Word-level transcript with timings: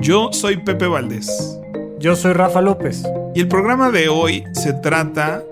Yo 0.00 0.28
soy 0.32 0.58
Pepe 0.58 0.86
Valdés. 0.86 1.58
Yo 1.98 2.16
soy 2.16 2.34
Rafa 2.34 2.60
López. 2.60 3.02
Y 3.34 3.40
el 3.40 3.48
programa 3.48 3.90
de 3.90 4.08
hoy 4.08 4.44
se 4.52 4.74
trata 4.74 5.42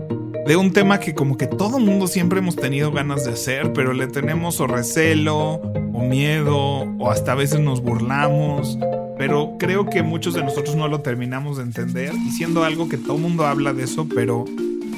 de 0.47 0.57
un 0.57 0.73
tema 0.73 1.01
que 1.01 1.15
como 1.15 1.39
que 1.39 1.47
todo 1.47 1.79
mundo 1.79 2.07
siempre 2.07 2.41
hemos 2.41 2.55
tenido 2.55 2.93
ganas 2.93 3.25
de 3.25 3.33
hacer, 3.33 3.73
pero 3.73 3.95
le 3.95 4.07
tenemos 4.07 4.61
o 4.61 4.67
recelo, 4.67 5.55
o 5.95 6.07
miedo, 6.07 6.57
o 6.57 7.11
hasta 7.11 7.33
a 7.33 7.37
veces 7.37 7.61
nos 7.61 7.80
burlamos. 7.80 8.79
Pero 9.17 9.57
creo 9.59 9.87
que 9.87 10.03
muchos 10.03 10.34
de 10.34 10.45
nosotros 10.45 10.77
no 10.77 10.89
lo 10.89 11.01
terminamos 11.01 11.56
de 11.56 11.62
entender, 11.62 12.12
y 12.15 12.31
siendo 12.31 12.65
algo 12.65 12.89
que 12.89 12.98
todo 12.98 13.17
mundo 13.17 13.47
habla 13.47 13.73
de 13.73 13.84
eso, 13.84 14.06
pero 14.15 14.45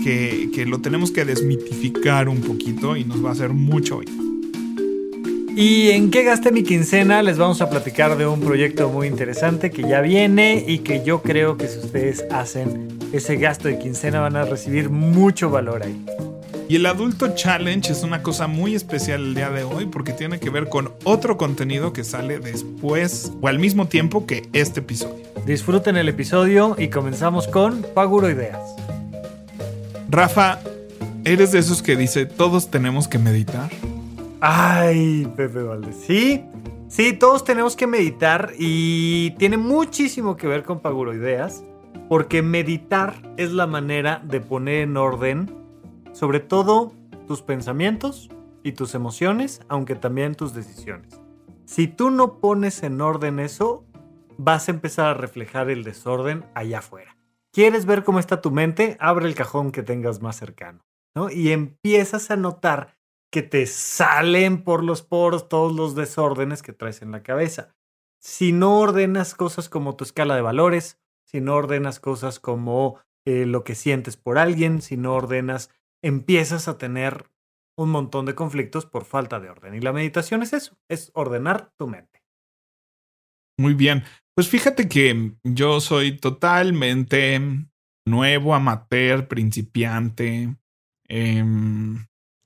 que, 0.03 0.51
que 0.53 0.67
lo 0.67 0.81
tenemos 0.81 1.13
que 1.13 1.25
desmitificar 1.25 2.29
un 2.29 2.41
poquito 2.41 2.97
y 2.97 3.05
nos 3.05 3.25
va 3.25 3.29
a 3.29 3.33
hacer 3.33 3.51
mucho 3.51 3.99
hoy. 3.99 4.26
¿Y 5.59 5.93
en 5.93 6.11
qué 6.11 6.23
gasté 6.23 6.53
mi 6.53 6.65
quincena? 6.65 7.23
Les 7.23 7.39
vamos 7.39 7.63
a 7.63 7.71
platicar 7.71 8.19
de 8.19 8.27
un 8.27 8.41
proyecto 8.41 8.91
muy 8.91 9.07
interesante 9.07 9.71
que 9.71 9.89
ya 9.89 10.03
viene 10.03 10.63
y 10.69 10.81
que 10.81 11.03
yo 11.03 11.23
creo 11.23 11.57
que 11.57 11.67
si 11.67 11.79
ustedes 11.79 12.27
hacen 12.31 12.99
ese 13.15 13.37
gasto 13.37 13.67
de 13.69 13.79
quincena 13.79 14.21
van 14.21 14.37
a 14.37 14.45
recibir 14.45 14.91
mucho 14.91 15.49
valor 15.49 15.85
ahí. 15.85 16.05
Y 16.69 16.77
el 16.77 16.85
Adulto 16.85 17.35
Challenge 17.35 17.91
es 17.91 18.03
una 18.03 18.23
cosa 18.23 18.49
muy 18.49 18.75
especial 18.75 19.23
el 19.23 19.35
día 19.35 19.49
de 19.49 19.65
hoy 19.65 19.87
porque 19.87 20.13
tiene 20.13 20.39
que 20.39 20.51
ver 20.51 20.69
con 20.69 20.93
otro 21.05 21.39
contenido 21.39 21.95
que 21.95 22.05
sale 22.05 22.39
después 22.39 23.33
o 23.41 23.49
al 23.49 23.59
mismo 23.59 23.89
tiempo 23.89 24.27
que 24.27 24.47
este 24.53 24.81
episodio. 24.81 25.25
Disfruten 25.47 25.97
el 25.97 26.11
episodio 26.11 26.77
y 26.79 26.89
comenzamos 26.89 27.49
con 27.49 27.81
Paguro 27.95 28.29
Ideas. 28.29 28.61
Rafa, 30.11 30.59
¿eres 31.25 31.53
de 31.53 31.61
esos 31.61 31.83
que 31.83 31.97
dice 31.97 32.27
todos 32.27 32.71
tenemos 32.71 33.09
que 33.09 33.19
meditar? 33.19 33.71
Ay, 34.49 35.27
Pepe 35.35 35.65
Valdez. 35.65 35.97
Sí, 36.07 36.45
sí, 36.87 37.13
todos 37.15 37.43
tenemos 37.43 37.75
que 37.75 37.89
meditar 37.89 38.53
y 38.57 39.33
tiene 39.39 39.57
muchísimo 39.57 40.37
que 40.37 40.47
ver 40.47 40.63
con 40.63 40.79
Paguroideas, 40.79 41.65
porque 42.09 42.43
meditar 42.43 43.21
es 43.37 43.51
la 43.51 43.67
manera 43.67 44.23
de 44.25 44.41
poner 44.41 44.83
en 44.83 44.97
orden, 44.97 45.53
sobre 46.13 46.39
todo 46.39 46.93
tus 47.27 47.43
pensamientos 47.43 48.29
y 48.63 48.71
tus 48.71 48.95
emociones, 48.95 49.63
aunque 49.67 49.97
también 49.97 50.37
tus 50.37 50.55
decisiones. 50.55 51.21
Si 51.65 51.89
tú 51.89 52.11
no 52.11 52.39
pones 52.39 52.85
en 52.85 53.01
orden 53.01 53.41
eso, 53.41 53.85
vas 54.39 54.69
a 54.69 54.71
empezar 54.71 55.07
a 55.07 55.15
reflejar 55.15 55.71
el 55.71 55.83
desorden 55.83 56.45
allá 56.55 56.79
afuera. 56.79 57.17
¿Quieres 57.51 57.85
ver 57.85 58.05
cómo 58.05 58.21
está 58.21 58.41
tu 58.41 58.53
mente? 58.53 58.97
Abre 59.01 59.27
el 59.27 59.35
cajón 59.35 59.73
que 59.73 59.83
tengas 59.83 60.23
más 60.23 60.37
cercano, 60.37 60.85
¿no? 61.17 61.31
Y 61.33 61.51
empiezas 61.51 62.31
a 62.31 62.37
notar 62.37 62.96
que 63.31 63.43
te 63.43 63.67
salen 63.67 64.63
por 64.63 64.83
los 64.83 65.03
poros 65.03 65.49
todos 65.49 65.75
los 65.75 65.95
desórdenes 65.95 66.63
que 66.63 66.73
traes 66.73 67.03
en 67.03 67.11
la 67.11 67.23
cabeza. 67.23 67.75
Si 68.21 68.53
no 68.53 68.79
ordenas 68.79 69.35
cosas 69.35 69.69
como 69.69 69.97
tu 69.97 70.05
escala 70.05 70.35
de 70.37 70.43
valores, 70.43 70.99
si 71.25 71.41
no 71.41 71.55
ordenas 71.55 72.01
cosas 72.01 72.41
como 72.41 73.01
eh, 73.27 73.47
lo 73.47 73.65
que 73.65 73.75
sientes 73.75 74.17
por 74.17 74.39
alguien, 74.39 74.81
si 74.81 74.97
no 74.97 75.15
ordenas, 75.15 75.71
empiezas 76.03 76.69
a 76.69 76.79
tener 76.79 77.31
un 77.77 77.91
montón 77.91 78.25
de 78.27 78.35
conflictos 78.35 78.87
por 78.87 79.05
falta 79.05 79.39
de 79.41 79.51
orden. 79.51 79.75
Y 79.75 79.81
la 79.81 79.93
meditación 79.93 80.43
es 80.43 80.53
eso, 80.53 80.79
es 80.89 81.11
ordenar 81.15 81.73
tu 81.77 81.89
mente. 81.89 82.23
Muy 83.59 83.75
bien. 83.75 84.05
Pues 84.35 84.49
fíjate 84.49 84.89
que 84.89 85.33
yo 85.45 85.81
soy 85.81 86.19
totalmente 86.19 87.41
nuevo, 88.07 88.55
amateur, 88.55 89.29
principiante. 89.29 90.57
Eh, 91.09 91.45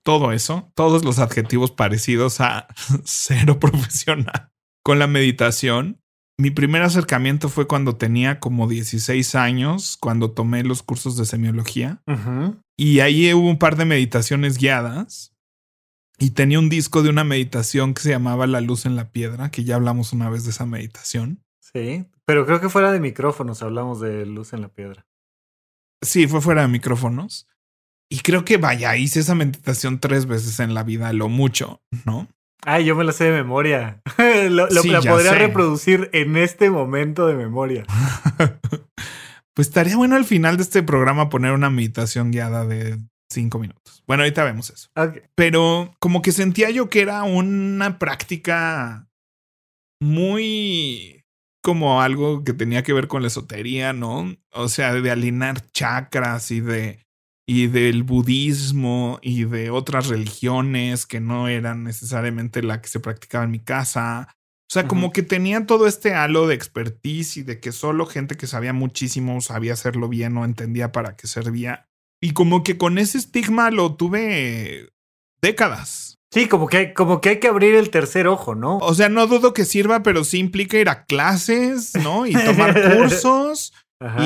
todo 0.03 0.33
eso, 0.33 0.73
todos 0.75 1.05
los 1.05 1.19
adjetivos 1.19 1.71
parecidos 1.71 2.41
a 2.41 2.67
cero 3.05 3.59
profesional. 3.59 4.51
Con 4.83 4.99
la 4.99 5.07
meditación, 5.07 6.01
mi 6.41 6.51
primer 6.51 6.83
acercamiento 6.83 7.51
fue 7.51 7.67
cuando 7.67 7.97
tenía 7.97 8.41
como 8.41 8.67
16 8.67 9.35
años, 9.35 9.99
cuando 10.01 10.31
tomé 10.31 10.65
los 10.65 10.83
cursos 10.83 11.17
de 11.17 11.27
semiología. 11.27 12.03
Y 12.79 13.01
ahí 13.01 13.33
hubo 13.35 13.47
un 13.47 13.59
par 13.59 13.77
de 13.77 13.85
meditaciones 13.85 14.57
guiadas. 14.57 15.37
Y 16.19 16.31
tenía 16.31 16.59
un 16.59 16.71
disco 16.71 17.03
de 17.03 17.11
una 17.11 17.25
meditación 17.25 17.93
que 17.93 18.03
se 18.03 18.11
llamaba 18.11 18.47
La 18.47 18.63
luz 18.63 18.87
en 18.87 18.97
la 18.97 19.11
piedra, 19.11 19.51
que 19.51 19.65
ya 19.65 19.77
hablamos 19.77 20.15
una 20.15 20.31
vez 20.31 20.45
de 20.45 20.51
esa 20.51 20.65
meditación. 20.65 21.45
Sí, 21.61 22.07
pero 22.25 22.47
creo 22.47 22.61
que 22.61 22.71
fuera 22.71 22.91
de 22.91 23.01
micrófonos 23.01 23.63
hablamos 23.63 24.01
de 24.01 24.25
luz 24.25 24.55
en 24.55 24.63
la 24.63 24.69
piedra. 24.69 25.07
Sí, 26.03 26.27
fue 26.27 26.41
fuera 26.41 26.63
de 26.63 26.69
micrófonos. 26.69 27.50
Y 28.13 28.21
creo 28.21 28.45
que 28.45 28.57
vaya, 28.57 28.97
hice 28.97 29.21
esa 29.21 29.37
meditación 29.37 30.01
tres 30.01 30.27
veces 30.27 30.59
en 30.59 30.75
la 30.75 30.83
vida, 30.83 31.13
lo 31.13 31.29
mucho, 31.29 31.81
¿no? 32.05 32.29
Ay, 32.63 32.85
yo 32.85 32.97
me 32.97 33.05
la 33.05 33.13
sé 33.13 33.25
de 33.25 33.31
memoria. 33.31 34.03
lo, 34.51 34.69
la 34.69 35.01
podría 35.01 35.33
reproducir 35.33 36.11
en 36.13 36.37
este 36.37 36.71
momento 36.71 37.27
de 37.27 37.35
memoria. 37.35 37.85
pues 39.55 39.69
estaría 39.69 39.97
bueno 39.97 40.17
al 40.17 40.25
final 40.25 40.57
de 40.57 40.65
este 40.65 40.83
programa 40.83 41.31
poner 41.31 41.53
una 41.53 41.71
meditación 41.71 42.33
guiada 42.33 42.67
de 42.67 42.99
cinco 43.31 43.61
minutos. 43.61 44.03
Bueno, 44.07 44.25
ahorita 44.25 44.43
vemos 44.45 44.71
eso. 44.71 44.91
Pero 45.37 45.95
como 46.01 46.21
que 46.21 46.33
sentía 46.33 46.71
yo 46.71 46.91
que 46.91 47.01
era 47.03 47.23
una 47.23 47.99
práctica 47.99 49.09
muy 50.01 51.25
como 51.63 52.03
algo 52.03 52.43
que 52.43 52.55
tenía 52.55 52.83
que 52.83 52.93
ver 52.93 53.07
con 53.07 53.23
la 53.23 53.29
esotería, 53.29 53.93
¿no? 53.93 54.35
O 54.53 54.69
sea, 54.69 54.95
de 54.95 55.11
alinear 55.11 55.61
chakras 55.71 56.51
y 56.51 56.61
de 56.61 57.07
y 57.53 57.67
del 57.67 58.05
budismo 58.05 59.19
y 59.23 59.43
de 59.43 59.71
otras 59.71 60.07
religiones 60.07 61.05
que 61.05 61.19
no 61.19 61.49
eran 61.49 61.83
necesariamente 61.83 62.63
la 62.63 62.81
que 62.81 62.89
se 62.89 63.01
practicaba 63.01 63.43
en 63.43 63.51
mi 63.51 63.59
casa. 63.59 64.29
O 64.71 64.73
sea, 64.73 64.87
como 64.87 65.11
que 65.11 65.25
tenía 65.25 65.67
todo 65.67 65.89
este 65.89 66.15
halo 66.15 66.47
de 66.47 66.55
expertise 66.55 67.39
y 67.39 67.43
de 67.43 67.59
que 67.59 67.73
solo 67.73 68.07
gente 68.07 68.37
que 68.37 68.47
sabía 68.47 68.73
muchísimo 68.73 69.41
sabía 69.41 69.73
hacerlo 69.73 70.09
bien 70.09 70.37
o 70.37 70.45
entendía 70.45 70.93
para 70.93 71.17
qué 71.17 71.27
servía. 71.27 71.89
Y 72.23 72.35
como 72.35 72.63
que 72.63 72.79
con 72.79 72.99
ese 72.99 73.19
estigma 73.19 73.73
lo 73.73 73.97
tuve 73.97 74.91
décadas. 75.43 76.19
Sí, 76.33 76.47
como 76.47 76.69
que, 76.69 76.95
como 76.95 77.21
que 77.21 77.31
hay 77.31 77.41
que 77.41 77.49
abrir 77.49 77.75
el 77.75 77.91
tercer 77.91 78.29
ojo, 78.29 78.55
¿no? 78.55 78.79
O 78.79 78.95
sea, 78.95 79.09
no 79.09 79.27
dudo 79.27 79.55
que 79.55 79.65
sirva, 79.65 80.05
pero 80.05 80.23
sí 80.23 80.39
implica 80.39 80.79
ir 80.79 80.89
a 80.89 81.05
clases, 81.05 81.97
¿no? 81.97 82.27
Y 82.29 82.35
tomar 82.35 82.81
cursos 82.97 83.73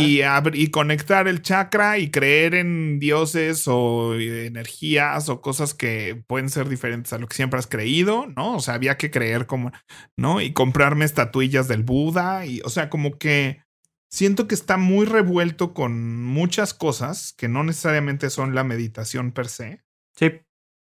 y, 0.00 0.20
y, 0.52 0.70
conectar 0.70 1.26
el 1.26 1.42
chakra 1.42 1.98
y 1.98 2.10
creer 2.10 2.54
en 2.54 3.00
dioses 3.00 3.64
o 3.66 4.14
energías 4.14 5.28
o 5.28 5.40
cosas 5.40 5.74
que 5.74 6.22
pueden 6.28 6.48
ser 6.48 6.68
diferentes 6.68 7.12
a 7.12 7.18
lo 7.18 7.26
que 7.26 7.34
siempre 7.34 7.58
has 7.58 7.66
creído, 7.66 8.26
¿no? 8.36 8.54
O 8.54 8.60
sea, 8.60 8.74
había 8.74 8.96
que 8.96 9.10
creer 9.10 9.46
como, 9.46 9.72
¿no? 10.16 10.40
Y 10.40 10.52
comprarme 10.52 11.04
estatuillas 11.04 11.66
del 11.66 11.82
Buda 11.82 12.46
y, 12.46 12.60
o 12.64 12.70
sea, 12.70 12.88
como 12.88 13.18
que 13.18 13.62
siento 14.08 14.46
que 14.46 14.54
está 14.54 14.76
muy 14.76 15.06
revuelto 15.06 15.74
con 15.74 16.22
muchas 16.22 16.72
cosas 16.72 17.32
que 17.32 17.48
no 17.48 17.64
necesariamente 17.64 18.30
son 18.30 18.54
la 18.54 18.62
meditación 18.62 19.32
per 19.32 19.48
se. 19.48 19.82
Sí. 20.14 20.40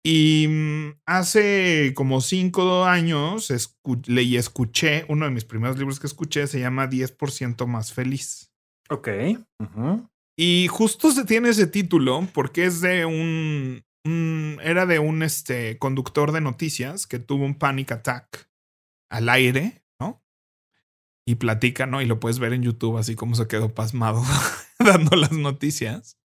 Y 0.04 0.46
mm, 0.48 1.00
hace 1.04 1.92
como 1.96 2.20
cinco 2.20 2.84
años 2.84 3.52
leí, 4.06 4.36
escuché, 4.36 5.04
uno 5.08 5.24
de 5.24 5.32
mis 5.32 5.44
primeros 5.44 5.76
libros 5.78 5.98
que 5.98 6.06
escuché 6.06 6.46
se 6.46 6.60
llama 6.60 6.88
10% 6.88 7.66
más 7.66 7.92
feliz. 7.92 8.52
Ok. 8.90 9.08
Y 10.36 10.68
justo 10.68 11.10
se 11.10 11.24
tiene 11.24 11.50
ese 11.50 11.66
título 11.66 12.26
porque 12.32 12.64
es 12.64 12.80
de 12.80 13.04
un, 13.04 13.84
era 14.62 14.86
de 14.86 14.98
un 14.98 15.22
este, 15.22 15.78
conductor 15.78 16.32
de 16.32 16.40
noticias 16.40 17.06
que 17.06 17.18
tuvo 17.18 17.44
un 17.44 17.56
panic 17.56 17.92
attack 17.92 18.48
al 19.10 19.28
aire, 19.28 19.82
¿no? 20.00 20.22
Y 21.26 21.34
platica, 21.34 21.86
¿no? 21.86 22.00
Y 22.00 22.06
lo 22.06 22.20
puedes 22.20 22.38
ver 22.38 22.52
en 22.52 22.62
YouTube 22.62 22.98
así 22.98 23.14
como 23.16 23.34
se 23.34 23.48
quedó 23.48 23.74
pasmado 23.74 24.22
dando 24.78 25.16
las 25.16 25.32
noticias. 25.32 26.18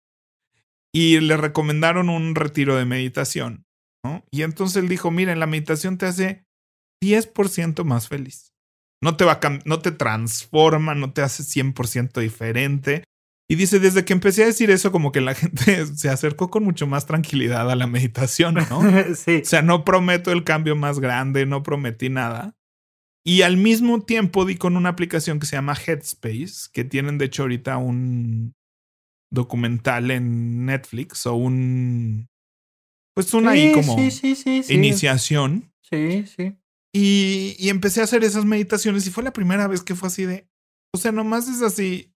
Y 0.93 1.19
le 1.19 1.35
recomendaron 1.35 2.09
un 2.09 2.35
retiro 2.35 2.75
de 2.75 2.85
meditación, 2.85 3.65
¿no? 4.05 4.23
Y 4.29 4.43
entonces 4.43 4.83
él 4.83 4.89
dijo, 4.89 5.09
miren, 5.09 5.39
la 5.39 5.47
meditación 5.47 5.97
te 5.97 6.05
hace 6.05 6.45
10% 7.01 7.83
más 7.83 8.07
feliz. 8.07 8.52
No 9.03 9.17
te, 9.17 9.25
va 9.25 9.37
no 9.65 9.79
te 9.79 9.91
transforma, 9.91 10.95
no 10.95 11.11
te 11.11 11.21
hace 11.21 11.43
100% 11.43 12.21
diferente. 12.21 13.03
Y 13.49 13.55
dice, 13.55 13.81
desde 13.81 14.05
que 14.05 14.13
empecé 14.13 14.43
a 14.43 14.45
decir 14.45 14.71
eso, 14.71 14.93
como 14.93 15.11
que 15.11 15.19
la 15.19 15.35
gente 15.35 15.85
se 15.87 16.09
acercó 16.09 16.49
con 16.49 16.63
mucho 16.63 16.87
más 16.87 17.05
tranquilidad 17.05 17.69
a 17.69 17.75
la 17.75 17.85
meditación, 17.85 18.55
¿no? 18.55 18.81
sí. 19.15 19.41
O 19.43 19.45
sea, 19.45 19.61
no 19.61 19.83
prometo 19.83 20.31
el 20.31 20.45
cambio 20.45 20.77
más 20.77 21.01
grande, 21.01 21.45
no 21.45 21.63
prometí 21.63 22.07
nada. 22.07 22.55
Y 23.25 23.41
al 23.41 23.57
mismo 23.57 24.01
tiempo 24.01 24.45
di 24.45 24.55
con 24.55 24.77
una 24.77 24.89
aplicación 24.89 25.39
que 25.39 25.47
se 25.47 25.57
llama 25.57 25.75
Headspace, 25.75 26.69
que 26.71 26.85
tienen 26.85 27.17
de 27.17 27.25
hecho 27.25 27.43
ahorita 27.43 27.75
un 27.75 28.53
documental 29.31 30.11
en 30.11 30.65
Netflix 30.65 31.25
o 31.25 31.35
un... 31.35 32.29
Pues 33.13 33.33
una 33.33 33.51
ahí 33.51 33.73
como 33.73 33.97
iniciación. 34.69 35.73
Sí, 35.81 36.25
sí. 36.25 36.55
Y, 36.93 37.55
y 37.57 37.69
empecé 37.69 38.01
a 38.01 38.03
hacer 38.03 38.23
esas 38.23 38.45
meditaciones 38.45 39.07
y 39.07 39.11
fue 39.11 39.23
la 39.23 39.33
primera 39.33 39.67
vez 39.67 39.81
que 39.81 39.95
fue 39.95 40.07
así 40.07 40.25
de... 40.25 40.47
O 40.93 40.97
sea, 40.97 41.11
nomás 41.11 41.47
es 41.47 41.61
así... 41.61 42.13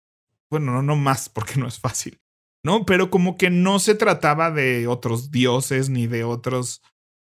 Bueno, 0.50 0.72
no, 0.72 0.82
no 0.82 0.96
más 0.96 1.30
porque 1.30 1.60
no 1.60 1.68
es 1.68 1.80
fácil. 1.80 2.20
¿no? 2.68 2.86
Pero 2.86 3.10
como 3.10 3.38
que 3.38 3.50
no 3.50 3.80
se 3.80 3.96
trataba 3.96 4.52
de 4.52 4.88
otros 4.88 5.32
dioses 5.32 5.90
ni 5.90 6.06
de 6.06 6.26
otras 6.26 6.82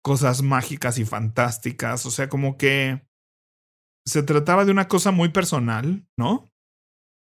cosas 0.03 0.43
mágicas 0.43 0.99
y 0.99 1.05
fantásticas, 1.05 2.05
o 2.05 2.11
sea, 2.11 2.29
como 2.29 2.57
que 2.57 3.07
se 4.05 4.25
trataba 4.25 4.65
de 4.65 4.73
una 4.73 4.89
cosa 4.89 5.13
muy 5.13 5.29
personal, 5.29 6.05
¿no? 6.19 6.51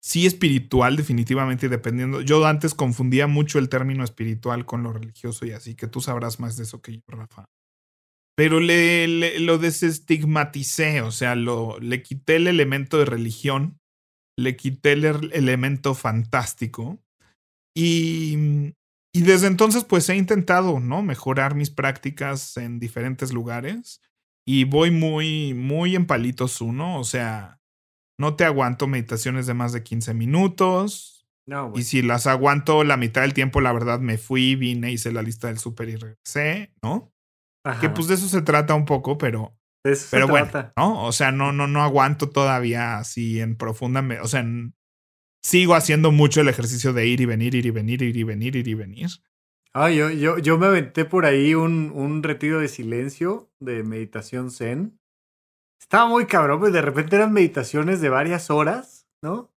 Sí 0.02 0.24
espiritual, 0.24 0.96
definitivamente, 0.96 1.68
dependiendo. 1.68 2.22
Yo 2.22 2.46
antes 2.46 2.74
confundía 2.74 3.26
mucho 3.26 3.58
el 3.58 3.68
término 3.68 4.02
espiritual 4.02 4.64
con 4.64 4.82
lo 4.82 4.94
religioso 4.94 5.44
y 5.44 5.52
así, 5.52 5.74
que 5.74 5.88
tú 5.88 6.00
sabrás 6.00 6.40
más 6.40 6.56
de 6.56 6.62
eso 6.62 6.80
que 6.80 6.94
yo, 6.94 7.02
Rafa. 7.06 7.44
Pero 8.40 8.58
le, 8.58 9.06
le 9.06 9.38
lo 9.38 9.58
desestigmaticé, 9.58 11.02
o 11.02 11.12
sea, 11.12 11.34
lo, 11.34 11.78
le 11.78 12.02
quité 12.02 12.36
el 12.36 12.46
elemento 12.46 12.96
de 12.96 13.04
religión, 13.04 13.78
le 14.38 14.56
quité 14.56 14.92
el 14.92 15.30
elemento 15.34 15.94
fantástico 15.94 16.98
y, 17.76 18.72
y 19.14 19.20
desde 19.20 19.46
entonces 19.46 19.84
pues 19.84 20.08
he 20.08 20.16
intentado, 20.16 20.80
¿no? 20.80 21.02
Mejorar 21.02 21.54
mis 21.54 21.68
prácticas 21.68 22.56
en 22.56 22.80
diferentes 22.80 23.30
lugares 23.30 24.00
y 24.48 24.64
voy 24.64 24.90
muy, 24.90 25.52
muy 25.52 25.94
en 25.94 26.06
palitos 26.06 26.62
uno, 26.62 26.98
o 26.98 27.04
sea, 27.04 27.60
no 28.18 28.36
te 28.36 28.46
aguanto 28.46 28.86
meditaciones 28.86 29.46
de 29.46 29.52
más 29.52 29.74
de 29.74 29.82
15 29.82 30.14
minutos. 30.14 31.26
No, 31.46 31.74
y 31.76 31.82
si 31.82 32.00
las 32.00 32.26
aguanto 32.26 32.84
la 32.84 32.96
mitad 32.96 33.20
del 33.20 33.34
tiempo, 33.34 33.60
la 33.60 33.74
verdad 33.74 34.00
me 34.00 34.16
fui, 34.16 34.54
vine, 34.54 34.92
hice 34.92 35.12
la 35.12 35.20
lista 35.20 35.48
del 35.48 35.58
súper 35.58 35.90
y 35.90 35.96
regresé, 35.96 36.72
¿no? 36.82 37.12
Que 37.80 37.90
pues 37.90 38.08
de 38.08 38.14
eso 38.14 38.28
se 38.28 38.42
trata 38.42 38.74
un 38.74 38.86
poco, 38.86 39.18
pero 39.18 39.54
pero 40.10 40.28
bueno, 40.28 40.50
¿no? 40.76 41.04
O 41.04 41.12
sea, 41.12 41.32
no, 41.32 41.52
no, 41.52 41.66
no 41.66 41.82
aguanto 41.82 42.28
todavía 42.28 42.98
así 42.98 43.40
en 43.40 43.56
profunda, 43.56 44.04
o 44.22 44.28
sea, 44.28 44.40
en, 44.40 44.74
sigo 45.42 45.74
haciendo 45.74 46.12
mucho 46.12 46.42
el 46.42 46.48
ejercicio 46.48 46.92
de 46.92 47.06
ir 47.06 47.20
y 47.20 47.26
venir, 47.26 47.54
ir 47.54 47.66
y 47.66 47.70
venir, 47.70 48.02
ir 48.02 48.16
y 48.16 48.22
venir, 48.22 48.56
ir 48.56 48.68
y 48.68 48.74
venir. 48.74 49.08
Ah, 49.72 49.90
yo, 49.90 50.10
yo, 50.10 50.38
yo 50.38 50.58
me 50.58 50.66
aventé 50.66 51.04
por 51.04 51.24
ahí 51.24 51.54
un, 51.54 51.92
un 51.94 52.22
retiro 52.22 52.60
de 52.60 52.68
silencio, 52.68 53.50
de 53.60 53.82
meditación 53.84 54.50
zen. 54.50 54.98
Estaba 55.80 56.08
muy 56.08 56.26
cabrón, 56.26 56.60
pues 56.60 56.72
de 56.72 56.82
repente 56.82 57.16
eran 57.16 57.32
meditaciones 57.32 58.00
de 58.00 58.08
varias 58.10 58.50
horas, 58.50 59.08
¿no? 59.22 59.50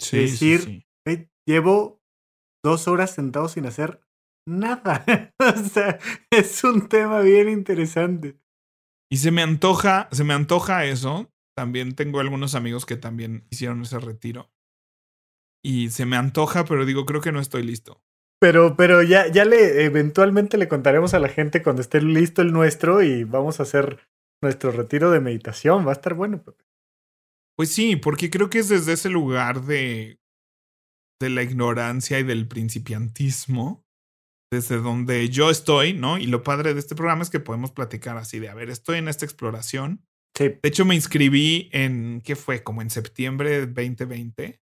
Sí. 0.00 0.18
decir, 0.18 0.84
sí, 1.06 1.28
llevo 1.46 2.00
dos 2.64 2.88
horas 2.88 3.10
sentado 3.10 3.48
sin 3.48 3.66
hacer 3.66 4.00
nada. 4.46 5.04
o 5.38 5.56
sea, 5.68 5.98
es 6.30 6.64
un 6.64 6.88
tema 6.88 7.20
bien 7.20 7.48
interesante. 7.48 8.38
Y 9.10 9.18
se 9.18 9.30
me 9.30 9.42
antoja, 9.42 10.08
se 10.12 10.24
me 10.24 10.34
antoja 10.34 10.84
eso. 10.84 11.30
También 11.54 11.94
tengo 11.94 12.20
algunos 12.20 12.54
amigos 12.54 12.86
que 12.86 12.96
también 12.96 13.46
hicieron 13.50 13.82
ese 13.82 13.98
retiro 13.98 14.50
y 15.62 15.90
se 15.90 16.06
me 16.06 16.16
antoja, 16.16 16.64
pero 16.64 16.84
digo, 16.84 17.06
creo 17.06 17.20
que 17.20 17.32
no 17.32 17.40
estoy 17.40 17.62
listo. 17.62 18.02
Pero, 18.40 18.76
pero 18.76 19.02
ya, 19.02 19.28
ya 19.28 19.44
le, 19.44 19.84
eventualmente 19.84 20.58
le 20.58 20.66
contaremos 20.66 21.14
a 21.14 21.20
la 21.20 21.28
gente 21.28 21.62
cuando 21.62 21.80
esté 21.80 22.02
listo 22.02 22.42
el 22.42 22.52
nuestro 22.52 23.02
y 23.02 23.22
vamos 23.22 23.60
a 23.60 23.62
hacer 23.62 24.08
nuestro 24.42 24.72
retiro 24.72 25.12
de 25.12 25.20
meditación. 25.20 25.86
Va 25.86 25.90
a 25.90 25.94
estar 25.94 26.14
bueno, 26.14 26.42
Pepe. 26.42 26.64
Pues 27.56 27.70
sí, 27.70 27.94
porque 27.94 28.30
creo 28.30 28.50
que 28.50 28.58
es 28.58 28.68
desde 28.68 28.94
ese 28.94 29.10
lugar 29.10 29.62
de, 29.62 30.18
de 31.20 31.30
la 31.30 31.44
ignorancia 31.44 32.18
y 32.18 32.24
del 32.24 32.48
principiantismo, 32.48 33.84
desde 34.52 34.76
donde 34.76 35.30
yo 35.30 35.48
estoy, 35.48 35.94
¿no? 35.94 36.18
Y 36.18 36.26
lo 36.26 36.42
padre 36.42 36.74
de 36.74 36.80
este 36.80 36.94
programa 36.94 37.22
es 37.22 37.30
que 37.30 37.40
podemos 37.40 37.72
platicar 37.72 38.18
así 38.18 38.38
de, 38.38 38.50
a 38.50 38.54
ver, 38.54 38.68
estoy 38.68 38.98
en 38.98 39.08
esta 39.08 39.24
exploración. 39.24 40.06
Sí. 40.36 40.48
De 40.48 40.68
hecho, 40.68 40.84
me 40.84 40.94
inscribí 40.94 41.70
en, 41.72 42.20
¿qué 42.22 42.36
fue? 42.36 42.62
Como 42.62 42.82
en 42.82 42.90
septiembre 42.90 43.66
de 43.66 43.66
2020 43.66 44.60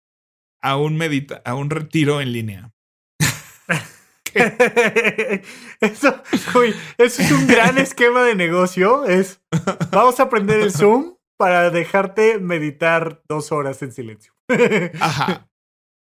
a 0.62 0.78
un, 0.78 0.96
medita 0.96 1.42
a 1.44 1.56
un 1.56 1.72
retiro 1.72 2.22
en 2.22 2.34
línea. 2.34 2.72
eso, 5.82 6.22
eso 7.00 7.22
es 7.24 7.32
un 7.32 7.48
gran 7.48 7.78
esquema 7.80 8.24
de 8.24 8.36
negocio. 8.36 9.06
Es 9.06 9.42
vamos 9.92 10.20
a 10.20 10.24
aprender 10.24 10.60
el 10.60 10.72
Zoom 10.72 11.16
para 11.36 11.72
dejarte 11.72 12.38
meditar 12.38 13.24
dos 13.28 13.52
horas 13.52 13.82
en 13.82 13.92
silencio. 13.92 14.34
Ajá. 15.00 15.49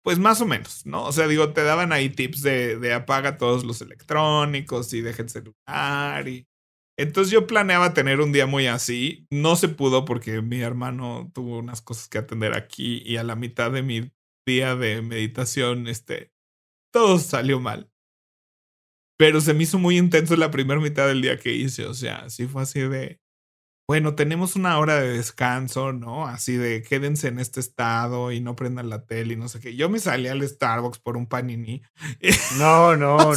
Pues 0.06 0.20
más 0.20 0.40
o 0.40 0.46
menos, 0.46 0.86
¿no? 0.86 1.04
O 1.04 1.12
sea, 1.12 1.28
digo, 1.28 1.52
te 1.52 1.64
daban 1.64 1.92
ahí 1.92 2.12
tips 2.12 2.44
de, 2.44 2.94
apaga 2.94 3.38
todos 3.38 3.66
los 3.66 3.82
electrónicos 3.82 4.94
y 4.94 5.02
deja 5.02 5.24
el 5.24 5.30
celular 5.30 6.28
y. 6.28 6.48
Entonces 6.96 7.32
yo 7.34 7.48
planeaba 7.48 7.96
tener 7.96 8.22
un 8.22 8.32
día 8.32 8.46
muy 8.46 8.68
así. 8.68 9.26
No 9.32 9.56
se 9.56 9.68
pudo 9.68 10.06
porque 10.06 10.44
mi 10.44 10.62
hermano 10.62 11.32
tuvo 11.34 11.58
unas 11.58 11.82
cosas 11.82 12.08
que 12.08 12.20
atender 12.20 12.54
aquí 12.54 13.02
y 13.04 13.18
a 13.18 13.24
la 13.24 13.36
mitad 13.36 13.72
de 13.72 13.82
mi 13.82 14.12
día 14.46 14.76
de 14.76 15.02
meditación, 15.02 15.88
este, 15.88 16.32
todo 16.94 17.18
salió 17.18 17.60
mal. 17.60 17.90
Pero 19.18 19.42
se 19.42 19.56
me 19.56 19.64
hizo 19.64 19.80
muy 19.80 19.98
intenso 19.98 20.36
la 20.36 20.52
primera 20.52 20.80
mitad 20.80 21.08
del 21.08 21.24
día 21.24 21.40
que 21.40 21.54
hice, 21.54 21.88
o 21.88 21.96
sea, 21.96 22.30
sí 22.30 22.46
fue 22.48 22.62
así 22.62 22.82
de, 22.82 23.20
bueno, 23.88 24.16
tenemos 24.16 24.56
una 24.56 24.80
hora 24.80 25.00
de 25.00 25.18
descanso, 25.18 25.94
¿no? 25.94 26.26
Así 26.26 26.56
de 26.56 26.82
quédense 26.82 27.28
en 27.28 27.40
este 27.40 27.60
estado 27.60 28.32
y 28.32 28.42
no 28.42 28.56
prendan 28.56 28.90
la 28.90 29.06
tele 29.06 29.34
y 29.34 29.38
no 29.38 29.48
sé 29.48 29.60
qué. 29.60 29.76
Yo 29.76 29.90
me 29.90 30.00
salí 30.00 30.28
al 30.28 30.48
Starbucks 30.48 31.00
por 31.00 31.18
un 31.18 31.28
panini. 31.28 31.84
No, 32.58 32.96
no, 32.96 33.18
no, 33.18 33.36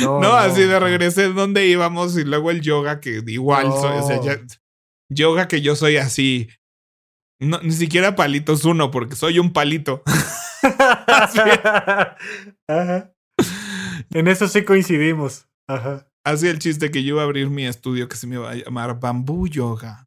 no, 0.00 0.20
no. 0.20 0.34
así 0.34 0.62
de 0.62 0.78
regresé 0.78 1.32
donde 1.32 1.66
íbamos 1.66 2.16
y 2.16 2.24
luego 2.24 2.50
el 2.50 2.60
yoga 2.60 3.00
que 3.00 3.22
igual, 3.26 3.66
o 3.66 4.02
sea, 4.02 4.20
yoga 5.08 5.48
que 5.48 5.60
yo 5.60 5.76
soy 5.76 5.96
así. 5.96 6.48
No, 7.40 7.58
ni 7.62 7.72
siquiera 7.72 8.14
palitos 8.14 8.64
uno, 8.64 8.90
porque 8.90 9.16
soy 9.16 9.38
un 9.38 9.52
palito. 9.52 10.02
En 14.12 14.26
eso 14.26 14.48
sí 14.48 14.64
coincidimos. 14.64 15.46
Ajá. 15.68 16.09
Así 16.30 16.46
el 16.46 16.60
chiste 16.60 16.92
que 16.92 17.02
yo 17.02 17.14
iba 17.14 17.22
a 17.22 17.24
abrir 17.24 17.50
mi 17.50 17.66
estudio 17.66 18.08
que 18.08 18.16
se 18.16 18.28
me 18.28 18.36
iba 18.36 18.50
a 18.50 18.54
llamar 18.54 19.00
Bambú 19.00 19.48
Yoga. 19.48 20.06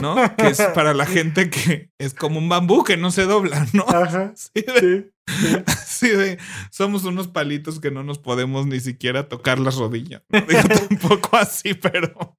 ¿No? 0.00 0.16
que 0.36 0.48
es 0.48 0.62
para 0.74 0.94
la 0.94 1.04
gente 1.06 1.50
que 1.50 1.90
es 1.98 2.14
como 2.14 2.38
un 2.38 2.48
bambú 2.48 2.82
que 2.82 2.96
no 2.96 3.10
se 3.10 3.24
dobla, 3.24 3.66
¿no? 3.74 3.84
Ajá. 3.86 4.32
Así 5.66 6.08
de, 6.08 6.38
somos 6.70 7.04
unos 7.04 7.28
palitos 7.28 7.78
que 7.78 7.90
no 7.90 8.02
nos 8.02 8.18
podemos 8.18 8.66
ni 8.66 8.80
siquiera 8.80 9.28
tocar 9.28 9.58
las 9.58 9.76
rodillas. 9.76 10.22
No 10.30 10.40
digo 10.48 10.62
tampoco 10.62 11.36
así, 11.36 11.74
pero, 11.74 12.38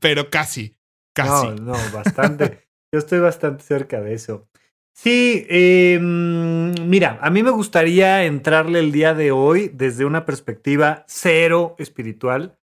pero 0.00 0.30
casi, 0.30 0.78
casi. 1.14 1.48
No, 1.48 1.54
no, 1.56 1.72
bastante. 1.92 2.66
Yo 2.92 2.98
estoy 2.98 3.20
bastante 3.20 3.62
cerca 3.62 4.00
de 4.00 4.14
eso. 4.14 4.48
Sí, 4.92 5.46
em, 5.48 6.72
mira, 6.86 7.18
a 7.22 7.30
mí 7.30 7.42
me 7.42 7.50
gustaría 7.50 8.24
entrarle 8.24 8.80
el 8.80 8.92
día 8.92 9.14
de 9.14 9.30
hoy 9.30 9.70
desde 9.72 10.04
una 10.04 10.26
perspectiva 10.26 11.04
cero 11.08 11.74
espiritual 11.78 12.58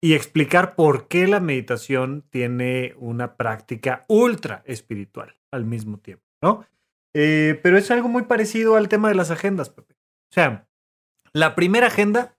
y 0.00 0.14
explicar 0.14 0.76
por 0.76 1.08
qué 1.08 1.26
la 1.26 1.40
meditación 1.40 2.24
tiene 2.30 2.94
una 2.98 3.36
práctica 3.36 4.04
ultra 4.08 4.62
espiritual 4.66 5.36
al 5.50 5.64
mismo 5.64 5.98
tiempo, 5.98 6.24
¿no? 6.42 6.64
Eh, 7.14 7.58
pero 7.62 7.76
es 7.76 7.90
algo 7.90 8.08
muy 8.08 8.22
parecido 8.22 8.76
al 8.76 8.88
tema 8.88 9.08
de 9.08 9.16
las 9.16 9.30
agendas, 9.30 9.68
Pepe. 9.68 9.94
O 9.94 10.34
sea, 10.34 10.68
la 11.32 11.54
primera 11.54 11.88
agenda 11.88 12.38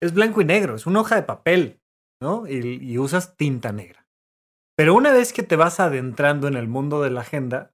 es 0.00 0.14
blanco 0.14 0.40
y 0.40 0.44
negro, 0.44 0.76
es 0.76 0.86
una 0.86 1.00
hoja 1.00 1.16
de 1.16 1.24
papel, 1.24 1.80
¿no? 2.20 2.46
y 2.46 2.96
usas 2.98 3.36
tinta 3.36 3.72
negra. 3.72 4.06
Pero 4.76 4.94
una 4.94 5.12
vez 5.12 5.32
que 5.32 5.42
te 5.42 5.56
vas 5.56 5.80
adentrando 5.80 6.48
en 6.48 6.54
el 6.54 6.68
mundo 6.68 7.02
de 7.02 7.10
la 7.10 7.20
agenda, 7.20 7.73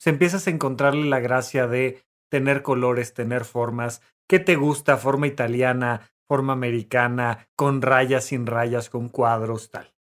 se 0.00 0.10
empiezas 0.10 0.46
a 0.46 0.50
encontrarle 0.50 1.04
la 1.04 1.20
gracia 1.20 1.66
de 1.66 2.02
tener 2.30 2.62
colores, 2.62 3.12
tener 3.12 3.44
formas, 3.44 4.00
qué 4.26 4.38
te 4.38 4.56
gusta, 4.56 4.96
forma 4.96 5.26
italiana, 5.26 6.10
forma 6.26 6.54
americana, 6.54 7.48
con 7.54 7.82
rayas, 7.82 8.24
sin 8.24 8.46
rayas, 8.46 8.88
con 8.88 9.08
cuadros, 9.08 9.70
tal. 9.70 9.92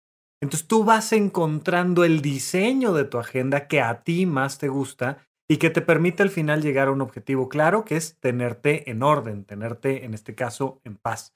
Entonces 0.41 0.67
tú 0.67 0.85
vas 0.85 1.11
encontrando 1.11 2.05
el 2.05 2.21
diseño 2.21 2.93
de 2.93 3.03
tu 3.03 3.17
agenda 3.17 3.67
que 3.67 3.81
a 3.81 4.03
ti 4.03 4.25
más 4.25 4.57
te 4.57 4.69
gusta 4.69 5.17
y 5.49 5.57
que 5.57 5.69
te 5.69 5.81
permite 5.81 6.23
al 6.23 6.29
final 6.29 6.61
llegar 6.61 6.87
a 6.87 6.91
un 6.91 7.01
objetivo 7.01 7.49
claro, 7.49 7.83
que 7.83 7.97
es 7.97 8.17
tenerte 8.19 8.89
en 8.89 9.03
orden, 9.03 9.43
tenerte, 9.43 10.05
en 10.05 10.13
este 10.13 10.33
caso, 10.33 10.79
en 10.85 10.95
paz. 10.95 11.35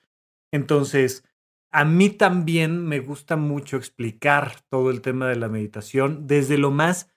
Entonces, 0.54 1.26
a 1.72 1.84
mí 1.84 2.12
también 2.12 2.86
me 2.86 3.00
gusta 3.00 3.36
mucho 3.36 3.76
explicar 3.76 4.62
todo 4.70 4.92
el 4.92 5.02
tema 5.02 5.28
de 5.28 5.36
la 5.36 5.50
meditación 5.50 6.28
desde 6.28 6.58
lo 6.58 6.72
más 6.72 7.13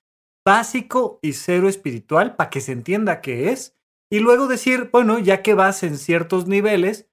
básico 0.46 1.18
y 1.22 1.32
cero 1.32 1.68
espiritual 1.68 2.36
para 2.36 2.50
que 2.50 2.60
se 2.60 2.70
entienda 2.70 3.20
qué 3.20 3.50
es. 3.50 3.76
Y 4.08 4.20
luego 4.20 4.46
decir, 4.46 4.90
bueno, 4.92 5.18
ya 5.18 5.42
que 5.42 5.54
vas 5.54 5.82
en 5.82 5.98
ciertos 5.98 6.46
niveles, 6.46 7.10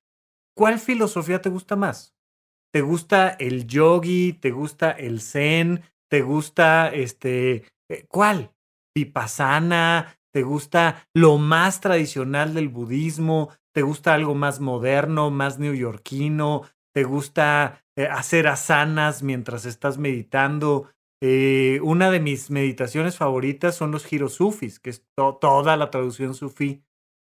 ¿cuál 0.55 0.77
filosofía 0.77 1.41
te 1.41 1.49
gusta 1.49 1.75
más? 1.75 2.15
¿Te 2.71 2.81
gusta 2.81 3.29
el 3.29 3.65
yogi? 3.65 4.33
¿Te 4.33 4.51
gusta 4.51 4.91
el 4.91 5.19
zen? 5.19 5.81
¿Te 6.09 6.21
gusta 6.21 6.89
este 6.89 7.65
eh, 7.89 8.05
cuál? 8.07 8.53
Vipassana, 8.95 10.19
¿te 10.31 10.43
gusta 10.43 11.07
lo 11.15 11.39
más 11.39 11.81
tradicional 11.81 12.53
del 12.53 12.69
budismo? 12.69 13.49
¿Te 13.73 13.81
gusta 13.81 14.13
algo 14.13 14.35
más 14.35 14.59
moderno, 14.59 15.31
más 15.31 15.57
neoyorquino? 15.57 16.61
¿Te 16.93 17.03
gusta 17.03 17.83
eh, 17.95 18.05
hacer 18.05 18.47
asanas 18.47 19.23
mientras 19.23 19.65
estás 19.65 19.97
meditando? 19.97 20.91
Eh, 21.25 21.79
una 21.83 22.11
de 22.11 22.19
mis 22.19 22.51
meditaciones 22.51 23.15
favoritas 23.15 23.75
son 23.75 23.91
los 23.91 24.03
giros 24.03 24.33
sufis, 24.33 24.81
que 24.81 24.89
es 24.89 25.05
toda 25.15 25.77
la 25.77 25.89
traducción 25.89 26.33
sufí. 26.35 26.83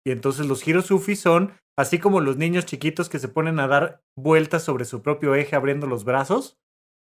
Y 0.04 0.10
entonces 0.10 0.46
los 0.46 0.64
giros 0.64 0.86
sufis 0.86 1.20
son 1.20 1.52
así 1.78 2.00
como 2.00 2.18
los 2.20 2.36
niños 2.36 2.66
chiquitos 2.66 3.08
que 3.08 3.20
se 3.20 3.28
ponen 3.28 3.60
a 3.60 3.68
dar 3.68 4.02
vueltas 4.16 4.64
sobre 4.64 4.84
su 4.84 5.00
propio 5.00 5.36
eje 5.36 5.54
abriendo 5.54 5.86
los 5.86 6.02
brazos. 6.02 6.58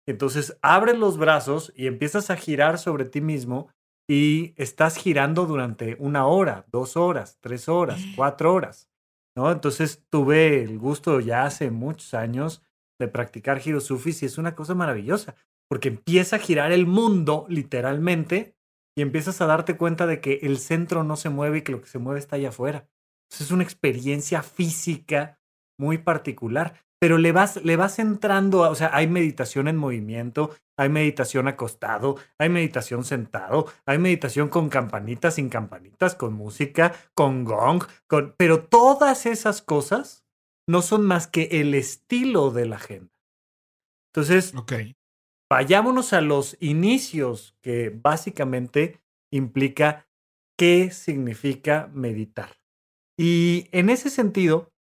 Entonces 0.08 0.58
abres 0.64 0.98
los 0.98 1.20
brazos 1.20 1.72
y 1.76 1.86
empiezas 1.86 2.32
a 2.32 2.36
girar 2.36 2.80
sobre 2.80 3.06
ti 3.06 3.22
mismo 3.22 3.70
y 4.10 4.56
estás 4.58 4.96
girando 4.96 5.46
durante 5.46 5.98
una 6.00 6.26
hora, 6.26 6.66
dos 6.72 6.98
horas, 6.98 7.38
tres 7.42 7.70
horas, 7.70 8.02
cuatro 8.16 8.56
horas. 8.56 8.90
¿no? 9.38 9.52
Entonces 9.52 10.04
tuve 10.10 10.64
el 10.64 10.80
gusto 10.80 11.20
ya 11.20 11.44
hace 11.44 11.70
muchos 11.70 12.16
años 12.16 12.64
de 13.00 13.08
practicar 13.08 13.60
giros 13.60 13.84
sufis 13.84 14.24
y 14.24 14.26
es 14.26 14.40
una 14.40 14.56
cosa 14.56 14.74
maravillosa 14.74 15.36
porque 15.72 15.88
empieza 15.88 16.36
a 16.36 16.40
girar 16.40 16.74
el 16.74 16.86
mundo 16.86 17.46
literalmente 17.48 18.58
y 18.94 19.02
empiezas 19.02 19.40
a 19.40 19.46
darte 19.46 19.78
cuenta 19.78 20.06
de 20.06 20.20
que 20.20 20.42
el 20.44 20.58
centro 20.58 21.06
no 21.06 21.16
se 21.16 21.30
mueve 21.30 21.60
y 21.60 21.62
que 21.62 21.72
lo 21.72 21.80
que 21.80 21.88
se 21.88 21.98
mueve 21.98 22.20
está 22.20 22.36
allá 22.36 22.50
afuera. 22.50 22.90
es 23.30 23.52
una 23.52 23.64
experiencia 23.64 24.44
física 24.44 25.40
muy 25.80 25.98
particular, 25.98 26.74
pero 27.00 27.18
le 27.18 27.32
vas, 27.32 27.64
le 27.64 27.78
vas 27.78 28.00
entrando, 28.00 28.70
o 28.70 28.76
sea, 28.76 28.90
hay 28.94 29.08
meditación 29.08 29.70
en 29.70 29.78
movimiento, 29.78 30.54
hay 30.76 30.90
meditación 30.90 31.48
acostado, 31.48 32.18
hay 32.38 32.50
meditación 32.50 33.06
sentado, 33.06 33.68
hay 33.86 33.98
meditación 33.98 34.50
con 34.50 34.68
campanitas, 34.68 35.36
sin 35.36 35.48
campanitas, 35.48 36.16
con 36.16 36.34
música, 36.34 36.92
con 37.14 37.46
gong, 37.46 37.86
con, 38.08 38.36
pero 38.38 38.66
todas 38.66 39.26
esas 39.26 39.62
cosas 39.62 40.26
no 40.68 40.82
son 40.82 41.04
más 41.04 41.28
que 41.28 41.44
el 41.62 41.76
estilo 41.76 42.52
de 42.52 42.66
la 42.66 42.76
agenda. 42.76 43.14
Entonces, 44.10 44.54
okay 44.54 44.98
vayámonos 45.52 46.14
a 46.14 46.22
los 46.22 46.56
inicios, 46.62 47.58
que 47.62 47.90
básicamente 47.90 49.02
implica 49.34 50.08
qué 50.58 50.92
significa 50.92 51.90
meditar. 51.94 52.52
Y 53.20 53.68
en 53.74 53.90
ese 53.90 54.10
sentido, 54.10 54.72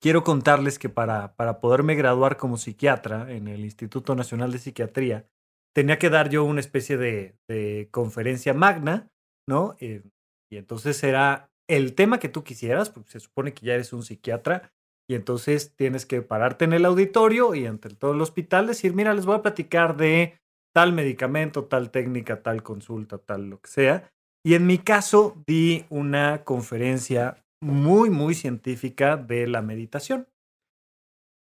quiero 0.00 0.22
contarles 0.22 0.78
que 0.78 0.88
para, 0.88 1.34
para 1.34 1.58
poderme 1.58 1.96
graduar 1.96 2.36
como 2.36 2.56
psiquiatra 2.56 3.32
en 3.32 3.48
el 3.48 3.64
Instituto 3.64 4.14
Nacional 4.14 4.52
de 4.52 4.60
Psiquiatría, 4.60 5.26
tenía 5.74 5.98
que 5.98 6.08
dar 6.08 6.30
yo 6.30 6.44
una 6.44 6.60
especie 6.60 6.96
de, 6.96 7.88
conferencia 7.90 8.54
magna, 8.54 9.10
¿no? 9.48 9.74
Eh, 9.80 10.04
y 10.52 10.58
entonces 10.58 11.02
era 11.02 11.50
el 11.68 11.96
tema 11.96 12.20
que 12.20 12.28
tú 12.28 12.44
quisieras, 12.44 12.90
porque 12.90 13.10
se 13.10 13.18
supone 13.18 13.54
que 13.54 13.66
ya 13.66 13.74
eres 13.74 13.92
un 13.92 14.04
psiquiatra, 14.04 14.72
y 15.08 15.14
entonces 15.14 15.74
tienes 15.76 16.06
que 16.06 16.22
pararte 16.22 16.64
en 16.64 16.72
el 16.72 16.84
auditorio 16.84 17.54
y 17.54 17.66
ante 17.66 17.90
todo 17.90 18.12
el 18.12 18.20
hospital 18.20 18.66
decir, 18.66 18.94
mira, 18.94 19.14
les 19.14 19.26
voy 19.26 19.36
a 19.36 19.42
platicar 19.42 19.96
de 19.96 20.38
tal 20.74 20.92
medicamento, 20.92 21.64
tal 21.64 21.90
técnica, 21.90 22.42
tal 22.42 22.62
consulta, 22.62 23.18
tal 23.18 23.48
lo 23.48 23.60
que 23.60 23.70
sea. 23.70 24.12
Y 24.44 24.54
en 24.54 24.66
mi 24.66 24.78
caso 24.78 25.42
di 25.46 25.86
una 25.90 26.44
conferencia 26.44 27.44
muy, 27.62 28.10
muy 28.10 28.34
científica 28.34 29.16
de 29.16 29.46
la 29.46 29.62
meditación. 29.62 30.28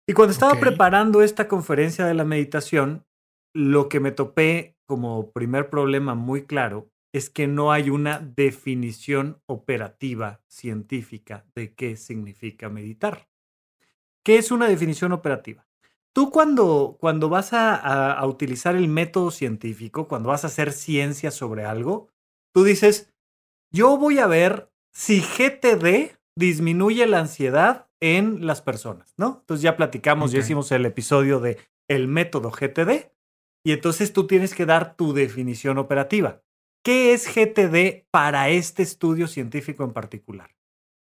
Y 0.09 0.15
cuando 0.15 0.33
estaba 0.33 0.59
preparando 0.59 1.23
esta 1.23 1.49
conferencia 1.49 2.07
de 2.07 2.15
la 2.15 2.25
meditación, 2.25 3.05
lo 3.55 3.88
que 3.88 4.00
me 4.00 4.12
topé 4.12 4.77
como 4.87 5.33
primer 5.33 5.69
problema 5.69 6.15
muy 6.15 6.47
claro 6.47 6.88
es 7.15 7.29
que 7.29 7.47
no 7.47 7.73
hay 7.73 7.91
una 7.91 8.19
definición 8.19 9.43
operativa 9.47 10.41
científica 10.49 11.45
de 11.55 11.75
qué 11.75 11.97
significa 11.97 12.69
meditar. 12.69 13.29
¿Qué 14.28 14.37
es 14.37 14.50
una 14.50 14.68
definición 14.68 15.12
operativa? 15.12 15.66
Tú 16.14 16.30
cuando, 16.30 16.99
cuando 17.00 17.30
vas 17.30 17.54
a, 17.54 18.23
utilizar 18.26 18.76
el 18.76 18.87
método 18.87 19.30
científico, 19.30 20.06
cuando 20.06 20.28
vas 20.28 20.44
a 20.44 20.49
hacer 20.49 20.73
ciencia 20.73 21.30
sobre 21.30 21.64
algo, 21.64 22.11
tú 22.52 22.62
dices, 22.62 23.11
yo 23.73 23.97
voy 23.97 24.18
a 24.18 24.26
ver 24.26 24.70
si 24.92 25.23
GTD 25.23 26.18
disminuye 26.37 27.06
la 27.06 27.20
ansiedad 27.20 27.88
en 28.00 28.47
las 28.47 28.61
personas, 28.61 29.14
¿no? 29.16 29.38
Entonces 29.40 29.62
ya 29.62 29.78
platicamos, 29.78 30.30
ya 30.30 30.40
hicimos 30.40 30.70
el 30.73 30.85
episodio 30.85 31.40
de 31.40 31.56
el 31.88 32.06
método 32.06 32.50
GTD 32.50 33.11
y 33.64 33.73
entonces 33.73 34.12
tú 34.12 34.26
tienes 34.26 34.54
que 34.54 34.66
dar 34.66 34.94
tu 34.94 35.14
definición 35.14 35.78
operativa. 35.78 36.42
¿Qué 36.85 37.14
es 37.14 37.35
GTD 37.35 38.06
para 38.11 38.50
este 38.50 38.82
estudio 38.82 39.26
científico 39.26 39.85
en 39.85 39.94
particular? 39.94 40.54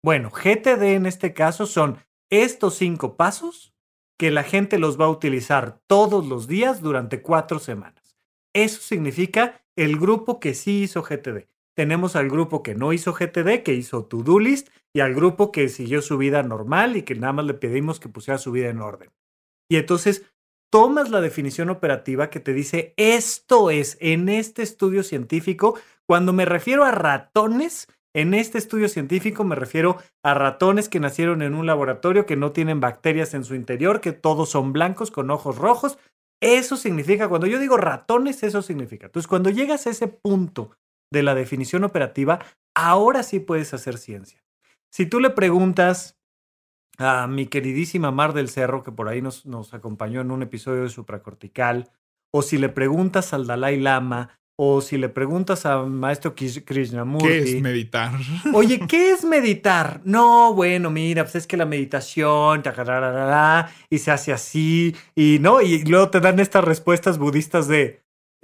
Bueno, 0.02 0.30
GTD 0.30 0.94
en 0.94 1.04
este 1.04 1.34
caso 1.34 1.66
son 1.66 1.98
estos 2.30 2.74
cinco 2.76 3.16
pasos 3.16 3.74
que 4.18 4.30
la 4.30 4.42
gente 4.42 4.78
los 4.78 5.00
va 5.00 5.06
a 5.06 5.10
utilizar 5.10 5.80
todos 5.86 6.26
los 6.26 6.46
días 6.46 6.80
durante 6.82 7.22
cuatro 7.22 7.58
semanas. 7.58 8.16
Eso 8.54 8.80
significa 8.80 9.62
el 9.76 9.98
grupo 9.98 10.40
que 10.40 10.54
sí 10.54 10.82
hizo 10.82 11.02
GTD. 11.02 11.48
Tenemos 11.74 12.16
al 12.16 12.28
grupo 12.28 12.62
que 12.62 12.74
no 12.74 12.92
hizo 12.92 13.14
GTD, 13.14 13.62
que 13.62 13.74
hizo 13.74 14.04
to-do 14.04 14.38
list, 14.38 14.68
y 14.92 15.00
al 15.00 15.14
grupo 15.14 15.52
que 15.52 15.68
siguió 15.68 16.02
su 16.02 16.18
vida 16.18 16.42
normal 16.42 16.96
y 16.96 17.02
que 17.02 17.14
nada 17.14 17.32
más 17.32 17.44
le 17.46 17.54
pedimos 17.54 18.00
que 18.00 18.08
pusiera 18.08 18.38
su 18.38 18.52
vida 18.52 18.68
en 18.68 18.80
orden. 18.80 19.10
Y 19.70 19.76
entonces 19.76 20.26
tomas 20.70 21.10
la 21.10 21.20
definición 21.20 21.70
operativa 21.70 22.28
que 22.28 22.40
te 22.40 22.52
dice 22.52 22.92
esto 22.96 23.70
es 23.70 23.96
en 24.00 24.28
este 24.28 24.62
estudio 24.62 25.02
científico, 25.02 25.78
cuando 26.06 26.32
me 26.32 26.44
refiero 26.44 26.84
a 26.84 26.90
ratones, 26.90 27.88
en 28.14 28.34
este 28.34 28.58
estudio 28.58 28.88
científico 28.88 29.44
me 29.44 29.54
refiero 29.54 29.98
a 30.22 30.34
ratones 30.34 30.88
que 30.88 31.00
nacieron 31.00 31.42
en 31.42 31.54
un 31.54 31.66
laboratorio 31.66 32.26
que 32.26 32.36
no 32.36 32.52
tienen 32.52 32.80
bacterias 32.80 33.34
en 33.34 33.44
su 33.44 33.54
interior, 33.54 34.00
que 34.00 34.12
todos 34.12 34.50
son 34.50 34.72
blancos 34.72 35.10
con 35.10 35.30
ojos 35.30 35.58
rojos. 35.58 35.98
Eso 36.42 36.76
significa, 36.76 37.28
cuando 37.28 37.46
yo 37.46 37.58
digo 37.58 37.76
ratones, 37.76 38.42
eso 38.42 38.62
significa. 38.62 39.06
Entonces, 39.06 39.28
cuando 39.28 39.50
llegas 39.50 39.86
a 39.86 39.90
ese 39.90 40.08
punto 40.08 40.70
de 41.12 41.22
la 41.22 41.34
definición 41.34 41.84
operativa, 41.84 42.40
ahora 42.74 43.22
sí 43.22 43.40
puedes 43.40 43.74
hacer 43.74 43.98
ciencia. 43.98 44.42
Si 44.90 45.06
tú 45.06 45.20
le 45.20 45.30
preguntas 45.30 46.18
a 46.98 47.26
mi 47.26 47.46
queridísima 47.46 48.10
Mar 48.10 48.32
del 48.32 48.48
Cerro, 48.48 48.82
que 48.82 48.92
por 48.92 49.08
ahí 49.08 49.22
nos, 49.22 49.46
nos 49.46 49.72
acompañó 49.74 50.20
en 50.20 50.30
un 50.30 50.42
episodio 50.42 50.82
de 50.82 50.88
Supracortical, 50.88 51.90
o 52.32 52.42
si 52.42 52.58
le 52.58 52.68
preguntas 52.68 53.32
al 53.32 53.46
Dalai 53.46 53.78
Lama, 53.78 54.39
o 54.62 54.82
si 54.82 54.98
le 54.98 55.08
preguntas 55.08 55.64
a 55.64 55.84
maestro 55.84 56.34
Krishnamurti. 56.34 57.26
¿Qué 57.26 57.38
es 57.38 57.62
meditar? 57.62 58.12
Oye, 58.52 58.78
¿qué 58.86 59.12
es 59.12 59.24
meditar? 59.24 60.02
No, 60.04 60.52
bueno, 60.52 60.90
mira, 60.90 61.24
pues 61.24 61.36
es 61.36 61.46
que 61.46 61.56
la 61.56 61.64
meditación, 61.64 62.62
y 63.88 63.98
se 63.98 64.10
hace 64.10 64.34
así, 64.34 64.94
y 65.14 65.38
no, 65.40 65.62
y 65.62 65.82
luego 65.84 66.10
te 66.10 66.20
dan 66.20 66.40
estas 66.40 66.62
respuestas 66.62 67.16
budistas 67.16 67.68
de 67.68 68.02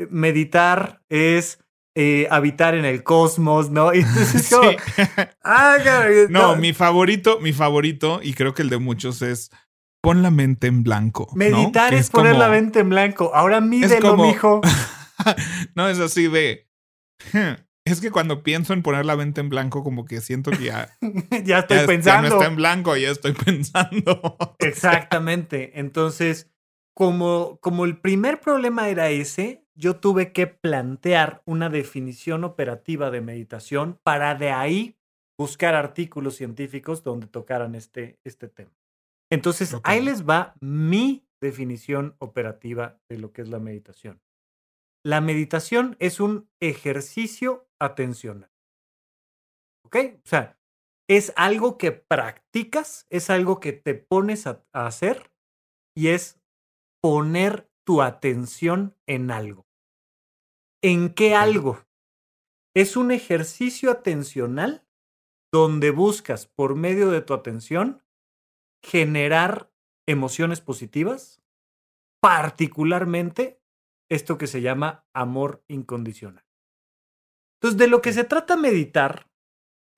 meditar 0.09 1.03
es 1.11 1.59
eh, 1.95 2.27
habitar 2.31 2.75
en 2.75 2.87
el 2.87 3.03
cosmos, 3.03 3.69
¿no? 3.69 3.93
Y 3.93 3.99
entonces 3.99 4.51
ah, 5.45 5.77
no, 6.31 6.57
mi 6.57 6.73
favorito, 6.73 7.41
mi 7.41 7.53
favorito, 7.53 8.21
y 8.23 8.33
creo 8.33 8.55
que 8.55 8.63
el 8.63 8.71
de 8.71 8.79
muchos 8.79 9.21
es 9.21 9.51
pon 10.01 10.23
la 10.23 10.31
mente 10.31 10.67
en 10.67 10.83
blanco. 10.83 11.29
Meditar 11.35 11.93
es, 11.93 12.09
poner 12.09 12.37
la 12.37 12.49
mente 12.49 12.81
en 12.81 12.89
blanco. 12.89 13.33
Ahora 13.35 13.61
mídelo, 13.61 14.17
mijo. 14.17 14.63
no 15.75 15.89
es 15.89 15.99
así 15.99 16.29
de. 16.29 16.69
Es 17.87 18.01
que 18.01 18.11
cuando 18.11 18.43
pienso 18.43 18.73
en 18.73 18.83
poner 18.83 19.07
la 19.07 19.15
mente 19.15 19.41
en 19.41 19.49
blanco, 19.49 19.85
como 19.85 20.07
que 20.07 20.21
siento 20.21 20.51
que 20.51 20.65
ya. 20.65 20.99
ya 21.45 21.61
estoy 21.61 21.87
pensando. 21.87 22.23
Ya 22.25 22.29
no 22.29 22.35
está 22.35 22.51
en 22.51 22.57
blanco, 22.57 22.97
ya 22.97 23.11
estoy 23.11 23.33
pensando. 23.33 24.37
Exactamente. 24.59 25.79
Entonces, 25.79 26.51
como, 26.97 27.61
como 27.61 27.85
el 27.85 28.01
primer 28.01 28.41
problema 28.41 28.89
era 28.89 29.11
ese, 29.11 29.65
yo 29.77 30.01
tuve 30.01 30.33
que 30.33 30.49
plantear 30.49 31.43
una 31.47 31.69
definición 31.69 32.43
operativa 32.43 33.13
de 33.13 33.21
meditación 33.21 34.01
para 34.03 34.35
de 34.35 34.51
ahí 34.51 34.99
buscar 35.39 35.77
artículos 35.77 36.35
científicos 36.35 37.05
donde 37.05 37.29
tocaran 37.29 37.77
este, 37.77 38.19
este 38.25 38.49
tema. 38.49 38.73
Entonces, 39.31 39.77
ahí 39.85 40.01
les 40.01 40.27
va 40.27 40.55
mi 40.61 41.29
definición 41.41 42.17
operativa 42.19 42.99
de 43.09 43.19
lo 43.19 43.33
que 43.33 43.43
es 43.43 43.49
la 43.49 43.61
meditación. 43.61 44.21
La 45.07 45.21
meditación 45.21 45.97
es 46.01 46.19
un 46.19 46.51
ejercicio 46.59 47.71
atencional. 47.79 48.51
¿Ok? 49.85 49.97
O 50.17 50.27
sea, 50.27 50.59
es 51.09 51.33
algo 51.37 51.79
que 51.79 51.93
practicas, 51.93 53.07
es 53.09 53.31
algo 53.31 53.61
que 53.61 53.73
te 53.73 53.95
pones 53.95 54.49
a, 54.49 54.65
hacer 54.73 55.31
y 55.95 56.09
es 56.09 56.41
poner 57.01 57.71
tu 57.85 58.03
atención 58.03 58.97
en 59.07 59.31
algo. 59.31 59.69
¿En 60.83 61.15
qué 61.15 61.37
algo? 61.37 61.87
Es 62.75 62.97
un 62.97 63.13
ejercicio 63.13 63.93
atencional 63.93 64.89
donde 65.53 65.93
buscas 65.93 66.49
por 66.49 66.75
medio 66.75 67.13
de 67.13 67.23
tu 67.23 67.33
atención 67.33 68.03
generar 68.83 69.73
emociones 70.05 70.61
positivas, 70.61 71.41
particularmente 72.21 73.61
esto 74.09 74.39
que 74.39 74.47
se 74.47 74.61
llama 74.61 75.07
amor 75.13 75.65
incondicional. 75.69 76.45
Entonces, 77.61 77.79
de 77.79 77.89
lo 77.89 78.03
que 78.03 78.13
se 78.13 78.25
trata 78.25 78.57
meditar 78.57 79.31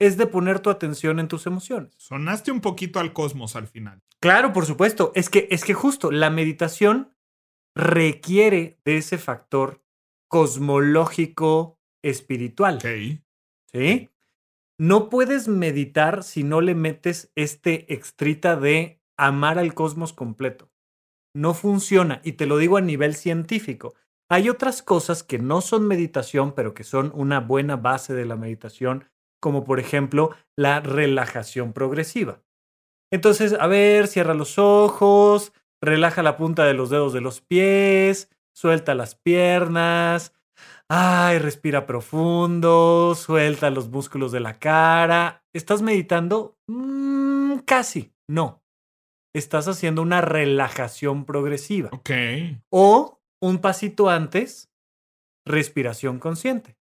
es 0.00 0.16
de 0.16 0.26
poner 0.26 0.60
tu 0.60 0.70
atención 0.70 1.18
en 1.18 1.28
tus 1.28 1.46
emociones. 1.46 1.94
Sonaste 1.98 2.52
un 2.52 2.60
poquito 2.60 3.00
al 3.00 3.12
cosmos 3.12 3.56
al 3.56 3.66
final. 3.66 4.02
Claro, 4.20 4.52
por 4.52 4.64
supuesto. 4.64 5.12
Es 5.14 5.28
que, 5.28 5.48
es 5.50 5.64
que 5.64 5.74
justo 5.74 6.10
la 6.10 6.30
meditación 6.30 7.16
requiere 7.74 8.80
de 8.84 8.98
ese 8.98 9.18
factor 9.18 9.82
cosmológico 10.28 11.80
espiritual. 12.02 12.80
¿Sí? 13.72 14.10
No 14.78 15.08
puedes 15.08 15.48
meditar 15.48 16.22
si 16.22 16.44
no 16.44 16.60
le 16.60 16.74
metes 16.74 17.32
este 17.34 17.92
extrita 17.92 18.56
de 18.56 19.02
amar 19.16 19.58
al 19.58 19.74
cosmos 19.74 20.12
completo. 20.12 20.70
No 21.38 21.54
funciona, 21.54 22.20
y 22.24 22.32
te 22.32 22.46
lo 22.46 22.58
digo 22.58 22.78
a 22.78 22.80
nivel 22.80 23.14
científico. 23.14 23.94
Hay 24.28 24.48
otras 24.48 24.82
cosas 24.82 25.22
que 25.22 25.38
no 25.38 25.60
son 25.60 25.86
meditación, 25.86 26.52
pero 26.52 26.74
que 26.74 26.82
son 26.82 27.12
una 27.14 27.38
buena 27.38 27.76
base 27.76 28.12
de 28.12 28.24
la 28.24 28.34
meditación, 28.34 29.04
como 29.40 29.62
por 29.62 29.78
ejemplo 29.78 30.34
la 30.56 30.80
relajación 30.80 31.72
progresiva. 31.72 32.42
Entonces, 33.12 33.52
a 33.52 33.68
ver, 33.68 34.08
cierra 34.08 34.34
los 34.34 34.58
ojos, 34.58 35.52
relaja 35.80 36.24
la 36.24 36.36
punta 36.36 36.64
de 36.64 36.74
los 36.74 36.90
dedos 36.90 37.12
de 37.12 37.20
los 37.20 37.40
pies, 37.40 38.30
suelta 38.52 38.96
las 38.96 39.14
piernas, 39.14 40.34
ay, 40.88 41.38
respira 41.38 41.86
profundo, 41.86 43.14
suelta 43.14 43.70
los 43.70 43.88
músculos 43.90 44.32
de 44.32 44.40
la 44.40 44.58
cara. 44.58 45.44
¿Estás 45.52 45.82
meditando? 45.82 46.58
Mm, 46.66 47.58
casi, 47.58 48.12
no. 48.28 48.60
Estás 49.38 49.68
haciendo 49.68 50.02
una 50.02 50.20
relajación 50.20 51.24
progresiva. 51.24 51.90
Ok. 51.92 52.10
O 52.70 53.20
un 53.40 53.60
pasito 53.60 54.10
antes, 54.10 54.68
respiración 55.46 56.18
consciente. 56.18 56.76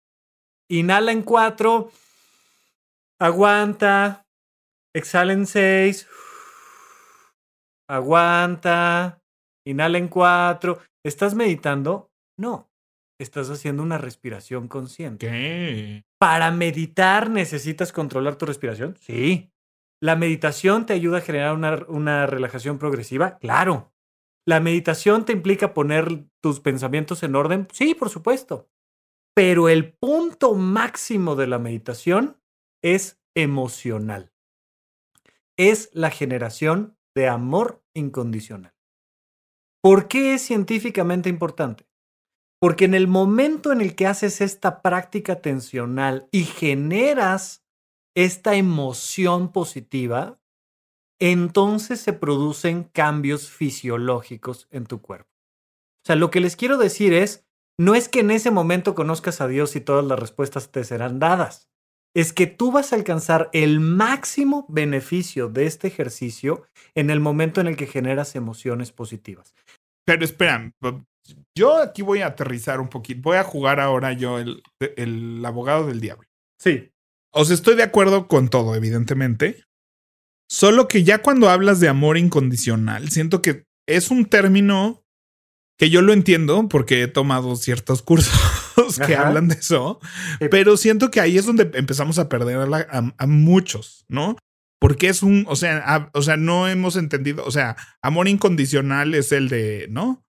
Inhala 0.71 1.13
en 1.13 1.23
cuatro, 1.23 1.93
aguanta, 3.21 4.27
exhala 4.95 5.35
en 5.35 5.47
seis, 5.47 6.09
aguanta, 7.89 9.23
inhala 9.67 9.99
en 9.99 10.09
cuatro. 10.09 10.81
¿Estás 11.05 11.35
meditando? 11.35 12.11
No, 12.39 12.71
estás 13.21 13.51
haciendo 13.51 13.83
una 13.83 13.99
respiración 13.99 14.67
consciente. 14.67 15.29
¿Qué? 15.29 16.05
¿Para 16.19 16.51
meditar 16.51 17.29
necesitas 17.29 17.93
controlar 17.93 18.37
tu 18.37 18.47
respiración? 18.47 18.97
Sí. 19.01 19.53
¿La 20.07 20.15
meditación 20.15 20.87
te 20.87 20.93
ayuda 20.93 21.19
a 21.19 21.21
generar 21.21 21.53
una, 21.53 21.85
una 21.89 22.27
relajación 22.27 22.79
progresiva? 22.79 23.39
Claro. 23.39 23.93
¿La 24.47 24.61
meditación 24.61 25.25
te 25.25 25.33
implica 25.33 25.75
poner 25.75 26.29
tus 26.41 26.61
pensamientos 26.61 27.25
en 27.25 27.35
orden? 27.35 27.67
Sí, 27.73 27.93
por 27.97 28.09
supuesto. 28.09 28.71
Pero 29.35 29.69
el 29.69 29.95
punto 29.95 30.55
máximo 30.55 31.35
de 31.35 31.49
la 31.49 31.59
meditación 31.59 32.41
es 32.85 33.21
emocional. 33.35 34.33
Es 35.57 35.91
la 35.93 36.11
generación 36.11 36.97
de 37.17 37.27
amor 37.27 37.83
incondicional. 37.93 38.77
¿Por 39.83 40.07
qué 40.07 40.35
es 40.35 40.43
científicamente 40.43 41.29
importante? 41.29 41.89
Porque 42.61 42.85
en 42.85 42.95
el 42.95 43.09
momento 43.09 43.73
en 43.73 43.81
el 43.81 43.97
que 43.97 44.07
haces 44.07 44.41
esta 44.41 44.83
práctica 44.83 45.43
tensional 45.43 46.29
y 46.31 46.45
generas 46.45 47.66
esta 48.17 48.55
emoción 48.55 49.53
positiva, 49.53 50.41
entonces 51.21 52.01
se 52.01 52.15
producen 52.15 52.85
cambios 52.85 53.51
fisiológicos 53.51 54.69
en 54.71 54.87
tu 54.87 55.03
cuerpo. 55.03 55.31
O 55.31 56.07
sea, 56.07 56.17
lo 56.17 56.31
que 56.31 56.41
les 56.41 56.57
quiero 56.57 56.79
decir 56.79 57.13
es, 57.13 57.47
no 57.79 57.95
es 57.95 58.09
que 58.09 58.21
en 58.21 58.31
ese 58.31 58.51
momento 58.51 58.95
conozcas 58.95 59.41
a 59.41 59.49
Dios 59.49 59.77
y 59.77 59.81
todas 59.81 60.05
las 60.05 60.19
respuestas 60.19 60.73
te 60.73 60.83
serán 60.83 61.19
dadas. 61.19 61.69
Es 62.15 62.33
que 62.33 62.47
tú 62.47 62.73
vas 62.73 62.93
a 62.93 62.97
alcanzar 62.97 63.51
el 63.53 63.81
máximo 63.81 64.65
beneficio 64.71 65.51
de 65.51 65.67
este 65.67 65.89
ejercicio 65.89 66.67
en 66.95 67.11
el 67.11 67.21
momento 67.21 67.61
en 67.61 67.67
el 67.67 67.77
que 67.77 67.87
generas 67.87 68.35
emociones 68.35 68.93
positivas. 68.93 69.55
Pero 70.07 70.25
esperan, 70.25 70.73
yo 71.55 71.77
aquí 71.77 72.01
voy 72.01 72.23
a 72.23 72.29
aterrizar 72.29 72.81
un 72.81 72.89
poquito. 72.89 73.21
Voy 73.23 73.37
a 73.37 73.45
jugar 73.45 73.79
ahora 73.81 74.15
yo 74.15 74.39
el, 74.39 74.63
el 74.97 75.45
abogado 75.45 75.87
del 75.87 76.01
diablo. 76.01 76.27
Sí. 76.59 76.91
O 77.37 77.45
sea, 77.45 77.55
estoy 77.55 77.77
de 77.77 77.83
acuerdo 77.83 78.27
con 78.29 78.49
todo, 78.49 78.75
evidentemente. 78.75 79.63
Solo 80.49 80.87
que 80.89 81.03
ya 81.05 81.19
cuando 81.19 81.51
hablas 81.51 81.81
de 81.81 81.89
amor 81.89 82.19
incondicional, 82.19 83.09
siento 83.11 83.43
que 83.43 83.65
es 83.89 84.11
un 84.11 84.27
término 84.27 85.03
que 85.79 85.91
yo 85.91 86.03
lo 86.03 86.13
entiendo 86.13 86.69
porque 86.69 87.03
he 87.03 87.09
tomado 87.09 87.57
ciertos 87.57 88.03
cursos 88.03 88.33
que 89.07 89.15
Ajá. 89.15 89.29
hablan 89.29 89.49
de 89.49 89.57
eso, 89.57 90.01
pero 90.51 90.77
siento 90.77 91.11
que 91.11 91.21
ahí 91.21 91.37
es 91.37 91.45
donde 91.47 91.71
empezamos 91.75 92.19
a 92.19 92.29
perder 92.29 92.57
a, 92.59 92.67
la- 92.67 92.87
a- 92.91 93.15
a 93.19 93.27
muchos, 93.27 94.05
¿no? 94.09 94.37
Porque 94.81 95.09
es 95.09 95.23
un, 95.23 95.45
o 95.49 95.57
sea, 95.57 95.79
a- 95.85 96.11
o 96.15 96.23
sea, 96.23 96.37
no 96.37 96.69
hemos 96.69 96.97
entendido, 96.97 97.45
o 97.45 97.51
sea, 97.51 97.77
amor 98.03 98.29
incondicional 98.29 99.15
es 99.15 99.33
el 99.33 99.49
de, 99.49 99.87
¿no? 99.91 100.25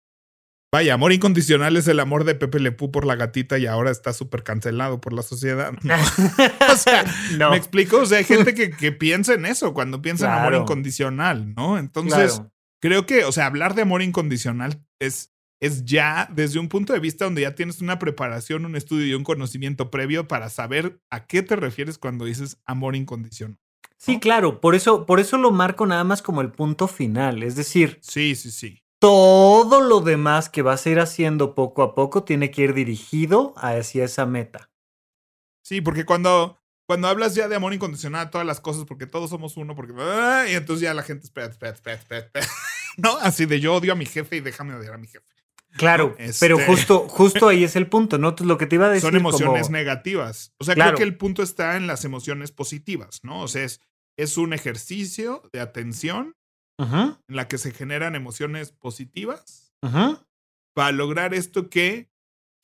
Vaya, 0.75 0.95
amor 0.95 1.13
incondicional 1.13 1.77
es 1.77 1.87
el 1.87 2.01
amor 2.01 2.25
de 2.25 2.35
Pepe 2.35 2.59
Le 2.59 2.73
Pew 2.73 2.91
por 2.91 3.05
la 3.05 3.15
gatita 3.15 3.59
y 3.59 3.67
ahora 3.67 3.91
está 3.91 4.15
súper 4.15 4.43
cancelado 4.43 5.03
por 5.03 5.13
la 5.13 5.23
sociedad. 5.23 5.73
o 6.73 6.77
sea, 6.77 7.05
no. 7.37 7.51
¿Me 7.51 7.59
explico? 7.59 7.99
O 7.99 8.07
sea, 8.07 8.19
hay 8.19 8.25
gente 8.25 8.55
que, 8.55 8.71
que 8.71 8.91
piensa 8.91 9.35
en 9.35 9.45
eso 9.45 9.75
cuando 9.75 10.01
piensa 10.01 10.27
en 10.27 10.33
amor 10.33 10.55
incondicional, 10.55 11.55
¿no? 11.55 11.77
Entonces, 11.79 12.37
Claro. 12.37 12.53
creo 12.81 13.05
que, 13.07 13.25
o 13.25 13.33
sea, 13.33 13.47
hablar 13.47 13.75
de 13.75 13.83
amor 13.83 14.01
incondicional 14.01 14.83
es, 14.99 15.31
es 15.61 15.85
ya 15.85 16.27
desde 16.33 16.59
un 16.59 16.69
punto 16.71 16.95
de 16.95 17.01
vista 17.01 17.27
donde 17.27 17.43
ya 17.43 17.55
tienes 17.55 17.83
una 17.83 17.99
preparación, 17.99 18.65
un 18.65 18.75
estudio 18.75 19.07
y 19.07 19.15
un 19.15 19.25
conocimiento 19.25 19.91
previo 19.91 20.27
para 20.27 20.49
saber 20.49 21.01
a 21.11 21.27
qué 21.27 21.43
te 21.43 21.55
refieres 21.55 21.99
cuando 21.99 22.25
dices 22.25 22.57
amor 22.65 22.97
incondicional. 22.97 23.59
Sí, 23.99 24.19
claro, 24.19 24.61
por 24.61 24.75
eso, 24.75 25.05
por 25.07 25.21
eso 25.21 25.37
lo 25.37 25.51
marco 25.53 25.87
nada 25.87 26.03
más 26.03 26.23
como 26.23 26.41
el 26.41 26.51
punto 26.51 26.89
final. 26.89 27.43
Es 27.43 27.55
decir, 27.57 27.99
Sí, 28.01 28.35
sí, 28.35 28.51
sí. 28.51 28.82
Todo 29.03 29.81
lo 29.81 30.01
demás 30.01 30.49
que 30.49 30.63
vas 30.63 30.87
a 30.87 30.91
ir 30.91 31.01
haciendo 31.01 31.57
poco 31.57 31.83
a 31.83 31.93
poco 31.97 32.23
tiene 32.23 32.53
que 32.53 32.63
ir 32.63 32.73
dirigido 32.73 33.53
hacia 33.57 34.05
esa 34.05 34.27
meta. 34.27 34.71
Sí, 35.65 35.81
porque 35.81 36.05
cuando, 36.05 36.57
cuando 36.87 37.09
hablas 37.09 37.35
ya 37.35 37.49
de 37.49 37.57
amor 37.57 37.75
incondicional, 37.75 38.31
todas 38.31 38.47
las 38.47 38.61
cosas, 38.61 38.85
porque 38.87 39.07
todos 39.09 39.29
somos 39.31 39.57
uno, 39.57 39.75
porque. 39.75 39.93
ah, 39.99 40.45
Y 40.49 40.55
entonces 40.55 40.83
ya 40.85 40.95
la 40.95 41.03
gente, 41.03 41.25
espera, 41.25 41.49
espera, 41.49 41.73
espera, 41.73 41.97
espera, 41.97 42.21
espera. 42.27 42.47
¿No? 42.97 43.17
Así 43.19 43.45
de 43.47 43.59
yo 43.59 43.75
odio 43.75 43.93
a 43.93 43.97
mi 43.97 44.07
jefe 44.07 44.37
y 44.37 44.41
déjame 44.41 44.75
odiar 44.75 44.95
a 44.95 44.99
mi 44.99 45.09
jefe. 45.09 45.27
Claro, 45.77 46.15
Este- 46.19 46.37
pero 46.39 46.59
justo, 46.65 47.09
justo 47.09 47.49
ahí 47.49 47.65
es 47.65 47.75
el 47.75 47.89
punto, 47.89 48.19
¿no? 48.19 48.37
Lo 48.39 48.57
que 48.57 48.67
te 48.67 48.77
iba 48.77 48.87
a 48.87 48.91
decir 48.91 49.09
Son 49.09 49.17
emociones 49.17 49.63
como- 49.65 49.73
negativas. 49.79 50.53
O 50.59 50.65
sea, 50.65 50.75
Claro. 50.77 50.91
creo 50.91 50.99
que 50.99 51.05
el 51.11 51.17
punto 51.17 51.43
está 51.43 51.77
en 51.77 51.89
las 51.89 52.05
emociones 52.05 52.53
positivas, 52.53 53.19
¿no? 53.25 53.41
O 53.41 53.49
sea, 53.49 53.65
es, 53.65 53.81
es 54.17 54.37
un 54.37 54.53
ejercicio 54.53 55.43
de 55.53 55.61
atención 55.61 56.37
Ujú, 56.79 57.17
en 57.29 57.37
la 57.37 57.49
que 57.49 57.59
se 57.59 57.71
generan 57.73 58.15
emociones 58.15 58.73
positivas 58.73 59.73
ujú. 59.83 60.19
para 60.75 60.93
lograr 60.93 61.35
esto 61.35 61.69
que 61.69 62.09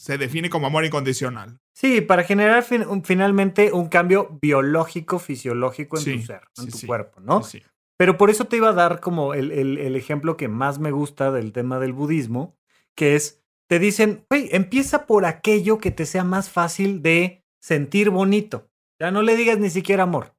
se 0.01 0.17
define 0.19 0.49
como 0.51 0.67
amor 0.67 0.85
incondicional. 0.85 1.59
Sí, 1.75 2.01
para 2.01 2.25
generar 2.25 2.63
fin- 2.65 2.87
un- 2.87 3.05
finalmente 3.05 3.73
un 3.73 3.89
cambio 3.89 4.39
biológico, 4.41 5.19
fisiológico 5.19 5.99
en 5.99 6.03
Sí, 6.05 6.17
tu 6.21 6.27
ser, 6.27 6.43
en 6.57 6.65
sí, 6.65 6.71
tu 6.71 6.79
sí. 6.79 6.87
cuerpo, 6.87 7.21
¿no? 7.21 7.43
Sí. 7.43 7.63
Pero 7.97 8.17
por 8.17 8.31
eso 8.31 8.45
te 8.47 8.57
iba 8.57 8.69
a 8.71 8.73
dar 8.75 9.01
como 9.01 9.35
el, 9.35 9.51
el- 9.53 9.79
el 9.79 9.97
ejemplo 9.97 10.37
que 10.37 10.49
más 10.49 10.79
me 10.79 10.91
gusta 10.93 11.31
del 11.33 11.53
tema 11.53 11.79
del 11.81 11.93
budismo, 11.93 12.57
que 12.97 13.15
es, 13.17 13.43
te 13.69 13.79
dicen, 13.79 14.25
güey, 14.31 14.49
empieza 14.53 15.07
por 15.07 15.25
aquello 15.27 15.79
que 15.79 15.91
te 15.91 16.07
sea 16.07 16.25
más 16.25 16.49
fácil 16.49 17.03
de 17.03 17.45
sentir 17.61 18.11
bonito. 18.11 18.71
Ya 19.01 19.11
no 19.11 19.23
le 19.23 19.37
digas 19.37 19.59
ni 19.59 19.71
siquiera 19.71 20.05
amor. 20.05 20.35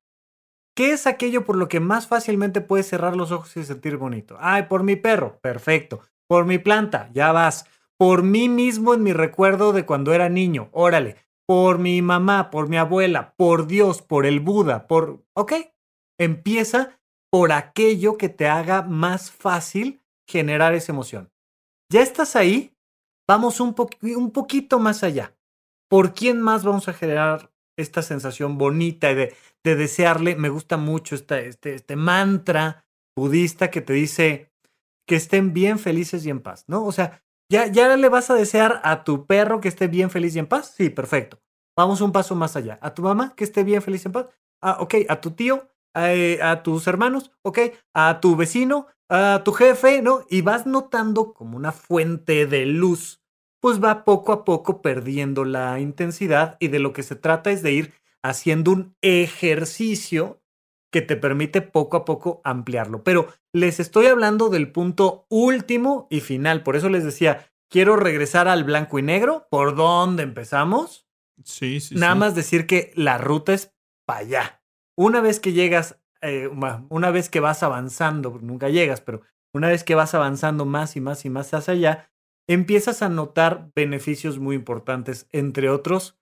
¿Qué 0.76 0.92
es 0.92 1.08
aquello 1.08 1.44
por 1.44 1.56
lo 1.58 1.68
que 1.68 1.80
más 1.80 2.08
fácilmente 2.08 2.62
puedes 2.62 2.88
cerrar 2.88 3.16
los 3.16 3.32
ojos 3.32 3.56
y 3.58 3.64
sentir 3.66 3.98
bonito? 3.98 4.38
Ay, 4.40 4.64
por 4.64 4.84
mi 4.84 4.96
perro, 4.96 5.40
perfecto. 5.42 6.02
Por 6.28 6.46
mi 6.46 6.58
planta, 6.58 7.10
ya 7.14 7.32
vas. 7.32 7.66
Por 7.98 8.24
mí 8.24 8.48
mismo 8.48 8.94
en 8.94 9.04
mi 9.04 9.12
recuerdo 9.12 9.74
de 9.74 9.86
cuando 9.86 10.14
era 10.14 10.30
niño, 10.30 10.70
órale. 10.72 11.18
Por 11.46 11.80
mi 11.80 12.02
mamá, 12.02 12.50
por 12.52 12.70
mi 12.70 12.78
abuela, 12.78 13.34
por 13.36 13.68
Dios, 13.68 14.02
por 14.02 14.26
el 14.26 14.40
Buda, 14.40 14.88
por... 14.88 15.26
Ok, 15.34 15.54
empieza 16.20 17.00
por 17.32 17.52
aquello 17.52 18.18
que 18.18 18.30
te 18.30 18.48
haga 18.48 18.84
más 18.84 19.32
fácil 19.32 20.02
generar 20.28 20.74
esa 20.76 20.92
emoción. 20.92 21.32
Ya 21.92 22.02
estás 22.02 22.36
ahí, 22.36 22.76
vamos 23.28 23.60
un, 23.60 23.76
poqui- 23.76 24.16
un 24.16 24.32
poquito 24.32 24.80
más 24.80 25.04
allá. 25.04 25.36
¿Por 25.90 26.14
quién 26.14 26.40
más 26.40 26.64
vamos 26.64 26.88
a 26.88 26.94
generar 26.94 27.52
esta 27.80 28.02
sensación 28.02 28.58
bonita 28.58 29.14
de, 29.14 29.36
de 29.64 29.76
desearle? 29.76 30.36
Me 30.36 30.50
gusta 30.50 30.78
mucho 30.78 31.16
esta- 31.16 31.40
este, 31.40 31.76
este 31.76 31.96
mantra 31.96 32.86
budista 33.16 33.70
que 33.72 33.82
te 33.82 33.94
dice 33.94 34.52
que 35.08 35.16
estén 35.16 35.54
bien 35.54 35.80
felices 35.80 36.26
y 36.26 36.30
en 36.30 36.40
paz, 36.42 36.66
¿no? 36.68 36.86
O 36.86 36.92
sea, 36.92 37.24
¿ya, 37.52 37.68
¿ya 37.68 37.96
le 37.98 38.10
vas 38.10 38.30
a 38.30 38.36
desear 38.36 38.80
a 38.84 39.04
tu 39.04 39.26
perro 39.26 39.60
que 39.60 39.68
esté 39.68 39.88
bien 39.88 40.10
feliz 40.10 40.36
y 40.36 40.40
en 40.40 40.48
paz? 40.48 40.74
Sí, 40.76 40.90
perfecto. 40.90 41.40
Vamos 41.76 42.02
un 42.02 42.12
paso 42.12 42.36
más 42.36 42.56
allá. 42.56 42.78
¿A 42.82 42.94
tu 42.94 43.02
mamá 43.02 43.34
que 43.36 43.44
esté 43.44 43.64
bien 43.64 43.82
feliz 43.82 44.04
y 44.06 44.08
en 44.08 44.12
paz? 44.14 44.28
Ah, 44.62 44.78
ok. 44.80 44.96
¿A 45.10 45.22
tu 45.22 45.32
tío? 45.32 45.68
eh, 45.96 46.40
a 46.44 46.62
tus 46.62 46.86
hermanos, 46.88 47.32
ok, 47.42 47.60
a 47.96 48.20
tu 48.22 48.36
vecino, 48.36 48.86
a 49.10 49.42
tu 49.44 49.52
jefe, 49.54 50.02
¿no? 50.04 50.22
Y 50.30 50.42
vas 50.42 50.68
notando 50.68 51.34
como 51.34 51.58
una 51.58 51.72
fuente 51.72 52.46
de 52.46 52.68
luz 52.68 53.22
pues 53.62 53.84
va 53.84 54.06
poco 54.06 54.32
a 54.32 54.46
poco 54.46 54.82
perdiendo 54.82 55.46
la 55.46 55.80
intensidad 55.80 56.58
y 56.60 56.70
de 56.70 56.80
lo 56.80 56.94
que 56.94 57.04
se 57.04 57.16
trata 57.16 57.52
es 57.52 57.62
de 57.62 57.72
ir 57.74 57.94
haciendo 58.24 58.72
un 58.72 58.96
ejercicio 59.02 60.42
que 60.92 61.02
te 61.02 61.16
permite 61.16 61.62
poco 61.62 61.98
a 61.98 62.06
poco 62.06 62.42
ampliarlo. 62.44 63.04
Pero 63.04 63.28
les 63.54 63.80
estoy 63.80 64.08
hablando 64.08 64.50
del 64.50 64.72
punto 64.72 65.26
último 65.30 66.08
y 66.10 66.22
final. 66.22 66.64
Por 66.64 66.76
eso 66.76 66.90
les 66.90 67.04
decía, 67.04 67.48
quiero 67.70 67.96
regresar 67.96 68.48
al 68.48 68.64
blanco 68.64 69.00
y 69.00 69.04
negro. 69.04 69.48
¿Por 69.50 69.76
dónde 69.76 70.24
empezamos? 70.24 71.08
Sí, 71.44 71.80
sí. 71.80 71.96
Nada 71.96 72.14
sí. 72.14 72.20
más 72.20 72.36
decir 72.36 72.66
que 72.66 72.92
la 72.96 73.18
ruta 73.18 73.54
es 73.54 73.74
para 74.06 74.20
allá. 74.22 74.64
Una 74.98 75.22
vez 75.22 75.40
que 75.40 75.54
llegas, 75.54 76.00
eh, 76.22 76.50
una 76.90 77.12
vez 77.12 77.30
que 77.30 77.40
vas 77.40 77.64
avanzando, 77.64 78.40
nunca 78.42 78.70
llegas, 78.70 79.00
pero 79.02 79.22
una 79.54 79.70
vez 79.70 79.84
que 79.84 79.96
vas 79.96 80.14
avanzando 80.14 80.66
más 80.66 80.96
y 80.96 81.02
más 81.02 81.24
y 81.26 81.30
más 81.30 81.54
hacia 81.54 81.74
allá, 81.74 82.12
empiezas 82.50 83.04
a 83.04 83.10
notar 83.10 83.72
beneficios 83.76 84.40
muy 84.40 84.56
importantes, 84.56 85.28
entre 85.32 85.70
otros, 85.70 86.20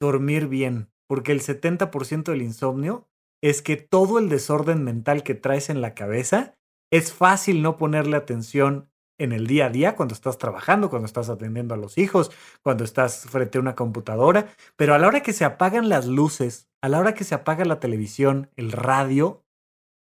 dormir 0.00 0.48
bien, 0.48 0.90
porque 1.06 1.30
el 1.30 1.40
70% 1.40 2.24
del 2.24 2.42
insomnio 2.42 3.08
es 3.40 3.62
que 3.62 3.76
todo 3.76 4.18
el 4.18 4.28
desorden 4.28 4.82
mental 4.82 5.22
que 5.22 5.36
traes 5.36 5.70
en 5.70 5.80
la 5.80 5.94
cabeza 5.94 6.56
es 6.92 7.12
fácil 7.12 7.62
no 7.62 7.76
ponerle 7.76 8.16
atención 8.16 8.90
en 9.20 9.32
el 9.32 9.46
día 9.46 9.66
a 9.66 9.70
día, 9.70 9.94
cuando 9.94 10.14
estás 10.14 10.38
trabajando, 10.38 10.90
cuando 10.90 11.06
estás 11.06 11.28
atendiendo 11.28 11.74
a 11.74 11.78
los 11.78 11.96
hijos, 11.96 12.32
cuando 12.62 12.82
estás 12.82 13.26
frente 13.28 13.58
a 13.58 13.60
una 13.60 13.76
computadora, 13.76 14.48
pero 14.76 14.94
a 14.94 14.98
la 14.98 15.06
hora 15.06 15.22
que 15.22 15.32
se 15.32 15.44
apagan 15.44 15.88
las 15.88 16.06
luces, 16.06 16.68
a 16.82 16.88
la 16.88 16.98
hora 16.98 17.14
que 17.14 17.24
se 17.24 17.34
apaga 17.34 17.64
la 17.64 17.80
televisión, 17.80 18.50
el 18.56 18.72
radio, 18.72 19.44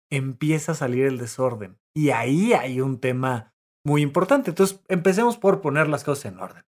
empieza 0.09 0.73
a 0.73 0.75
salir 0.75 1.05
el 1.05 1.17
desorden. 1.17 1.77
Y 1.93 2.09
ahí 2.09 2.53
hay 2.53 2.81
un 2.81 2.99
tema 2.99 3.54
muy 3.85 4.01
importante. 4.01 4.49
Entonces, 4.49 4.81
empecemos 4.89 5.37
por 5.37 5.61
poner 5.61 5.87
las 5.87 6.03
cosas 6.03 6.25
en 6.25 6.39
orden. 6.39 6.63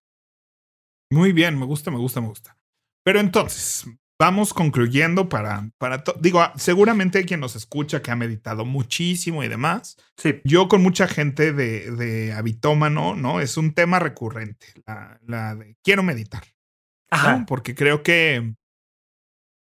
Muy 1.10 1.32
bien, 1.32 1.58
me 1.58 1.66
gusta, 1.66 1.90
me 1.90 1.98
gusta, 1.98 2.20
me 2.20 2.28
gusta. 2.28 2.56
Pero 3.04 3.20
entonces, 3.20 3.86
vamos 4.18 4.54
concluyendo 4.54 5.28
para, 5.28 5.70
para 5.78 6.04
digo, 6.20 6.40
seguramente 6.56 7.18
hay 7.18 7.24
quien 7.24 7.40
nos 7.40 7.56
escucha 7.56 8.02
que 8.02 8.10
ha 8.10 8.16
meditado 8.16 8.64
muchísimo 8.64 9.42
y 9.42 9.48
demás. 9.48 9.96
Sí. 10.16 10.40
Yo 10.44 10.68
con 10.68 10.82
mucha 10.82 11.08
gente 11.08 11.52
de, 11.52 11.90
de 11.90 12.32
habitómano, 12.32 13.14
¿no? 13.14 13.40
Es 13.40 13.56
un 13.56 13.74
tema 13.74 13.98
recurrente, 13.98 14.66
la, 14.86 15.20
la 15.26 15.54
de 15.54 15.76
quiero 15.82 16.02
meditar. 16.02 16.44
Ajá. 17.10 17.38
¿no? 17.38 17.46
Porque 17.46 17.74
creo 17.74 18.02
que 18.02 18.54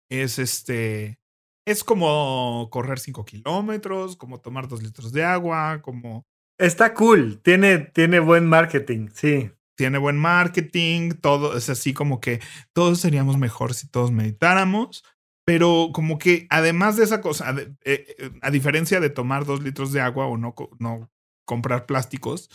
es 0.09 0.39
este, 0.39 1.19
es 1.65 1.83
como 1.83 2.69
correr 2.71 2.99
cinco 2.99 3.25
kilómetros, 3.25 4.15
como 4.15 4.39
tomar 4.39 4.67
dos 4.67 4.81
litros 4.81 5.11
de 5.11 5.23
agua, 5.23 5.81
como... 5.81 6.25
Está 6.63 6.93
cool, 6.93 7.41
tiene, 7.41 7.77
tiene 7.77 8.21
buen 8.21 8.47
marketing, 8.47 9.09
sí. 9.13 9.51
Tiene 9.75 9.97
buen 9.97 10.15
marketing, 10.15 11.09
todo 11.09 11.57
es 11.57 11.69
así 11.69 11.93
como 11.93 12.21
que 12.21 12.39
todos 12.71 13.01
seríamos 13.01 13.37
mejor 13.37 13.73
si 13.73 13.89
todos 13.89 14.11
meditáramos, 14.11 15.03
pero 15.45 15.89
como 15.93 16.17
que 16.17 16.47
además 16.49 16.95
de 16.95 17.03
esa 17.03 17.19
cosa, 17.19 17.49
a, 17.49 17.55
eh, 17.83 18.15
a 18.41 18.49
diferencia 18.49 19.01
de 19.01 19.09
tomar 19.09 19.43
dos 19.43 19.61
litros 19.61 19.91
de 19.91 19.99
agua 19.99 20.27
o 20.27 20.37
no, 20.37 20.55
no 20.79 21.11
comprar 21.45 21.85
plásticos, 21.85 22.49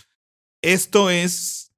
esto 0.63 1.11
es, 1.11 1.75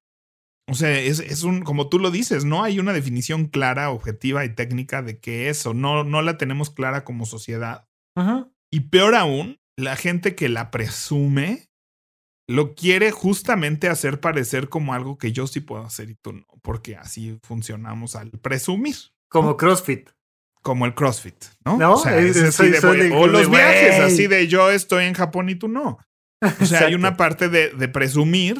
o 0.68 0.74
sea, 0.74 1.00
es, 1.00 1.18
es, 1.18 1.42
un, 1.42 1.62
como 1.62 1.88
tú 1.88 1.98
lo 1.98 2.12
dices, 2.12 2.44
no 2.44 2.62
hay 2.62 2.78
una 2.78 2.92
definición 2.92 3.46
clara, 3.46 3.90
objetiva 3.90 4.44
y 4.44 4.54
técnica 4.54 5.02
de 5.02 5.18
qué 5.18 5.48
es 5.48 5.66
o 5.66 5.74
no, 5.74 6.04
no 6.04 6.22
la 6.22 6.38
tenemos 6.38 6.70
clara 6.70 7.02
como 7.02 7.26
sociedad. 7.26 7.88
-huh. 8.14 8.52
Y 8.70 8.80
peor 8.80 9.16
aún, 9.16 9.58
la 9.76 9.96
gente 9.96 10.36
que 10.36 10.48
la 10.48 10.70
presume 10.70 11.69
lo 12.50 12.74
quiere 12.74 13.12
justamente 13.12 13.88
hacer 13.88 14.18
parecer 14.18 14.68
como 14.68 14.92
algo 14.92 15.18
que 15.18 15.30
yo 15.30 15.46
sí 15.46 15.60
puedo 15.60 15.84
hacer 15.84 16.10
y 16.10 16.16
tú 16.16 16.32
no, 16.32 16.44
porque 16.62 16.96
así 16.96 17.38
funcionamos 17.44 18.16
al 18.16 18.30
presumir. 18.30 18.96
Como 19.28 19.56
CrossFit. 19.56 20.10
Como 20.60 20.84
el 20.84 20.94
CrossFit, 20.94 21.44
¿no? 21.64 21.78
No, 21.78 21.92
o, 21.94 21.96
sea, 21.96 22.18
es, 22.18 22.36
es 22.36 22.60
así 22.60 22.70
de, 22.70 22.80
de, 22.80 23.12
o 23.12 23.28
los 23.28 23.48
viajes, 23.48 23.98
wey. 23.98 24.00
así 24.00 24.26
de 24.26 24.48
yo 24.48 24.70
estoy 24.70 25.04
en 25.04 25.14
Japón 25.14 25.48
y 25.48 25.54
tú 25.54 25.68
no. 25.68 25.98
O 26.60 26.66
sea, 26.66 26.86
hay 26.86 26.94
una 26.94 27.16
parte 27.16 27.48
de, 27.48 27.70
de, 27.70 27.88
presumir 27.88 28.58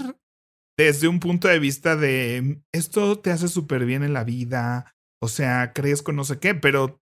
desde 0.78 1.08
un 1.08 1.18
punto 1.18 1.48
de 1.48 1.58
vista 1.58 1.96
de 1.96 2.62
esto 2.72 3.18
te 3.18 3.32
hace 3.32 3.48
súper 3.48 3.86
bien 3.86 4.04
en 4.04 4.12
la 4.12 4.22
vida, 4.22 4.94
o 5.20 5.28
sea, 5.28 5.72
crees 5.72 6.02
con 6.02 6.14
no 6.14 6.24
sé 6.24 6.38
qué, 6.38 6.54
pero 6.54 7.00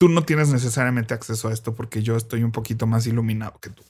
tú 0.00 0.08
no 0.08 0.24
tienes 0.24 0.48
necesariamente 0.48 1.14
acceso 1.14 1.48
a 1.48 1.52
esto 1.52 1.74
porque 1.76 2.02
yo 2.02 2.16
estoy 2.16 2.42
un 2.42 2.52
poquito 2.52 2.88
más 2.88 3.06
iluminado 3.06 3.60
que 3.60 3.70
tú. 3.70 3.84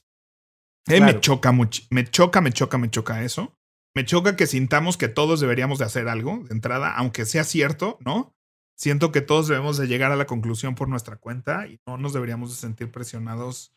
Eh, 0.88 0.96
claro. 0.96 1.14
Me 1.14 1.20
choca 1.20 1.52
mucho, 1.52 1.82
me 1.90 2.04
choca, 2.04 2.40
me 2.40 2.52
choca, 2.52 2.78
me 2.78 2.90
choca 2.90 3.22
eso. 3.22 3.56
Me 3.94 4.04
choca 4.04 4.36
que 4.36 4.46
sintamos 4.46 4.96
que 4.96 5.08
todos 5.08 5.40
deberíamos 5.40 5.78
de 5.78 5.84
hacer 5.84 6.08
algo 6.08 6.42
de 6.44 6.54
entrada, 6.54 6.94
aunque 6.96 7.26
sea 7.26 7.44
cierto, 7.44 7.98
¿no? 8.00 8.34
Siento 8.74 9.12
que 9.12 9.20
todos 9.20 9.48
debemos 9.48 9.76
de 9.76 9.86
llegar 9.86 10.12
a 10.12 10.16
la 10.16 10.26
conclusión 10.26 10.74
por 10.74 10.88
nuestra 10.88 11.16
cuenta 11.16 11.66
y 11.66 11.78
no 11.86 11.98
nos 11.98 12.14
deberíamos 12.14 12.50
de 12.50 12.56
sentir 12.56 12.90
presionados 12.90 13.74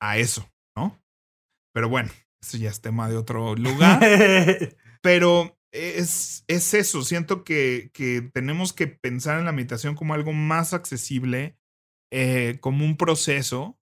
a 0.00 0.18
eso, 0.18 0.50
¿no? 0.76 1.00
Pero 1.72 1.88
bueno, 1.88 2.10
eso 2.42 2.56
ya 2.56 2.70
es 2.70 2.80
tema 2.80 3.08
de 3.08 3.16
otro 3.16 3.54
lugar. 3.54 4.00
Pero 5.00 5.56
es, 5.72 6.44
es 6.48 6.74
eso, 6.74 7.02
siento 7.02 7.44
que, 7.44 7.90
que, 7.92 8.22
tenemos 8.32 8.72
que 8.72 8.88
pensar 8.88 9.38
en 9.38 9.44
la 9.44 9.52
meditación 9.52 9.94
como 9.94 10.14
algo 10.14 10.32
más 10.32 10.74
accesible, 10.74 11.56
eh, 12.10 12.58
como 12.60 12.84
un 12.84 12.96
proceso 12.96 13.78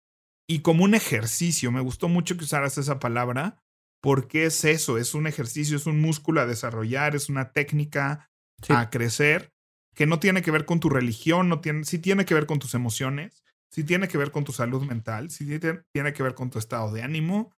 y 0.48 0.60
como 0.60 0.84
un 0.84 0.94
ejercicio. 0.94 1.72
Me 1.72 1.80
gustó 1.80 2.08
mucho 2.08 2.36
que 2.36 2.44
usaras 2.44 2.78
esa 2.78 2.98
palabra 2.98 3.62
porque 4.02 4.44
es 4.44 4.64
eso, 4.64 4.98
es 4.98 5.14
un 5.14 5.26
ejercicio, 5.26 5.76
es 5.76 5.86
un 5.86 6.00
músculo 6.00 6.40
a 6.40 6.46
desarrollar, 6.46 7.16
es 7.16 7.30
una 7.30 7.52
técnica 7.52 8.30
sí. 8.62 8.72
a 8.74 8.90
crecer 8.90 9.54
que 9.94 10.06
no 10.06 10.18
tiene 10.18 10.42
que 10.42 10.50
ver 10.50 10.66
con 10.66 10.80
tu 10.80 10.90
religión, 10.90 11.48
no 11.48 11.60
tiene, 11.60 11.84
sí 11.84 11.98
tiene 11.98 12.24
que 12.26 12.34
ver 12.34 12.46
con 12.46 12.58
tus 12.58 12.74
emociones, 12.74 13.44
sí 13.70 13.84
tiene 13.84 14.08
que 14.08 14.18
ver 14.18 14.30
con 14.30 14.44
tu 14.44 14.52
salud 14.52 14.82
mental, 14.82 15.30
sí 15.30 15.46
tiene 15.46 16.12
que 16.12 16.22
ver 16.22 16.34
con 16.34 16.50
tu 16.50 16.58
estado 16.58 16.92
de 16.92 17.02
ánimo 17.02 17.54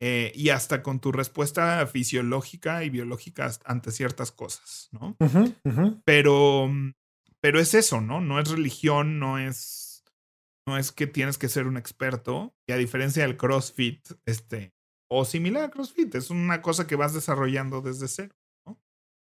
eh, 0.00 0.32
y 0.34 0.48
hasta 0.48 0.82
con 0.82 1.00
tu 1.00 1.12
respuesta 1.12 1.86
fisiológica 1.86 2.84
y 2.84 2.90
biológica 2.90 3.50
ante 3.66 3.90
ciertas 3.90 4.32
cosas, 4.32 4.88
¿no? 4.92 5.16
Uh 5.20 5.26
-huh, 5.26 5.56
uh 5.64 5.70
-huh. 5.70 6.02
Pero, 6.06 6.70
pero 7.40 7.60
es 7.60 7.74
eso, 7.74 8.00
¿no? 8.00 8.22
No 8.22 8.40
es 8.40 8.50
religión, 8.50 9.18
no 9.18 9.38
es, 9.38 9.79
no 10.70 10.78
es 10.78 10.92
que 10.92 11.08
tienes 11.08 11.36
que 11.36 11.48
ser 11.48 11.66
un 11.66 11.76
experto 11.76 12.54
y 12.68 12.72
a 12.72 12.76
diferencia 12.76 13.24
del 13.24 13.36
CrossFit, 13.36 14.12
este, 14.24 14.72
o 15.10 15.24
similar 15.24 15.64
al 15.64 15.70
CrossFit, 15.70 16.14
es 16.14 16.30
una 16.30 16.62
cosa 16.62 16.86
que 16.86 16.94
vas 16.94 17.12
desarrollando 17.12 17.80
desde 17.80 18.06
cero. 18.06 18.34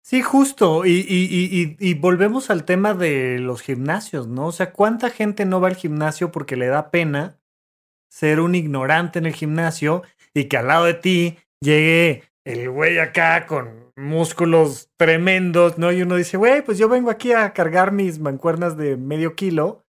Sí, 0.04 0.22
justo. 0.22 0.86
Y, 0.86 1.06
y, 1.08 1.78
y, 1.80 1.94
volvemos 1.96 2.50
al 2.50 2.64
tema 2.64 2.94
de 2.94 3.40
los 3.40 3.62
gimnasios, 3.62 4.28
¿no? 4.28 4.48
O 4.48 4.52
sea, 4.54 4.72
¿cuánta 4.72 5.10
gente 5.10 5.46
no 5.46 5.60
va 5.60 5.68
al 5.70 5.76
gimnasio 5.76 6.32
porque 6.32 6.56
le 6.56 6.68
da 6.68 6.92
pena 6.92 7.40
ser 8.10 8.40
un 8.40 8.56
ignorante 8.56 9.20
en 9.20 9.26
el 9.26 9.34
gimnasio 9.34 10.04
y 10.34 10.46
que 10.46 10.58
al 10.58 10.68
lado 10.68 10.86
de 10.86 10.94
ti 10.94 11.38
llegue 11.62 12.24
el 12.46 12.70
güey 12.70 13.00
acá 13.00 13.46
con 13.48 13.92
músculos 13.98 14.90
tremendos, 14.98 15.78
¿no? 15.78 15.92
Y 15.92 16.02
uno 16.02 16.16
dice, 16.16 16.38
güey, 16.38 16.62
pues 16.62 16.78
yo 16.78 16.88
vengo 16.88 17.10
aquí 17.10 17.34
a 17.34 17.54
cargar 17.54 17.92
mis 17.92 18.20
mancuernas 18.20 18.78
de 18.78 18.96
medio 18.96 19.36
kilo 19.36 19.87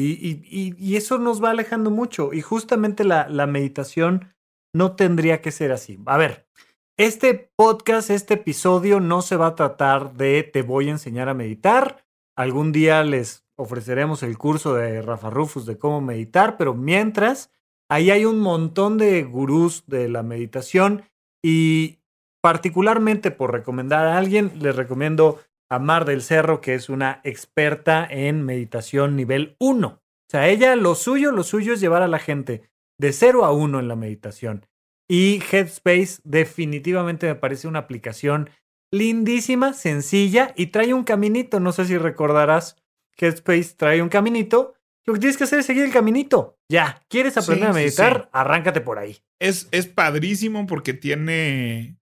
y, 0.00 0.96
eso 0.96 1.18
nos 1.18 1.42
va 1.42 1.50
alejando 1.50 1.90
mucho. 1.90 2.32
Y 2.32 2.40
justamente 2.40 3.04
la, 3.04 3.28
la 3.28 3.46
meditación 3.46 4.34
no 4.74 4.96
tendría 4.96 5.40
que 5.40 5.50
ser 5.50 5.72
así. 5.72 5.98
A 6.06 6.16
ver, 6.16 6.46
este 6.96 7.52
podcast, 7.56 8.10
este 8.10 8.34
episodio 8.34 9.00
no 9.00 9.22
se 9.22 9.36
va 9.36 9.48
a 9.48 9.54
tratar 9.54 10.14
de 10.14 10.42
te 10.42 10.62
voy 10.62 10.88
a 10.88 10.92
enseñar 10.92 11.28
a 11.28 11.34
meditar. 11.34 12.04
Algún 12.36 12.72
día 12.72 13.02
les 13.04 13.44
ofreceremos 13.56 14.22
el 14.22 14.38
curso 14.38 14.74
de 14.74 15.02
Rafa 15.02 15.30
Rufus 15.30 15.66
de 15.66 15.78
cómo 15.78 16.00
meditar, 16.00 16.56
pero 16.56 16.74
mientras, 16.74 17.50
ahí 17.88 18.10
hay 18.10 18.24
un 18.24 18.40
montón 18.40 18.98
de 18.98 19.22
gurús 19.24 19.84
de 19.86 20.08
la 20.08 20.22
meditación 20.22 21.02
y 21.42 21.98
particularmente 22.40 23.30
por 23.30 23.52
recomendar 23.52 24.06
a 24.06 24.18
alguien, 24.18 24.52
les 24.60 24.76
recomiendo 24.76 25.40
a 25.70 25.78
Mar 25.78 26.04
del 26.04 26.22
Cerro, 26.22 26.60
que 26.60 26.74
es 26.74 26.88
una 26.88 27.20
experta 27.24 28.06
en 28.08 28.44
meditación 28.44 29.16
nivel 29.16 29.56
1. 29.58 29.88
O 29.88 30.00
sea, 30.30 30.48
ella 30.48 30.76
lo 30.76 30.94
suyo, 30.94 31.30
lo 31.30 31.42
suyo 31.42 31.72
es 31.72 31.80
llevar 31.80 32.02
a 32.02 32.08
la 32.08 32.18
gente 32.18 32.62
de 32.98 33.12
0 33.12 33.44
a 33.44 33.52
1 33.52 33.80
en 33.80 33.88
la 33.88 33.96
meditación. 33.96 34.66
Y 35.08 35.42
Headspace 35.50 36.20
definitivamente 36.24 37.26
me 37.26 37.34
parece 37.34 37.66
una 37.66 37.78
aplicación 37.80 38.50
lindísima, 38.92 39.72
sencilla 39.72 40.52
y 40.56 40.66
trae 40.66 40.92
un 40.92 41.04
caminito. 41.04 41.60
No 41.60 41.72
sé 41.72 41.86
si 41.86 41.96
recordarás, 41.96 42.76
Headspace 43.16 43.74
trae 43.76 44.02
un 44.02 44.08
caminito. 44.08 44.74
Lo 45.06 45.14
que 45.14 45.20
tienes 45.20 45.38
que 45.38 45.44
hacer 45.44 45.60
es 45.60 45.66
seguir 45.66 45.84
el 45.84 45.92
caminito. 45.92 46.58
Ya, 46.70 47.00
¿quieres 47.08 47.38
aprender 47.38 47.68
sí, 47.68 47.70
a 47.70 47.74
meditar? 47.74 48.14
Sí, 48.14 48.22
sí. 48.24 48.28
Arráncate 48.32 48.82
por 48.82 48.98
ahí. 48.98 49.16
Es, 49.40 49.68
es 49.70 49.86
padrísimo 49.86 50.66
porque 50.66 50.92
tiene, 50.92 51.96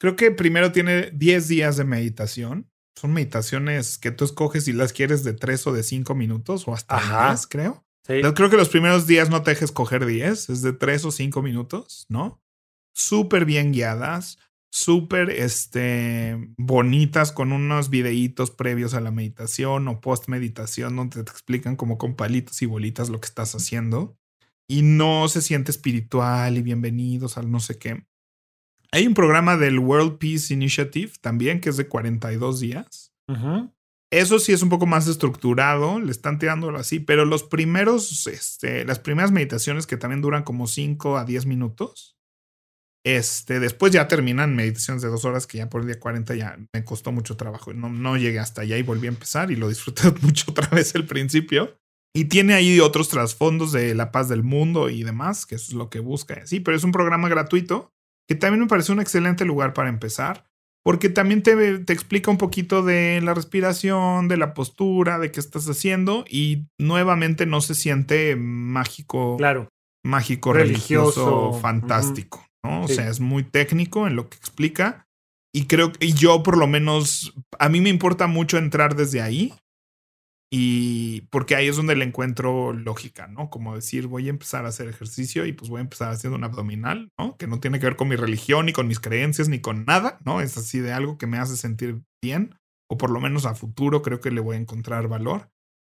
creo 0.00 0.16
que 0.16 0.32
primero 0.32 0.72
tiene 0.72 1.12
10 1.12 1.46
días 1.46 1.76
de 1.76 1.84
meditación. 1.84 2.67
Son 2.98 3.12
meditaciones 3.12 3.98
que 3.98 4.10
tú 4.10 4.24
escoges 4.24 4.64
si 4.64 4.72
las 4.72 4.92
quieres 4.92 5.24
de 5.24 5.32
3 5.32 5.66
o 5.68 5.72
de 5.72 5.82
5 5.82 6.14
minutos 6.14 6.66
o 6.66 6.74
hasta 6.74 6.96
Ajá. 6.96 7.28
10, 7.28 7.46
creo. 7.46 7.84
Sí. 8.06 8.20
Creo 8.34 8.50
que 8.50 8.56
los 8.56 8.70
primeros 8.70 9.06
días 9.06 9.28
no 9.30 9.42
te 9.42 9.50
dejes 9.50 9.70
coger 9.70 10.06
10, 10.06 10.50
es 10.50 10.62
de 10.62 10.72
3 10.72 11.04
o 11.04 11.10
5 11.10 11.42
minutos, 11.42 12.06
¿no? 12.08 12.40
súper 12.98 13.44
bien 13.44 13.72
guiadas, 13.72 14.38
súper 14.70 15.30
este, 15.30 16.52
bonitas 16.58 17.32
con 17.32 17.52
unos 17.52 17.90
videitos 17.90 18.50
previos 18.50 18.92
a 18.94 19.00
la 19.00 19.10
meditación 19.10 19.88
o 19.88 20.00
post 20.00 20.28
meditación 20.28 20.96
donde 20.96 21.22
te 21.22 21.30
explican 21.30 21.76
como 21.76 21.96
con 21.96 22.16
palitos 22.16 22.60
y 22.60 22.66
bolitas 22.66 23.08
lo 23.08 23.20
que 23.20 23.28
estás 23.28 23.54
haciendo 23.54 24.18
y 24.68 24.82
no 24.82 25.28
se 25.28 25.40
siente 25.40 25.70
espiritual 25.70 26.58
y 26.58 26.62
bienvenidos 26.62 27.38
al 27.38 27.50
no 27.50 27.60
sé 27.60 27.78
qué. 27.78 28.04
Hay 28.92 29.06
un 29.06 29.14
programa 29.14 29.56
del 29.56 29.78
World 29.78 30.18
Peace 30.18 30.52
Initiative 30.52 31.12
también 31.20 31.60
que 31.60 31.70
es 31.70 31.76
de 31.76 31.88
42 31.88 32.60
días. 32.60 33.12
Eso 34.10 34.38
sí 34.38 34.52
es 34.52 34.62
un 34.62 34.70
poco 34.70 34.86
más 34.86 35.06
estructurado, 35.06 36.00
le 36.00 36.10
están 36.10 36.38
tirándolo 36.38 36.78
así, 36.78 36.98
pero 36.98 37.26
los 37.26 37.42
primeros, 37.42 38.26
este, 38.26 38.86
las 38.86 38.98
primeras 38.98 39.32
meditaciones 39.32 39.86
que 39.86 39.98
también 39.98 40.22
duran 40.22 40.44
como 40.44 40.66
5 40.66 41.18
a 41.18 41.26
10 41.26 41.44
minutos, 41.44 42.16
este, 43.04 43.60
después 43.60 43.92
ya 43.92 44.08
terminan 44.08 44.56
meditaciones 44.56 45.02
de 45.02 45.08
dos 45.08 45.26
horas 45.26 45.46
que 45.46 45.58
ya 45.58 45.68
por 45.68 45.82
el 45.82 45.88
día 45.88 46.00
40 46.00 46.34
ya 46.36 46.58
me 46.72 46.84
costó 46.84 47.12
mucho 47.12 47.36
trabajo. 47.36 47.74
No, 47.74 47.90
no 47.90 48.16
llegué 48.16 48.38
hasta 48.38 48.62
allá 48.62 48.78
y 48.78 48.82
volví 48.82 49.06
a 49.06 49.10
empezar 49.10 49.50
y 49.50 49.56
lo 49.56 49.68
disfruté 49.68 50.10
mucho 50.22 50.50
otra 50.50 50.68
vez 50.68 50.94
el 50.94 51.06
principio. 51.06 51.78
Y 52.14 52.24
tiene 52.24 52.54
ahí 52.54 52.80
otros 52.80 53.10
trasfondos 53.10 53.72
de 53.72 53.94
la 53.94 54.10
paz 54.10 54.30
del 54.30 54.42
mundo 54.42 54.88
y 54.88 55.04
demás, 55.04 55.44
que 55.44 55.56
eso 55.56 55.66
es 55.68 55.74
lo 55.74 55.90
que 55.90 56.00
busca. 56.00 56.46
Sí, 56.46 56.60
pero 56.60 56.76
es 56.76 56.82
un 56.82 56.92
programa 56.92 57.28
gratuito 57.28 57.92
que 58.28 58.34
también 58.34 58.60
me 58.60 58.66
parece 58.66 58.92
un 58.92 59.00
excelente 59.00 59.44
lugar 59.44 59.72
para 59.72 59.88
empezar, 59.88 60.44
porque 60.84 61.08
también 61.08 61.42
te, 61.42 61.78
te 61.78 61.92
explica 61.92 62.30
un 62.30 62.38
poquito 62.38 62.82
de 62.82 63.20
la 63.22 63.34
respiración, 63.34 64.28
de 64.28 64.36
la 64.36 64.54
postura, 64.54 65.18
de 65.18 65.32
qué 65.32 65.40
estás 65.40 65.68
haciendo 65.68 66.24
y 66.28 66.66
nuevamente 66.78 67.46
no 67.46 67.60
se 67.60 67.74
siente 67.74 68.36
mágico. 68.36 69.36
Claro. 69.38 69.68
Mágico, 70.04 70.52
religioso, 70.52 71.52
fantástico. 71.60 72.46
O 72.62 72.88
sea, 72.88 73.08
es 73.08 73.20
muy 73.20 73.42
técnico 73.42 74.06
en 74.06 74.16
lo 74.16 74.28
que 74.28 74.36
explica. 74.36 75.06
Y 75.52 75.66
creo 75.66 75.92
que 75.92 76.12
yo 76.12 76.42
por 76.42 76.56
lo 76.56 76.66
menos, 76.66 77.34
a 77.58 77.68
mí 77.68 77.80
me 77.80 77.88
importa 77.88 78.26
mucho 78.26 78.58
entrar 78.58 78.94
desde 78.94 79.20
ahí. 79.20 79.54
Y 80.50 81.22
porque 81.30 81.54
ahí 81.54 81.68
es 81.68 81.76
donde 81.76 81.94
le 81.94 82.04
encuentro 82.04 82.72
lógica, 82.72 83.26
¿no? 83.26 83.50
Como 83.50 83.74
decir, 83.74 84.06
voy 84.06 84.28
a 84.28 84.30
empezar 84.30 84.64
a 84.64 84.68
hacer 84.68 84.88
ejercicio 84.88 85.44
y 85.44 85.52
pues 85.52 85.68
voy 85.68 85.78
a 85.78 85.82
empezar 85.82 86.10
haciendo 86.10 86.36
un 86.36 86.44
abdominal, 86.44 87.10
¿no? 87.18 87.36
Que 87.36 87.46
no 87.46 87.60
tiene 87.60 87.78
que 87.78 87.86
ver 87.86 87.96
con 87.96 88.08
mi 88.08 88.16
religión, 88.16 88.66
ni 88.66 88.72
con 88.72 88.88
mis 88.88 89.00
creencias, 89.00 89.48
ni 89.48 89.60
con 89.60 89.84
nada, 89.84 90.18
¿no? 90.24 90.40
Es 90.40 90.56
así 90.56 90.80
de 90.80 90.92
algo 90.92 91.18
que 91.18 91.26
me 91.26 91.38
hace 91.38 91.56
sentir 91.56 92.02
bien, 92.22 92.54
o 92.90 92.96
por 92.96 93.10
lo 93.10 93.20
menos 93.20 93.44
a 93.44 93.54
futuro 93.54 94.00
creo 94.00 94.20
que 94.20 94.30
le 94.30 94.40
voy 94.40 94.56
a 94.56 94.60
encontrar 94.60 95.06
valor. 95.08 95.50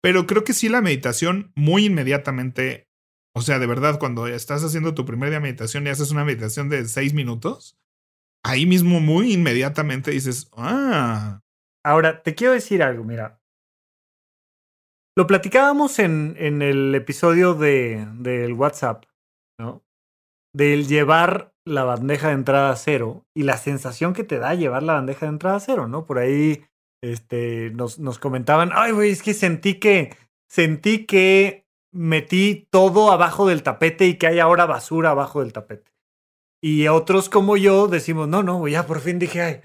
Pero 0.02 0.26
creo 0.26 0.44
que 0.44 0.54
sí 0.54 0.68
la 0.68 0.80
meditación 0.80 1.52
muy 1.54 1.86
inmediatamente 1.86 2.88
o 3.38 3.40
sea, 3.40 3.60
de 3.60 3.66
verdad, 3.66 4.00
cuando 4.00 4.26
estás 4.26 4.64
haciendo 4.64 4.94
tu 4.94 5.04
primer 5.04 5.28
día 5.28 5.38
de 5.38 5.44
meditación 5.44 5.86
y 5.86 5.90
haces 5.90 6.10
una 6.10 6.24
meditación 6.24 6.68
de 6.68 6.84
seis 6.86 7.14
minutos, 7.14 7.78
ahí 8.44 8.66
mismo 8.66 8.98
muy 8.98 9.32
inmediatamente 9.32 10.10
dices, 10.10 10.50
ah. 10.56 11.40
Ahora, 11.84 12.22
te 12.24 12.34
quiero 12.34 12.52
decir 12.52 12.82
algo, 12.82 13.04
mira. 13.04 13.37
Lo 15.18 15.26
platicábamos 15.26 15.98
en, 15.98 16.36
en 16.38 16.62
el 16.62 16.94
episodio 16.94 17.54
de, 17.54 18.06
del 18.20 18.52
WhatsApp, 18.52 19.04
¿no? 19.58 19.82
Del 20.54 20.86
llevar 20.86 21.52
la 21.64 21.82
bandeja 21.82 22.28
de 22.28 22.34
entrada 22.34 22.70
a 22.70 22.76
cero 22.76 23.26
y 23.34 23.42
la 23.42 23.56
sensación 23.56 24.12
que 24.12 24.22
te 24.22 24.38
da 24.38 24.54
llevar 24.54 24.84
la 24.84 24.92
bandeja 24.92 25.26
de 25.26 25.30
entrada 25.30 25.56
a 25.56 25.60
cero, 25.60 25.88
¿no? 25.88 26.04
Por 26.06 26.18
ahí 26.18 26.64
este, 27.02 27.70
nos, 27.70 27.98
nos 27.98 28.20
comentaban, 28.20 28.70
ay, 28.72 28.92
güey, 28.92 29.10
es 29.10 29.24
que 29.24 29.34
sentí 29.34 29.80
que, 29.80 30.16
sentí 30.48 31.04
que 31.04 31.66
metí 31.92 32.68
todo 32.70 33.10
abajo 33.10 33.48
del 33.48 33.64
tapete 33.64 34.06
y 34.06 34.18
que 34.18 34.28
hay 34.28 34.38
ahora 34.38 34.66
basura 34.66 35.10
abajo 35.10 35.40
del 35.40 35.52
tapete. 35.52 35.90
Y 36.62 36.86
otros 36.86 37.28
como 37.28 37.56
yo 37.56 37.88
decimos, 37.88 38.28
no, 38.28 38.44
no, 38.44 38.68
ya 38.68 38.86
por 38.86 39.00
fin 39.00 39.18
dije, 39.18 39.42
ay, 39.42 39.60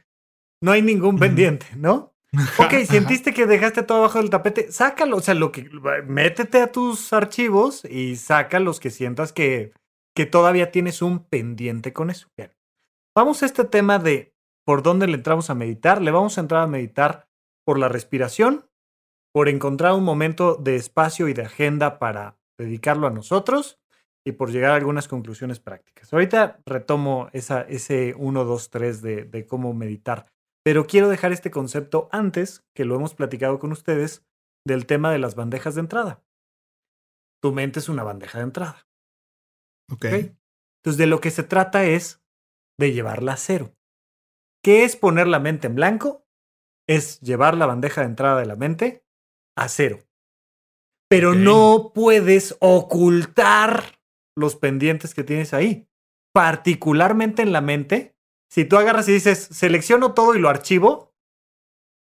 no 0.63 0.71
hay 0.71 0.81
ningún 0.81 1.19
pendiente, 1.19 1.67
¿no? 1.75 2.12
Ok, 2.57 2.73
sentiste 2.85 3.33
que 3.33 3.45
dejaste 3.45 3.83
todo 3.83 3.99
abajo 3.99 4.19
del 4.19 4.29
tapete, 4.29 4.71
sácalo, 4.71 5.17
o 5.17 5.21
sea, 5.21 5.33
lo 5.33 5.51
que, 5.51 5.69
métete 6.07 6.61
a 6.61 6.71
tus 6.71 7.13
archivos 7.13 7.85
y 7.85 8.15
saca 8.15 8.59
los 8.59 8.79
que 8.79 8.89
sientas 8.89 9.33
que, 9.33 9.73
que 10.15 10.25
todavía 10.25 10.71
tienes 10.71 11.01
un 11.01 11.19
pendiente 11.19 11.93
con 11.93 12.09
eso. 12.09 12.27
Bien. 12.37 12.51
Vamos 13.15 13.43
a 13.43 13.45
este 13.45 13.63
tema 13.65 13.99
de 13.99 14.33
por 14.65 14.81
dónde 14.81 15.07
le 15.07 15.15
entramos 15.15 15.49
a 15.49 15.55
meditar. 15.55 16.01
Le 16.01 16.11
vamos 16.11 16.37
a 16.37 16.41
entrar 16.41 16.63
a 16.63 16.67
meditar 16.67 17.27
por 17.65 17.77
la 17.77 17.89
respiración, 17.89 18.65
por 19.31 19.49
encontrar 19.49 19.93
un 19.93 20.03
momento 20.03 20.55
de 20.55 20.75
espacio 20.75 21.27
y 21.27 21.33
de 21.33 21.43
agenda 21.43 21.99
para 21.99 22.37
dedicarlo 22.57 23.07
a 23.07 23.11
nosotros 23.11 23.79
y 24.25 24.33
por 24.33 24.51
llegar 24.51 24.71
a 24.71 24.75
algunas 24.75 25.07
conclusiones 25.07 25.59
prácticas. 25.59 26.11
Ahorita 26.13 26.59
retomo 26.65 27.29
esa, 27.33 27.61
ese 27.61 28.15
1, 28.17 28.45
2, 28.45 28.69
3 28.69 29.01
de, 29.01 29.25
de 29.25 29.45
cómo 29.45 29.73
meditar, 29.73 30.27
pero 30.63 30.88
quiero 30.88 31.10
dejar 31.10 31.32
este 31.34 31.52
concepto 31.52 32.10
antes, 32.12 32.65
que 32.73 32.86
lo 32.86 32.95
hemos 32.95 33.13
platicado 33.13 33.60
con 33.60 33.71
ustedes, 33.71 34.26
del 34.65 34.86
tema 34.86 35.12
de 35.12 35.19
las 35.19 35.36
bandejas 35.36 35.76
de 35.76 35.82
entrada. 35.82 36.23
Tu 37.41 37.52
mente 37.52 37.80
es 37.80 37.89
una 37.89 38.04
bandeja 38.04 38.38
de 38.38 38.45
entrada. 38.45 38.88
Ok. 39.91 40.06
Entonces, 40.06 40.97
de 40.97 41.08
lo 41.08 41.19
que 41.19 41.32
se 41.32 41.43
trata 41.43 41.86
es 41.86 42.23
de 42.80 42.93
llevarla 42.93 43.34
a 43.34 43.38
cero. 43.38 43.76
¿Qué 44.63 44.86
es 44.86 44.95
poner 44.95 45.28
la 45.28 45.39
mente 45.39 45.67
en 45.67 45.76
blanco? 45.76 46.26
Es 46.88 47.19
llevar 47.19 47.58
la 47.58 47.65
bandeja 47.65 48.02
de 48.02 48.08
entrada 48.08 48.39
de 48.39 48.45
la 48.45 48.56
mente 48.56 49.06
a 49.58 49.67
cero. 49.67 49.99
Pero 51.10 51.36
no 51.36 51.91
puedes 51.93 52.58
ocultar 52.60 53.99
los 54.38 54.56
pendientes 54.56 55.13
que 55.13 55.23
tienes 55.23 55.54
ahí. 55.54 55.88
Particularmente 56.34 57.41
en 57.41 57.52
la 57.52 57.62
mente, 57.62 58.12
si 58.53 58.65
tú 58.65 58.77
agarras 58.77 59.09
y 59.09 59.13
dices, 59.13 59.47
selecciono 59.49 60.13
todo 60.13 60.35
y 60.35 60.39
lo 60.39 60.47
archivo, 60.47 61.11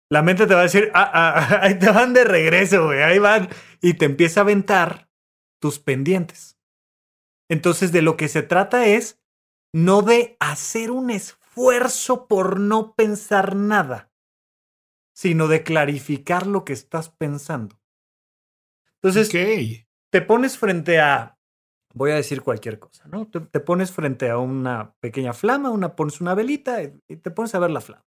la 0.09 0.23
mente 0.23 0.47
te 0.47 0.55
va 0.55 0.61
a 0.61 0.63
decir, 0.63 0.93
ah, 0.95 1.11
ah, 1.13 1.35
ah 1.37 1.59
ahí 1.63 1.77
te 1.77 1.91
van 1.91 2.13
de 2.13 2.23
regreso, 2.23 2.85
güey, 2.85 3.03
ahí 3.03 3.19
van. 3.19 3.49
Y 3.83 3.95
te 3.95 4.05
empieza 4.05 4.39
a 4.39 4.43
aventar 4.45 5.11
tus 5.61 5.81
pendientes. 5.81 6.57
Entonces, 7.51 7.91
de 7.91 8.01
lo 8.01 8.17
que 8.17 8.29
se 8.29 8.45
trata 8.45 8.87
es 8.87 9.21
no 9.73 10.03
de 10.03 10.37
hacer 10.39 10.93
un 10.93 11.11
esfuerzo 11.11 12.29
por 12.29 12.61
no 12.61 12.95
pensar 12.95 13.57
nada, 13.57 14.13
sino 15.17 15.49
de 15.49 15.65
clarificar 15.65 16.47
lo 16.47 16.65
que 16.65 16.75
estás 16.75 17.09
pensando. 17.09 17.81
Entonces, 19.03 19.31
te 20.11 20.23
pones 20.23 20.59
frente 20.59 21.01
a, 21.01 21.36
voy 21.97 22.11
a 22.11 22.17
decir 22.17 22.43
cualquier 22.43 22.79
cosa, 22.79 23.09
¿no? 23.09 23.27
Te, 23.27 23.61
pones 23.61 23.91
frente 23.91 24.29
a 24.29 24.39
una 24.39 24.95
pequeña 25.01 25.33
flama, 25.33 25.71
una, 25.71 25.97
pones 25.97 26.21
una 26.21 26.35
velita 26.35 26.83
y 26.83 27.17
te 27.17 27.31
pones 27.31 27.55
a 27.55 27.59
ver 27.59 27.71
la 27.71 27.81
flama. 27.81 28.05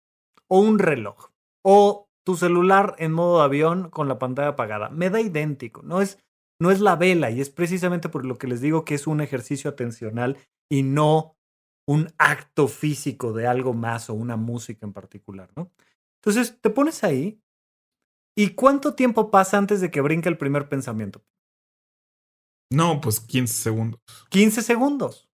O 0.48 0.60
un 0.60 0.80
reloj. 0.80 1.30
O 1.64 2.10
tu 2.26 2.36
celular 2.36 2.96
en 2.98 3.12
modo 3.12 3.42
avión 3.42 3.92
con 3.92 4.08
la 4.08 4.18
pantalla 4.18 4.50
apagada. 4.50 4.90
Me 4.90 5.12
da 5.12 5.22
idéntico, 5.22 5.84
no 5.84 6.02
es, 6.02 6.18
no 6.60 6.72
es 6.72 6.82
la 6.82 6.96
vela 6.96 7.30
y 7.30 7.42
es 7.42 7.52
precisamente 7.52 8.10
por 8.10 8.26
lo 8.26 8.38
que 8.38 8.48
les 8.48 8.60
digo 8.60 8.84
que 8.86 8.96
es 8.96 9.06
un 9.06 9.22
ejercicio 9.22 9.70
atencional 9.70 10.38
y 10.68 10.82
no 10.82 11.38
un 11.88 12.12
acto 12.18 12.68
físico 12.68 13.34
de 13.34 13.46
algo 13.46 13.74
más 13.74 14.10
o 14.10 14.16
una 14.16 14.36
música 14.36 14.88
en 14.88 14.94
particular, 14.94 15.52
¿no? 15.56 15.72
Entonces, 16.16 16.60
te 16.60 16.72
pones 16.72 17.04
ahí. 17.04 17.40
¿Y 18.36 18.50
cuánto 18.56 18.96
tiempo 18.96 19.30
pasa 19.30 19.60
antes 19.60 19.80
de 19.80 19.92
que 19.92 20.02
brinque 20.02 20.28
el 20.28 20.40
primer 20.40 20.68
pensamiento? 20.68 21.24
No, 22.72 23.02
pues 23.02 23.20
15 23.20 23.54
segundos. 23.54 24.02
15 24.30 24.62
segundos. 24.62 25.30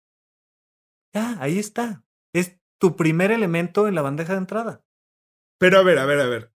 Ya, 1.13 1.41
ahí 1.41 1.59
está. 1.59 2.03
Es 2.33 2.57
tu 2.79 2.95
primer 2.95 3.31
elemento 3.31 3.87
en 3.87 3.95
la 3.95 4.01
bandeja 4.01 4.33
de 4.33 4.39
entrada. 4.39 4.83
Pero 5.59 5.79
a 5.79 5.83
ver, 5.83 5.99
a 5.99 6.05
ver, 6.05 6.19
a 6.19 6.27
ver. 6.27 6.53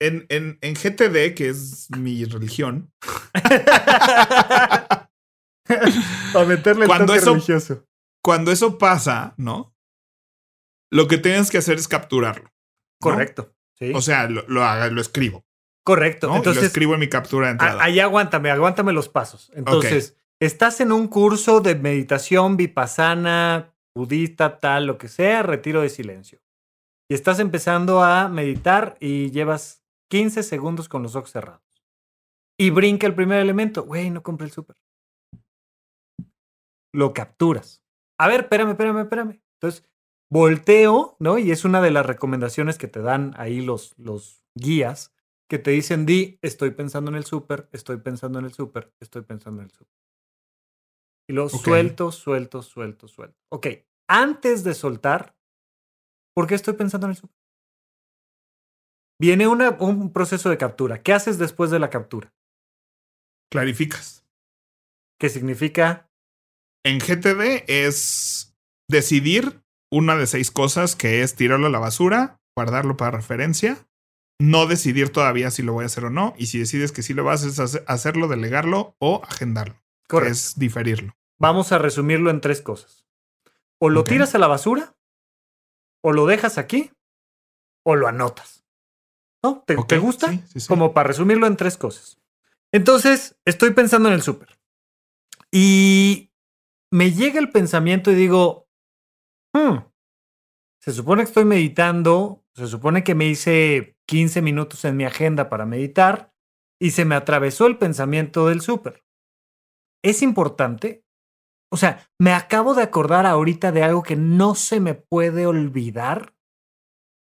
En, 0.00 0.26
en, 0.28 0.58
en 0.60 0.74
GTD, 0.74 1.34
que 1.34 1.48
es 1.48 1.88
mi 1.96 2.24
religión. 2.24 2.92
Para 6.32 6.46
meterle 6.46 6.84
el 6.84 6.88
cuando 6.88 7.14
eso, 7.14 7.32
religioso. 7.32 7.86
Cuando 8.22 8.52
eso 8.52 8.78
pasa, 8.78 9.34
¿no? 9.36 9.74
Lo 10.90 11.08
que 11.08 11.18
tienes 11.18 11.50
que 11.50 11.58
hacer 11.58 11.78
es 11.78 11.88
capturarlo. 11.88 12.52
Correcto. 13.00 13.54
O 13.94 14.02
sea, 14.02 14.28
lo, 14.28 14.44
lo, 14.46 15.00
escribo. 15.00 15.44
Correcto. 15.84 16.34
Entonces, 16.34 16.62
lo 16.62 16.66
escribo 16.66 16.94
en 16.94 17.00
mi 17.00 17.08
captura 17.08 17.46
de 17.46 17.52
entrada. 17.52 17.82
Ahí 17.82 17.98
aguántame, 17.98 18.50
aguántame 18.50 18.92
los 18.92 19.08
pasos. 19.08 19.50
Entonces, 19.54 20.16
estás 20.40 20.80
en 20.80 20.92
un 20.92 21.08
curso 21.08 21.60
de 21.60 21.74
meditación 21.74 22.56
vipassana, 22.56 23.74
budista, 23.94 24.60
tal, 24.60 24.86
lo 24.86 24.98
que 24.98 25.08
sea, 25.08 25.42
retiro 25.42 25.82
de 25.82 25.88
silencio. 25.88 26.40
Y 27.10 27.14
estás 27.14 27.40
empezando 27.40 28.02
a 28.02 28.28
meditar 28.28 28.96
y 29.00 29.30
llevas 29.30 29.84
15 30.10 30.42
segundos 30.42 30.88
con 30.88 31.02
los 31.02 31.16
ojos 31.16 31.30
cerrados. 31.30 31.62
Y 32.58 32.70
brinca 32.70 33.06
el 33.06 33.14
primer 33.14 33.40
elemento. 33.40 33.82
Güey, 33.82 34.10
no 34.10 34.22
compré 34.22 34.46
el 34.46 34.52
súper. 34.52 34.76
Lo 36.94 37.12
capturas. 37.12 37.82
A 38.18 38.28
ver, 38.28 38.42
espérame, 38.42 38.70
espérame, 38.70 39.00
espérame. 39.00 39.42
Entonces, 39.60 39.88
volteo, 40.30 41.16
¿no? 41.18 41.38
Y 41.38 41.50
es 41.50 41.64
una 41.64 41.80
de 41.80 41.90
las 41.90 42.06
recomendaciones 42.06 42.78
que 42.78 42.88
te 42.88 43.00
dan 43.00 43.34
ahí 43.36 43.60
los, 43.60 43.94
los 43.98 44.44
guías, 44.54 45.11
que 45.52 45.58
te 45.58 45.70
dicen, 45.70 46.06
di, 46.06 46.38
estoy 46.40 46.70
pensando 46.70 47.10
en 47.10 47.14
el 47.14 47.26
súper, 47.26 47.68
estoy 47.72 47.98
pensando 47.98 48.38
en 48.38 48.46
el 48.46 48.54
súper, 48.54 48.90
estoy 49.00 49.20
pensando 49.20 49.60
en 49.60 49.66
el 49.66 49.70
súper. 49.70 49.94
Y 51.28 51.34
lo 51.34 51.50
suelto, 51.50 52.10
suelto, 52.10 52.62
suelto, 52.62 53.06
suelto. 53.06 53.36
Ok, 53.50 53.66
antes 54.08 54.64
de 54.64 54.72
soltar, 54.72 55.36
¿Por 56.34 56.46
qué 56.46 56.54
estoy 56.54 56.72
pensando 56.72 57.06
en 57.06 57.10
el 57.10 57.16
súper? 57.18 57.36
Viene 59.20 59.46
una, 59.46 59.76
un 59.78 60.10
proceso 60.10 60.48
de 60.48 60.56
captura. 60.56 61.02
¿Qué 61.02 61.12
haces 61.12 61.36
después 61.36 61.70
de 61.70 61.78
la 61.78 61.90
captura? 61.90 62.32
Clarificas. 63.50 64.26
¿Qué 65.20 65.28
significa? 65.28 66.10
En 66.82 66.98
GTD 66.98 67.64
es 67.68 68.56
decidir 68.88 69.62
una 69.92 70.16
de 70.16 70.26
seis 70.26 70.50
cosas 70.50 70.96
que 70.96 71.20
es 71.20 71.34
tirarlo 71.34 71.66
a 71.66 71.70
la 71.70 71.78
basura, 71.78 72.40
guardarlo 72.56 72.96
para 72.96 73.18
referencia, 73.18 73.86
no 74.42 74.66
decidir 74.66 75.10
todavía 75.10 75.50
si 75.50 75.62
lo 75.62 75.72
voy 75.72 75.84
a 75.84 75.86
hacer 75.86 76.04
o 76.04 76.10
no, 76.10 76.34
y 76.36 76.46
si 76.46 76.58
decides 76.58 76.90
que 76.90 77.02
sí 77.02 77.14
lo 77.14 77.22
vas 77.22 77.58
a 77.58 77.92
hacerlo, 77.92 78.26
delegarlo 78.28 78.96
o 78.98 79.22
agendarlo. 79.24 79.80
Correcto. 80.08 80.32
es 80.32 80.58
diferirlo. 80.58 81.16
Vamos 81.38 81.72
a 81.72 81.78
resumirlo 81.78 82.28
en 82.28 82.40
tres 82.40 82.60
cosas. 82.60 83.06
O 83.78 83.88
lo 83.88 84.04
tiras 84.04 84.34
a 84.34 84.38
la 84.38 84.48
basura, 84.48 84.94
o 86.02 86.12
lo 86.12 86.26
dejas 86.26 86.58
aquí, 86.58 86.90
o 87.84 87.94
lo 87.94 88.08
anotas. 88.08 88.64
¿No? 89.42 89.64
¿Te, 89.66 89.74
gusta? 89.98 90.32
Como 90.68 90.92
para 90.92 91.08
resumirlo 91.08 91.46
en 91.46 91.56
tres 91.56 91.76
cosas. 91.76 92.20
Entonces, 92.72 93.36
estoy 93.44 93.70
pensando 93.70 94.08
en 94.08 94.14
el 94.14 94.22
súper. 94.22 94.58
Y 95.50 96.30
me 96.90 97.12
llega 97.12 97.40
el 97.40 97.50
pensamiento 97.50 98.10
y 98.10 98.14
digo, 98.14 98.68
hmm, 99.52 99.78
se 100.80 100.92
supone 100.92 101.22
que 101.22 101.28
estoy 101.28 101.44
meditando, 101.44 102.41
se 102.54 102.66
supone 102.66 103.04
que 103.04 103.14
me 103.14 103.26
hice 103.26 103.96
15 104.06 104.42
minutos 104.42 104.84
en 104.84 104.96
mi 104.96 105.04
agenda 105.04 105.48
para 105.48 105.66
meditar 105.66 106.32
y 106.80 106.90
se 106.90 107.04
me 107.04 107.14
atravesó 107.14 107.66
el 107.66 107.78
pensamiento 107.78 108.48
del 108.48 108.60
súper. 108.60 109.04
¿Es 110.02 110.22
importante? 110.22 111.04
O 111.70 111.76
sea, 111.76 112.06
me 112.18 112.34
acabo 112.34 112.74
de 112.74 112.82
acordar 112.82 113.24
ahorita 113.24 113.72
de 113.72 113.82
algo 113.82 114.02
que 114.02 114.16
no 114.16 114.54
se 114.54 114.80
me 114.80 114.94
puede 114.94 115.46
olvidar 115.46 116.34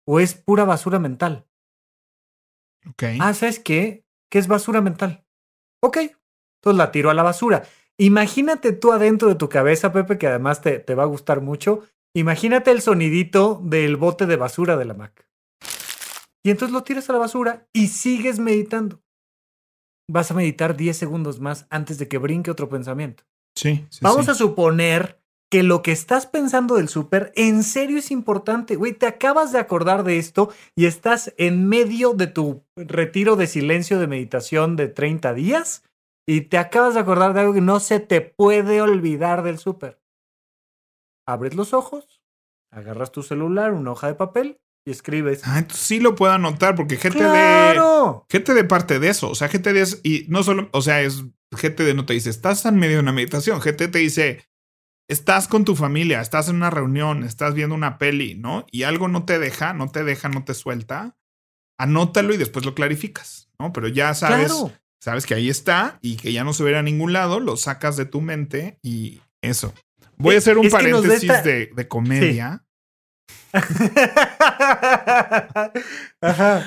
o 0.06 0.20
es 0.20 0.34
pura 0.34 0.64
basura 0.64 0.98
mental. 0.98 1.48
Ok. 2.88 3.02
Ah, 3.20 3.34
¿sabes 3.34 3.58
qué? 3.58 4.04
¿Qué 4.30 4.38
es 4.38 4.46
basura 4.46 4.80
mental? 4.80 5.24
Ok, 5.82 5.96
entonces 5.96 6.78
la 6.78 6.92
tiro 6.92 7.10
a 7.10 7.14
la 7.14 7.24
basura. 7.24 7.64
Imagínate 7.98 8.72
tú 8.72 8.92
adentro 8.92 9.28
de 9.28 9.34
tu 9.34 9.48
cabeza, 9.48 9.92
Pepe, 9.92 10.18
que 10.18 10.26
además 10.26 10.60
te, 10.60 10.78
te 10.78 10.94
va 10.94 11.04
a 11.04 11.06
gustar 11.06 11.40
mucho. 11.40 11.82
Imagínate 12.16 12.70
el 12.70 12.80
sonidito 12.80 13.60
del 13.62 13.96
bote 13.96 14.24
de 14.24 14.36
basura 14.36 14.78
de 14.78 14.86
la 14.86 14.94
Mac. 14.94 15.28
Y 16.42 16.50
entonces 16.50 16.72
lo 16.72 16.82
tiras 16.82 17.10
a 17.10 17.12
la 17.12 17.18
basura 17.18 17.68
y 17.74 17.88
sigues 17.88 18.38
meditando. 18.38 19.02
Vas 20.10 20.30
a 20.30 20.34
meditar 20.34 20.78
10 20.78 20.96
segundos 20.96 21.40
más 21.40 21.66
antes 21.68 21.98
de 21.98 22.08
que 22.08 22.16
brinque 22.16 22.50
otro 22.50 22.70
pensamiento. 22.70 23.24
Sí. 23.54 23.84
Vamos 24.00 24.30
a 24.30 24.34
suponer 24.34 25.20
que 25.50 25.62
lo 25.62 25.82
que 25.82 25.92
estás 25.92 26.24
pensando 26.24 26.76
del 26.76 26.88
súper 26.88 27.32
en 27.36 27.62
serio 27.62 27.98
es 27.98 28.10
importante. 28.10 28.76
Güey, 28.76 28.94
te 28.94 29.06
acabas 29.06 29.52
de 29.52 29.58
acordar 29.58 30.02
de 30.02 30.18
esto 30.18 30.50
y 30.74 30.86
estás 30.86 31.34
en 31.36 31.68
medio 31.68 32.14
de 32.14 32.28
tu 32.28 32.64
retiro 32.76 33.36
de 33.36 33.46
silencio 33.46 33.98
de 33.98 34.06
meditación 34.06 34.76
de 34.76 34.88
30 34.88 35.34
días 35.34 35.82
y 36.26 36.42
te 36.42 36.56
acabas 36.56 36.94
de 36.94 37.00
acordar 37.00 37.34
de 37.34 37.40
algo 37.40 37.52
que 37.52 37.60
no 37.60 37.78
se 37.78 38.00
te 38.00 38.22
puede 38.22 38.80
olvidar 38.80 39.42
del 39.42 39.58
súper. 39.58 39.98
Abres 41.26 41.54
los 41.54 41.74
ojos, 41.74 42.20
agarras 42.70 43.12
tu 43.12 43.22
celular, 43.22 43.72
una 43.72 43.92
hoja 43.92 44.06
de 44.06 44.14
papel 44.14 44.60
y 44.86 44.90
escribes. 44.90 45.42
Ah, 45.44 45.58
entonces 45.58 45.84
sí 45.84 46.00
lo 46.00 46.14
puedo 46.14 46.32
anotar 46.32 46.74
porque 46.74 46.96
gente 46.96 47.22
de. 47.22 47.80
Gente 48.28 48.54
de 48.54 48.64
parte 48.64 48.98
de 48.98 49.08
eso. 49.08 49.30
O 49.30 49.34
sea, 49.34 49.48
gente 49.48 49.72
de. 49.72 49.86
Y 50.04 50.26
no 50.28 50.42
solo. 50.42 50.68
O 50.72 50.82
sea, 50.82 51.02
es. 51.02 51.24
Gente 51.56 51.84
de 51.84 51.94
no 51.94 52.04
te 52.04 52.12
dice, 52.12 52.28
estás 52.28 52.64
en 52.66 52.76
medio 52.76 52.96
de 52.96 53.02
una 53.02 53.12
meditación. 53.12 53.60
Gente 53.62 53.86
te 53.86 53.98
dice, 53.98 54.44
estás 55.08 55.46
con 55.46 55.64
tu 55.64 55.76
familia, 55.76 56.20
estás 56.20 56.48
en 56.48 56.56
una 56.56 56.70
reunión, 56.70 57.22
estás 57.22 57.54
viendo 57.54 57.74
una 57.74 57.98
peli, 57.98 58.34
¿no? 58.34 58.66
Y 58.72 58.82
algo 58.82 59.06
no 59.06 59.24
te 59.24 59.38
deja, 59.38 59.72
no 59.72 59.88
te 59.88 60.02
deja, 60.02 60.28
no 60.28 60.44
te 60.44 60.54
suelta. 60.54 61.16
Anótalo 61.78 62.34
y 62.34 62.36
después 62.36 62.64
lo 62.64 62.74
clarificas, 62.74 63.48
¿no? 63.60 63.72
Pero 63.72 63.86
ya 63.88 64.12
sabes 64.14 64.52
sabes 65.00 65.24
que 65.24 65.34
ahí 65.34 65.48
está 65.48 66.00
y 66.02 66.16
que 66.16 66.32
ya 66.32 66.42
no 66.42 66.52
se 66.52 66.64
verá 66.64 66.80
a 66.80 66.82
ningún 66.82 67.12
lado, 67.12 67.38
lo 67.38 67.56
sacas 67.56 67.96
de 67.96 68.06
tu 68.06 68.20
mente 68.20 68.80
y 68.82 69.20
eso. 69.40 69.72
Voy 70.18 70.34
a 70.34 70.38
hacer 70.38 70.58
un 70.58 70.68
paréntesis 70.68 71.30
de, 71.44 71.86
comedia. 71.88 72.64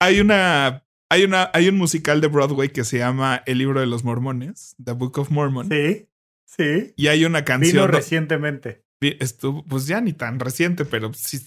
Hay 0.00 0.20
una. 0.20 0.82
Hay, 1.08 1.22
una, 1.22 1.50
hay 1.54 1.68
un 1.68 1.76
musical 1.76 2.20
de 2.20 2.26
Broadway 2.26 2.70
que 2.70 2.82
se 2.82 2.98
llama 2.98 3.40
El 3.46 3.58
libro 3.58 3.78
de 3.78 3.86
los 3.86 4.02
mormones, 4.02 4.74
The 4.84 4.90
Book 4.90 5.16
of 5.18 5.30
Mormon. 5.30 5.68
Sí, 5.68 6.08
sí. 6.44 6.94
Y 6.96 7.06
hay 7.06 7.24
una 7.24 7.44
canción. 7.44 7.72
Vino 7.72 7.86
recientemente. 7.86 8.82
Estuvo, 9.00 9.64
pues 9.64 9.86
ya 9.86 10.00
ni 10.00 10.12
tan 10.12 10.40
reciente, 10.40 10.84
pero 10.84 11.14
sí, 11.14 11.38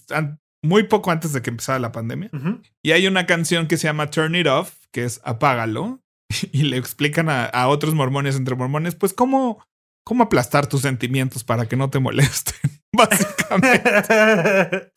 muy 0.62 0.84
poco 0.84 1.10
antes 1.10 1.32
de 1.32 1.42
que 1.42 1.50
empezara 1.50 1.78
la 1.78 1.92
pandemia. 1.92 2.30
Y 2.82 2.92
hay 2.92 3.06
una 3.06 3.26
canción 3.26 3.66
que 3.66 3.76
se 3.76 3.86
llama 3.86 4.10
Turn 4.10 4.34
It 4.34 4.46
Off, 4.46 4.74
que 4.92 5.04
es 5.04 5.20
Apágalo, 5.24 6.02
y 6.52 6.64
le 6.64 6.76
explican 6.76 7.28
a, 7.28 7.68
otros 7.68 7.94
mormones 7.94 8.36
entre 8.36 8.56
mormones, 8.56 8.94
pues 8.94 9.12
cómo, 9.12 9.64
cómo 10.10 10.24
aplastar 10.24 10.66
tus 10.66 10.82
sentimientos 10.82 11.44
para 11.44 11.68
que 11.68 11.76
no 11.76 11.88
te 11.88 12.00
molesten, 12.00 12.56
básicamente. 12.92 13.80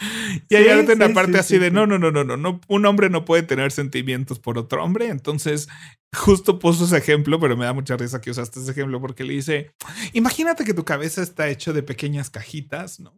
y 0.49 0.55
hay 0.55 0.85
sí, 0.87 0.91
una 0.91 1.09
parte 1.09 1.37
así 1.37 1.59
de, 1.59 1.69
no, 1.69 1.85
no, 1.85 1.99
no, 1.99 2.09
no, 2.09 2.23
no, 2.23 2.35
no, 2.35 2.59
un 2.67 2.85
hombre 2.87 3.11
no 3.11 3.23
puede 3.23 3.43
tener 3.43 3.71
sentimientos 3.71 4.39
por 4.39 4.57
otro 4.57 4.83
hombre. 4.83 5.09
Entonces, 5.09 5.69
justo 6.17 6.57
puso 6.57 6.85
ese 6.85 6.97
ejemplo, 6.97 7.39
pero 7.39 7.55
me 7.55 7.65
da 7.65 7.73
mucha 7.73 7.95
risa 7.95 8.21
que 8.21 8.31
usaste 8.31 8.59
ese 8.59 8.71
ejemplo 8.71 8.99
porque 8.99 9.23
le 9.23 9.33
dice, 9.33 9.69
imagínate 10.13 10.65
que 10.65 10.73
tu 10.73 10.83
cabeza 10.83 11.21
está 11.21 11.47
hecho 11.47 11.73
de 11.73 11.83
pequeñas 11.83 12.31
cajitas, 12.31 12.99
¿no? 12.99 13.15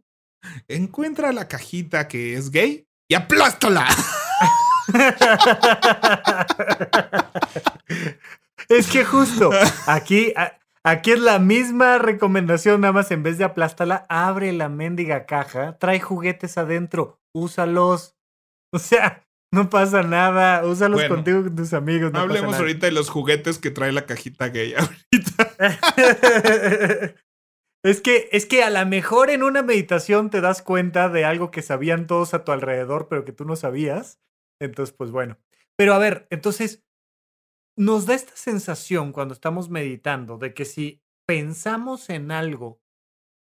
Encuentra 0.68 1.32
la 1.32 1.48
cajita 1.48 2.08
que 2.08 2.34
es 2.34 2.50
gay 2.50 2.86
y 3.08 3.14
aplástala. 3.14 3.88
es 8.68 8.86
que 8.88 9.02
justo 9.02 9.50
aquí, 9.86 10.34
aquí 10.86 11.10
es 11.10 11.20
la 11.20 11.38
misma 11.38 11.98
recomendación, 11.98 12.80
nada 12.80 12.92
más 12.92 13.10
en 13.10 13.22
vez 13.22 13.38
de 13.38 13.44
aplástala, 13.44 14.06
abre 14.08 14.52
la 14.52 14.68
mendiga 14.68 15.26
caja, 15.26 15.78
trae 15.78 16.00
juguetes 16.00 16.56
adentro, 16.58 17.20
úsalos. 17.34 18.14
O 18.72 18.80
sea, 18.80 19.24
no 19.52 19.70
pasa 19.70 20.02
nada, 20.02 20.66
úsalos 20.66 21.04
contigo 21.04 21.42
con 21.44 21.56
tus 21.56 21.72
amigos. 21.72 22.12
No 22.12 22.18
hablemos 22.18 22.56
ahorita 22.56 22.86
de 22.86 22.92
los 22.92 23.08
juguetes 23.08 23.58
que 23.58 23.70
trae 23.70 23.92
la 23.92 24.04
cajita 24.04 24.48
gay 24.48 24.74
ahorita. 24.76 25.54
es 27.84 28.00
que, 28.02 28.28
es 28.32 28.44
que 28.44 28.64
a 28.64 28.70
lo 28.70 28.84
mejor 28.84 29.30
en 29.30 29.42
una 29.44 29.62
meditación 29.62 30.30
te 30.30 30.40
das 30.40 30.62
cuenta 30.62 31.08
de 31.08 31.24
algo 31.24 31.50
que 31.50 31.62
sabían 31.62 32.06
todos 32.06 32.34
a 32.34 32.44
tu 32.44 32.52
alrededor, 32.52 33.08
pero 33.08 33.24
que 33.24 33.32
tú 33.32 33.44
no 33.44 33.56
sabías. 33.56 34.20
Entonces, 34.60 34.94
pues 34.94 35.10
bueno. 35.10 35.38
Pero 35.76 35.94
a 35.94 35.98
ver, 35.98 36.26
entonces, 36.30 36.85
nos 37.76 38.06
da 38.06 38.14
esta 38.14 38.36
sensación 38.36 39.12
cuando 39.12 39.34
estamos 39.34 39.68
meditando 39.68 40.38
de 40.38 40.54
que 40.54 40.64
si 40.64 41.02
pensamos 41.26 42.08
en 42.10 42.30
algo, 42.30 42.80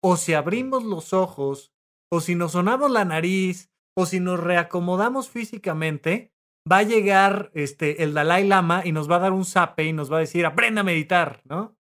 o 0.03 0.17
si 0.17 0.35
abrimos 0.35 0.85
los 0.85 1.13
ojos, 1.13 1.73
o 2.11 2.21
si 2.21 2.35
nos 2.35 2.53
sonamos 2.53 2.91
la 2.91 3.05
nariz, 3.05 3.71
o 3.97 4.07
si 4.07 4.21
nos 4.21 4.39
reacomodamos 4.39 5.29
físicamente, 5.29 6.33
va 6.71 6.79
a 6.79 6.83
llegar 6.83 7.51
este, 7.55 8.03
el 8.03 8.15
Dalai 8.15 8.47
Lama 8.47 8.83
y 8.85 8.93
nos 8.93 9.11
va 9.11 9.17
a 9.17 9.21
dar 9.21 9.33
un 9.33 9.45
zape 9.45 9.85
y 9.85 9.93
nos 9.93 10.13
va 10.13 10.19
a 10.19 10.21
decir, 10.21 10.47
aprenda 10.47 10.83
a 10.83 10.85
meditar, 10.85 11.43
¿no? 11.45 11.77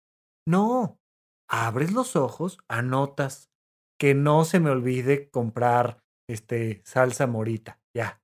No, 0.47 1.01
abres 1.49 1.93
los 1.93 2.17
ojos, 2.17 2.59
anotas, 2.69 3.51
que 3.99 4.15
no 4.15 4.45
se 4.45 4.59
me 4.59 4.71
olvide 4.71 5.31
comprar 5.31 6.03
este, 6.29 6.83
salsa 6.85 7.27
morita, 7.27 7.81
ya, 7.97 8.21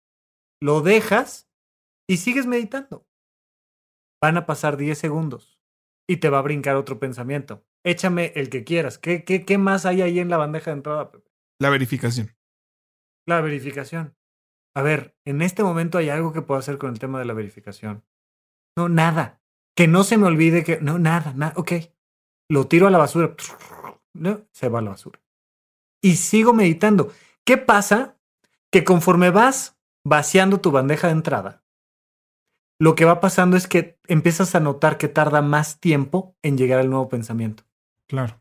lo 0.61 0.81
dejas 0.81 1.49
y 2.09 2.17
sigues 2.19 2.47
meditando. 2.47 3.08
Van 4.21 4.37
a 4.37 4.47
pasar 4.47 4.77
10 4.77 4.99
segundos 4.99 5.61
y 6.09 6.17
te 6.17 6.31
va 6.31 6.39
a 6.39 6.43
brincar 6.43 6.77
otro 6.77 6.99
pensamiento. 6.99 7.65
Échame 7.85 8.33
el 8.35 8.51
que 8.51 8.65
quieras. 8.65 8.99
¿Qué, 8.99 9.25
qué, 9.25 9.45
qué 9.45 9.59
más 9.59 9.87
hay 9.87 10.03
ahí 10.03 10.19
en 10.19 10.31
la 10.31 10.37
bandeja 10.37 10.71
de 10.71 10.79
entrada, 10.79 11.11
La 11.61 11.71
verificación. 11.71 12.35
La 13.27 13.41
verificación. 13.41 14.17
A 14.75 14.83
ver, 14.83 15.17
en 15.25 15.43
este 15.43 15.63
momento 15.63 15.99
hay 15.99 16.09
algo 16.09 16.33
que 16.33 16.43
puedo 16.43 16.59
hacer 16.59 16.79
con 16.79 16.91
el 16.91 16.99
tema 16.99 17.19
de 17.19 17.25
la 17.25 17.35
verificación. 17.35 18.05
No, 18.77 18.89
nada. 18.89 19.43
Que 19.77 19.89
no 19.89 20.05
se 20.05 20.17
me 20.17 20.27
olvide 20.27 20.65
que. 20.65 20.81
No, 20.81 20.99
nada, 20.99 21.33
nada. 21.35 21.53
Ok. 21.57 21.73
Lo 22.51 22.67
tiro 22.67 22.87
a 22.87 22.91
la 22.91 22.99
basura. 22.99 23.35
No, 24.15 24.47
se 24.51 24.69
va 24.69 24.79
a 24.79 24.83
la 24.83 24.91
basura. 24.91 25.21
Y 26.03 26.17
sigo 26.17 26.53
meditando. 26.53 27.13
¿Qué 27.45 27.57
pasa? 27.57 28.19
Que 28.71 28.85
conforme 28.85 29.31
vas 29.31 29.79
vaciando 30.05 30.61
tu 30.61 30.71
bandeja 30.71 31.09
de 31.09 31.15
entrada, 31.15 31.65
lo 32.79 32.95
que 32.95 33.05
va 33.05 33.21
pasando 33.21 33.57
es 33.57 33.67
que 33.67 33.99
empiezas 34.07 34.55
a 34.55 34.61
notar 34.61 34.99
que 34.99 35.09
tarda 35.09 35.43
más 35.43 35.81
tiempo 35.81 36.37
en 36.43 36.57
llegar 36.57 36.79
al 36.79 36.91
nuevo 36.91 37.09
pensamiento. 37.09 37.65
Claro. 38.07 38.41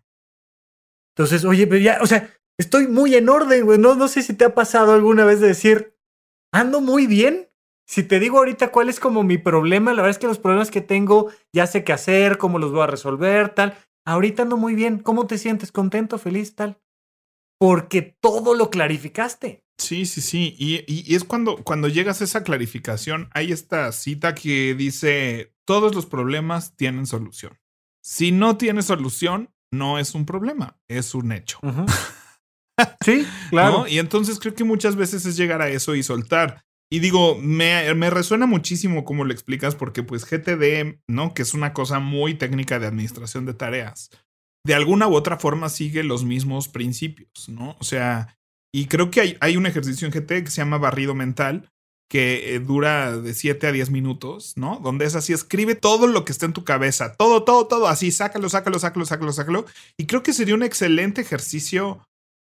Entonces, 1.15 1.45
oye, 1.45 1.65
pero 1.65 1.79
ya, 1.79 1.97
o 2.01 2.05
sea, 2.05 2.29
estoy 2.59 2.87
muy 2.87 3.15
en 3.15 3.29
orden, 3.29 3.65
güey. 3.65 3.79
No, 3.79 3.95
no 3.95 4.07
sé 4.07 4.21
si 4.21 4.33
te 4.35 4.45
ha 4.45 4.53
pasado 4.53 4.93
alguna 4.93 5.25
vez 5.25 5.39
de 5.39 5.47
decir, 5.47 5.95
ando 6.53 6.81
muy 6.81 7.07
bien. 7.07 7.49
Si 7.87 8.03
te 8.03 8.19
digo 8.19 8.37
ahorita 8.37 8.71
cuál 8.71 8.89
es 8.89 8.99
como 8.99 9.23
mi 9.23 9.37
problema, 9.37 9.91
la 9.93 10.01
verdad 10.01 10.11
es 10.11 10.19
que 10.19 10.27
los 10.27 10.39
problemas 10.39 10.71
que 10.71 10.81
tengo 10.81 11.31
ya 11.53 11.65
sé 11.65 11.83
qué 11.83 11.93
hacer, 11.93 12.37
cómo 12.37 12.59
los 12.59 12.71
voy 12.71 12.81
a 12.81 12.87
resolver, 12.87 13.49
tal. 13.49 13.77
Ahorita 14.05 14.43
ando 14.43 14.57
muy 14.57 14.75
bien. 14.75 14.99
¿Cómo 14.99 15.25
te 15.25 15.37
sientes? 15.37 15.71
¿Contento? 15.71 16.17
¿Feliz? 16.17 16.55
Tal. 16.55 16.79
Porque 17.59 18.01
todo 18.01 18.53
lo 18.53 18.69
clarificaste. 18.69 19.63
Sí, 19.77 20.05
sí, 20.05 20.21
sí. 20.21 20.55
Y, 20.57 20.83
y, 20.87 21.15
es 21.15 21.23
cuando, 21.23 21.57
cuando 21.57 21.87
llegas 21.87 22.21
a 22.21 22.23
esa 22.23 22.43
clarificación, 22.43 23.29
hay 23.33 23.51
esta 23.51 23.91
cita 23.91 24.33
que 24.33 24.73
dice, 24.75 25.53
todos 25.65 25.93
los 25.93 26.05
problemas 26.05 26.75
tienen 26.75 27.05
solución. 27.05 27.59
Si 28.01 28.31
no 28.31 28.57
tiene 28.57 28.81
solución, 28.81 29.51
no 29.71 29.99
es 29.99 30.15
un 30.15 30.25
problema, 30.25 30.79
es 30.87 31.13
un 31.13 31.31
hecho. 31.31 31.59
sí, 33.05 33.27
claro. 33.49 33.87
Y 33.87 33.99
entonces 33.99 34.39
creo 34.39 34.55
que 34.55 34.63
muchas 34.63 34.95
veces 34.95 35.25
es 35.25 35.37
llegar 35.37 35.61
a 35.61 35.69
eso 35.69 35.93
y 35.93 36.03
soltar. 36.03 36.63
Y 36.89 36.99
digo, 36.99 37.37
me, 37.37 37.93
me, 37.95 38.09
resuena 38.09 38.45
muchísimo 38.45 39.03
cómo 39.03 39.25
lo 39.25 39.33
explicas, 39.33 39.75
porque 39.75 40.03
pues 40.03 40.25
GTD, 40.25 41.01
¿no? 41.07 41.33
Que 41.33 41.41
es 41.41 41.53
una 41.53 41.73
cosa 41.73 41.99
muy 41.99 42.35
técnica 42.35 42.79
de 42.79 42.87
administración 42.87 43.45
de 43.45 43.53
tareas, 43.53 44.09
de 44.65 44.73
alguna 44.73 45.07
u 45.07 45.15
otra 45.15 45.37
forma 45.37 45.67
sigue 45.67 46.03
los 46.03 46.23
mismos 46.23 46.69
principios, 46.69 47.49
¿no? 47.49 47.75
O 47.79 47.83
sea, 47.83 48.36
y 48.77 48.85
creo 48.85 49.09
que 49.09 49.21
hay, 49.21 49.37
hay 49.39 49.57
un 49.57 49.65
ejercicio 49.65 50.07
en 50.07 50.13
GTD 50.13 50.43
que 50.43 50.51
se 50.51 50.57
llama 50.57 50.77
barrido 50.77 51.15
mental, 51.15 51.67
que 52.11 52.53
eh, 52.53 52.59
dura 52.59 53.17
de 53.17 53.33
7 53.33 53.65
a 53.65 53.71
10 53.71 53.89
minutos, 53.89 54.53
¿no? 54.55 54.79
Donde 54.83 55.05
es 55.05 55.15
así, 55.15 55.33
escribe 55.33 55.73
todo 55.73 56.05
lo 56.05 56.23
que 56.23 56.31
está 56.31 56.45
en 56.45 56.53
tu 56.53 56.63
cabeza, 56.63 57.15
todo, 57.15 57.43
todo, 57.43 57.65
todo, 57.65 57.87
así, 57.87 58.11
sácalo, 58.11 58.49
sácalo, 58.49 58.77
sácalo, 58.77 59.07
sácalo, 59.07 59.33
sácalo. 59.33 59.65
Y 59.97 60.05
creo 60.05 60.21
que 60.21 60.31
sería 60.31 60.53
un 60.53 60.61
excelente 60.61 61.21
ejercicio 61.21 62.05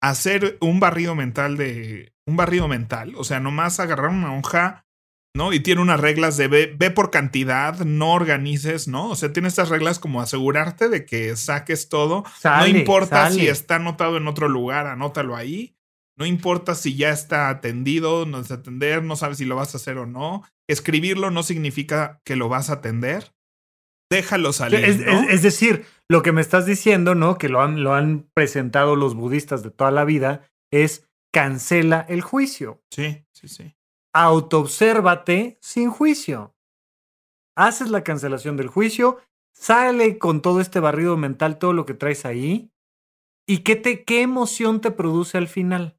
hacer 0.01 0.57
un 0.59 0.82
barrido 0.82 1.15
mental 1.15 1.55
de 1.55 2.11
un 2.28 2.36
barrido 2.36 2.67
mental, 2.67 3.13
o 3.15 3.24
sea, 3.24 3.39
nomás 3.39 3.80
agarrar 3.80 4.09
una 4.09 4.38
hoja, 4.38 4.84
¿no? 5.34 5.53
Y 5.53 5.61
tiene 5.61 5.82
unas 5.82 6.01
reglas 6.01 6.36
de 6.36 6.49
ve, 6.49 6.76
ve, 6.78 6.91
por 6.91 7.11
cantidad, 7.11 7.80
no 7.80 8.11
organices, 8.11 8.89
¿no? 8.89 9.09
O 9.09 9.15
sea, 9.15 9.32
tiene 9.32 9.47
estas 9.47 9.70
reglas 9.70 9.99
como 9.99 10.22
asegurarte 10.22 10.89
de 10.89 11.05
que 11.05 11.38
saques 11.38 11.88
todo. 11.88 12.26
no 12.43 12.67
importa 12.67 13.32
si 13.32 13.47
está 13.47 13.76
anotado 13.76 14.17
en 14.17 14.28
otro 14.28 14.49
lugar, 14.49 14.86
anótalo 14.86 15.38
ahí. 15.38 15.78
No 16.20 16.26
importa 16.26 16.76
si 16.76 16.95
ya 16.95 17.11
está 17.11 17.49
atendido, 17.49 18.26
no 18.26 18.39
es 18.39 18.51
atender, 18.51 19.03
no 19.03 19.15
sabes 19.15 19.38
si 19.38 19.45
lo 19.45 19.55
vas 19.55 19.74
a 19.74 19.78
hacer 19.78 19.97
o 19.97 20.05
no. 20.05 20.43
Escribirlo 20.67 21.32
no 21.32 21.41
significa 21.41 22.22
que 22.26 22.36
lo 22.36 22.49
vas 22.49 22.70
a 22.70 22.74
atender 22.74 23.34
déjalo 24.09 24.53
salir. 24.53 24.84
Es, 24.84 25.41
decir, 25.41 25.86
lo 26.09 26.22
que 26.22 26.32
me 26.32 26.41
estás 26.41 26.65
diciendo, 26.65 27.15
¿no? 27.15 27.38
Que 27.38 27.49
lo 27.49 27.61
han, 27.61 27.84
lo 27.84 27.93
han 27.93 28.30
presentado 28.34 28.95
los 28.95 29.15
budistas 29.15 29.63
de 29.63 29.72
toda 29.72 29.91
la 29.91 30.05
vida, 30.05 30.49
es 30.72 31.09
cancela 31.32 32.05
el 32.09 32.22
juicio. 32.22 32.82
Sí, 32.89 33.26
sí, 33.32 33.47
sí. 33.47 33.76
Autoobsérvate 34.13 35.59
sin 35.61 35.91
juicio. 35.91 36.55
Haces 37.55 37.91
la 37.91 38.03
cancelación 38.03 38.57
del 38.57 38.67
juicio, 38.67 39.20
sale 39.53 40.17
con 40.17 40.41
todo 40.41 40.61
este 40.61 40.80
barrido 40.80 41.17
mental, 41.17 41.59
todo 41.59 41.74
lo 41.74 41.86
que 41.86 41.93
traes 41.93 42.26
ahí. 42.26 42.72
¿Y 43.47 43.59
qué, 43.59 43.76
te, 43.76 44.03
qué 44.03 44.22
emoción 44.22 44.82
te 44.82 44.91
produce 44.91 45.38
al 45.38 45.47
final? 45.47 45.98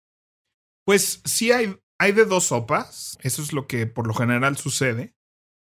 Pues 0.91 1.22
sí 1.24 1.53
hay, 1.53 1.76
hay 2.01 2.11
de 2.11 2.24
dos 2.24 2.47
sopas. 2.47 3.16
Eso 3.22 3.43
es 3.43 3.53
lo 3.53 3.68
que 3.68 3.86
por 3.86 4.09
lo 4.09 4.12
general 4.12 4.57
sucede. 4.57 5.14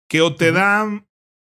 Que 0.10 0.20
o 0.20 0.36
te 0.36 0.52
dan 0.52 1.08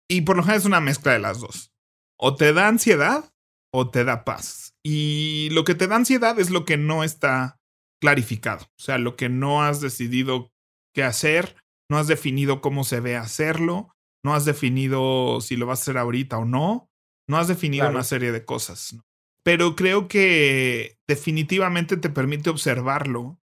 y 0.09 0.21
por 0.21 0.37
lo 0.37 0.45
general 0.45 0.61
es 0.61 0.67
una 0.67 0.81
mezcla 0.81 1.11
de 1.11 1.19
las 1.19 1.41
dos. 1.41 1.73
O 2.17 2.37
te 2.37 2.53
da 2.53 2.69
ansiedad 2.69 3.35
o 3.73 3.91
te 3.91 4.05
da 4.05 4.23
paz. 4.23 4.77
Y 4.85 5.49
lo 5.51 5.65
que 5.65 5.75
te 5.75 5.89
da 5.89 5.97
ansiedad 5.97 6.39
es 6.39 6.51
lo 6.51 6.65
que 6.65 6.77
no 6.77 7.03
está 7.03 7.59
clarificado. 8.01 8.67
O 8.79 8.81
sea, 8.81 8.99
lo 8.99 9.17
que 9.17 9.29
no 9.29 9.65
has 9.65 9.81
decidido 9.81 10.53
qué 10.95 11.03
hacer, 11.03 11.57
no 11.91 11.99
has 11.99 12.07
definido 12.07 12.61
cómo 12.61 12.85
se 12.85 13.01
ve 13.01 13.17
hacerlo, 13.17 13.97
no 14.25 14.33
has 14.33 14.45
definido 14.45 15.41
si 15.41 15.57
lo 15.57 15.67
vas 15.67 15.81
a 15.81 15.83
hacer 15.83 15.99
ahorita 15.99 16.39
o 16.39 16.45
no, 16.45 16.89
no 17.29 17.37
has 17.37 17.49
definido 17.49 17.89
una 17.89 18.05
serie 18.05 18.31
de 18.31 18.45
cosas. 18.45 18.97
Pero 19.43 19.75
creo 19.75 20.07
que 20.07 21.01
definitivamente 21.09 21.97
te 21.97 22.11
permite 22.11 22.49
observarlo. 22.49 23.41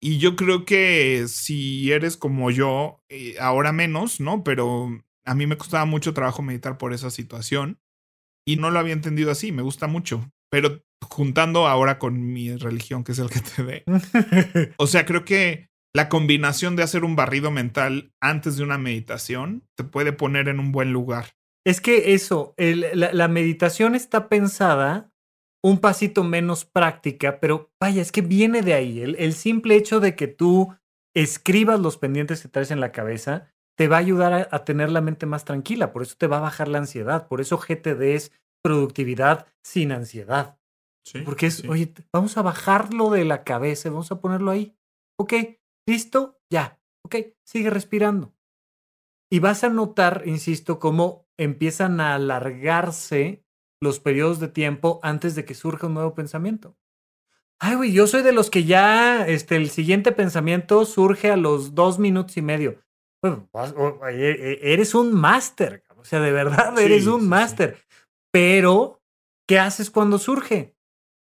Y 0.00 0.18
yo 0.18 0.36
creo 0.36 0.64
que 0.64 1.26
si 1.28 1.90
eres 1.92 2.16
como 2.16 2.50
yo, 2.50 3.02
eh, 3.08 3.34
ahora 3.40 3.72
menos, 3.72 4.20
¿no? 4.20 4.44
Pero 4.44 4.88
a 5.24 5.34
mí 5.34 5.46
me 5.46 5.58
costaba 5.58 5.84
mucho 5.84 6.14
trabajo 6.14 6.42
meditar 6.42 6.78
por 6.78 6.92
esa 6.92 7.10
situación 7.10 7.80
y 8.46 8.56
no 8.56 8.70
lo 8.70 8.78
había 8.78 8.94
entendido 8.94 9.30
así, 9.30 9.52
me 9.52 9.62
gusta 9.62 9.88
mucho, 9.88 10.32
pero 10.50 10.82
juntando 11.02 11.66
ahora 11.66 11.98
con 11.98 12.32
mi 12.32 12.56
religión, 12.56 13.04
que 13.04 13.12
es 13.12 13.18
el 13.18 13.28
que 13.28 13.40
te 13.40 13.62
dé. 13.62 13.84
o 14.78 14.86
sea, 14.86 15.04
creo 15.04 15.24
que 15.24 15.68
la 15.94 16.08
combinación 16.08 16.76
de 16.76 16.82
hacer 16.82 17.04
un 17.04 17.16
barrido 17.16 17.50
mental 17.50 18.12
antes 18.20 18.56
de 18.56 18.62
una 18.62 18.78
meditación 18.78 19.68
te 19.76 19.84
puede 19.84 20.12
poner 20.12 20.48
en 20.48 20.60
un 20.60 20.72
buen 20.72 20.92
lugar. 20.92 21.34
Es 21.66 21.80
que 21.80 22.14
eso, 22.14 22.54
la, 22.56 23.28
meditación 23.28 23.94
está 23.94 24.28
pensada 24.28 25.12
un 25.62 25.78
pasito 25.78 26.24
menos 26.24 26.64
práctica, 26.64 27.40
pero 27.40 27.70
vaya, 27.80 28.00
es 28.02 28.12
que 28.12 28.22
viene 28.22 28.62
de 28.62 28.74
ahí. 28.74 29.00
El, 29.00 29.16
el 29.16 29.32
simple 29.32 29.76
hecho 29.76 30.00
de 30.00 30.14
que 30.14 30.28
tú 30.28 30.74
escribas 31.14 31.80
los 31.80 31.98
pendientes 31.98 32.42
que 32.42 32.48
traes 32.48 32.70
en 32.70 32.80
la 32.80 32.92
cabeza 32.92 33.52
te 33.78 33.86
va 33.86 33.96
a 33.96 34.00
ayudar 34.00 34.48
a, 34.50 34.64
tener 34.64 34.90
la 34.90 35.00
mente 35.00 35.24
más 35.24 35.44
tranquila, 35.44 35.92
por 35.92 36.02
eso 36.02 36.16
te 36.18 36.26
va 36.26 36.38
a 36.38 36.40
bajar 36.40 36.66
la 36.66 36.78
ansiedad, 36.78 37.28
por 37.28 37.40
eso 37.40 37.58
GTD 37.58 38.02
es 38.14 38.32
productividad 38.60 39.46
sin 39.62 39.92
ansiedad. 39.92 40.58
Porque 41.24 41.46
es, 41.46 41.64
oye, 41.66 41.94
vamos 42.12 42.36
a 42.36 42.42
bajarlo 42.42 43.10
de 43.10 43.24
la 43.24 43.44
cabeza, 43.44 43.88
vamos 43.88 44.10
a 44.10 44.20
ponerlo 44.20 44.50
ahí. 44.50 44.76
Ok, 45.16 45.32
listo, 45.86 46.38
ya. 46.50 46.80
Ok, 47.06 47.16
sigue 47.46 47.70
respirando. 47.70 48.34
Y 49.30 49.38
vas 49.38 49.62
a 49.64 49.70
notar, 49.70 50.24
insisto, 50.26 50.78
cómo 50.80 51.26
empiezan 51.38 52.00
a 52.00 52.16
alargarse 52.16 53.44
los 53.80 54.00
periodos 54.00 54.40
de 54.40 54.48
tiempo 54.48 55.00
antes 55.02 55.34
de 55.34 55.44
que 55.44 55.54
surja 55.54 55.86
un 55.86 55.94
nuevo 55.94 56.14
pensamiento. 56.14 56.76
Ay, 57.60 57.76
güey, 57.76 57.92
yo 57.92 58.06
soy 58.06 58.22
de 58.22 58.32
los 58.32 58.50
que 58.50 58.64
ya 58.64 59.26
este, 59.26 59.56
el 59.56 59.70
siguiente 59.70 60.12
pensamiento 60.12 60.84
surge 60.84 61.30
a 61.30 61.36
los 61.36 61.74
dos 61.74 61.98
minutos 61.98 62.36
y 62.36 62.42
medio. 62.42 62.80
E, 63.22 64.12
e, 64.12 64.72
eres 64.72 64.94
un 64.94 65.12
máster, 65.12 65.84
o 65.96 66.04
sea, 66.04 66.20
de 66.20 66.30
verdad 66.30 66.78
eres 66.78 67.06
un 67.06 67.28
máster. 67.28 67.78
Pero, 68.32 69.00
¿qué 69.48 69.58
haces 69.58 69.90
cuando 69.90 70.18
surge? 70.18 70.76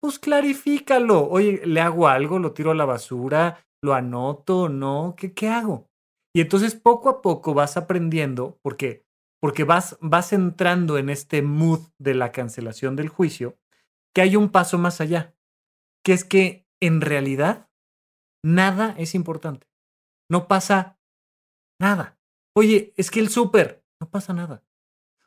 Pues 0.01 0.19
clarifícalo. 0.19 1.27
Oye, 1.29 1.61
¿le 1.65 1.79
hago 1.79 2.07
algo? 2.07 2.39
¿Lo 2.39 2.51
tiro 2.51 2.71
a 2.71 2.75
la 2.75 2.85
basura? 2.85 3.65
¿Lo 3.81 3.93
anoto? 3.93 4.67
¿No? 4.67 5.15
¿Qué, 5.17 5.33
qué 5.33 5.47
hago? 5.47 5.87
Y 6.35 6.41
entonces 6.41 6.75
poco 6.75 7.09
a 7.09 7.21
poco 7.21 7.53
vas 7.53 7.77
aprendiendo, 7.77 8.59
porque, 8.61 9.05
porque 9.39 9.63
vas, 9.63 9.97
vas 10.01 10.33
entrando 10.33 10.97
en 10.97 11.09
este 11.09 11.41
mood 11.41 11.89
de 11.97 12.15
la 12.15 12.31
cancelación 12.31 12.95
del 12.95 13.09
juicio, 13.09 13.57
que 14.13 14.21
hay 14.21 14.35
un 14.35 14.49
paso 14.49 14.77
más 14.77 15.01
allá, 15.01 15.35
que 16.03 16.13
es 16.13 16.23
que 16.23 16.67
en 16.79 17.01
realidad 17.01 17.69
nada 18.43 18.95
es 18.97 19.15
importante. 19.15 19.67
No 20.29 20.47
pasa 20.47 20.97
Nada. 21.79 22.17
Oye, 22.55 22.93
es 22.97 23.11
que 23.11 23.19
el 23.19 23.29
súper, 23.29 23.83
no 23.99 24.09
pasa 24.09 24.33
nada. 24.33 24.63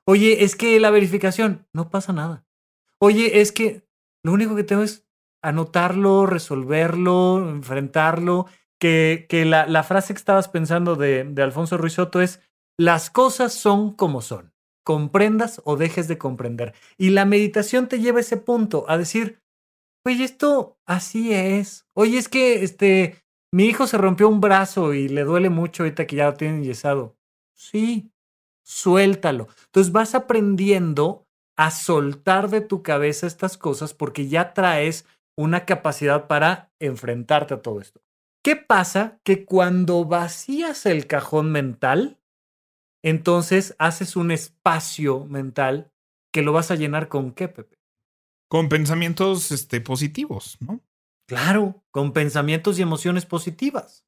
Oye, 0.05 0.45
es 0.45 0.57
que 0.57 0.81
la 0.81 0.91
verificación, 0.91 1.67
no 1.73 1.91
pasa 1.91 2.13
nada. 2.13 2.45
Oye, 2.99 3.41
es 3.41 3.53
que 3.53 3.87
lo 4.25 4.33
único 4.33 4.57
que 4.57 4.65
tengo 4.65 4.83
es 4.83 5.07
anotarlo, 5.43 6.27
resolverlo, 6.27 7.49
enfrentarlo. 7.49 8.47
Que, 8.81 9.27
que 9.29 9.45
la, 9.45 9.67
la 9.67 9.83
frase 9.83 10.15
que 10.15 10.19
estabas 10.19 10.49
pensando 10.49 10.97
de, 10.97 11.25
de 11.25 11.43
Alfonso 11.43 11.77
Ruizotto 11.77 12.23
es, 12.23 12.41
las 12.79 13.11
cosas 13.11 13.53
son 13.53 13.93
como 13.93 14.23
son, 14.23 14.53
comprendas 14.85 15.61
o 15.65 15.77
dejes 15.77 16.09
de 16.09 16.19
comprender. 16.19 16.75
Y 16.99 17.11
la 17.11 17.25
meditación 17.25 17.89
te 17.89 18.01
lleva 18.01 18.19
a 18.19 18.23
ese 18.23 18.37
punto, 18.37 18.85
a 18.89 18.99
decir, 18.99 19.41
oye, 20.07 20.25
esto 20.25 20.79
así 20.87 21.33
es. 21.33 21.87
Oye, 21.95 22.19
es 22.19 22.29
que 22.29 22.63
este, 22.63 23.23
mi 23.53 23.65
hijo 23.67 23.87
se 23.87 23.99
rompió 23.99 24.29
un 24.29 24.41
brazo 24.41 24.95
y 24.95 25.09
le 25.09 25.25
duele 25.25 25.51
mucho 25.51 25.83
ahorita 25.83 26.07
que 26.07 26.17
ya 26.17 26.27
lo 26.27 26.35
tienen 26.35 26.65
yesado. 26.65 27.17
Sí, 27.55 28.11
suéltalo. 28.65 29.49
Entonces 29.67 29.93
vas 29.93 30.15
aprendiendo 30.15 31.27
a 31.57 31.71
soltar 31.71 32.49
de 32.49 32.63
tu 32.63 32.83
cabeza 32.83 33.27
estas 33.27 33.59
cosas 33.59 33.93
porque 33.93 34.29
ya 34.29 34.55
traes 34.55 35.05
una 35.37 35.67
capacidad 35.67 36.27
para 36.27 36.71
enfrentarte 36.79 37.55
a 37.55 37.63
todo 37.63 37.81
esto. 37.81 38.01
¿Qué 38.43 38.57
pasa? 38.57 39.19
Que 39.25 39.45
cuando 39.45 40.05
vacías 40.05 40.87
el 40.87 41.07
cajón 41.07 41.53
mental, 41.53 42.20
entonces 43.03 43.75
haces 43.79 44.17
un 44.17 44.31
espacio 44.31 45.25
mental 45.25 45.93
que 46.33 46.43
lo 46.43 46.53
vas 46.53 46.71
a 46.71 46.77
llenar 46.77 47.09
con 47.09 47.33
qué, 47.33 47.49
Pepe? 47.49 47.79
Con 48.49 48.69
pensamientos 48.69 49.53
este, 49.53 49.81
positivos, 49.81 50.59
¿no? 50.61 50.81
Claro, 51.27 51.85
con 51.93 52.13
pensamientos 52.13 52.79
y 52.79 52.83
emociones 52.83 53.25
positivas. 53.25 54.05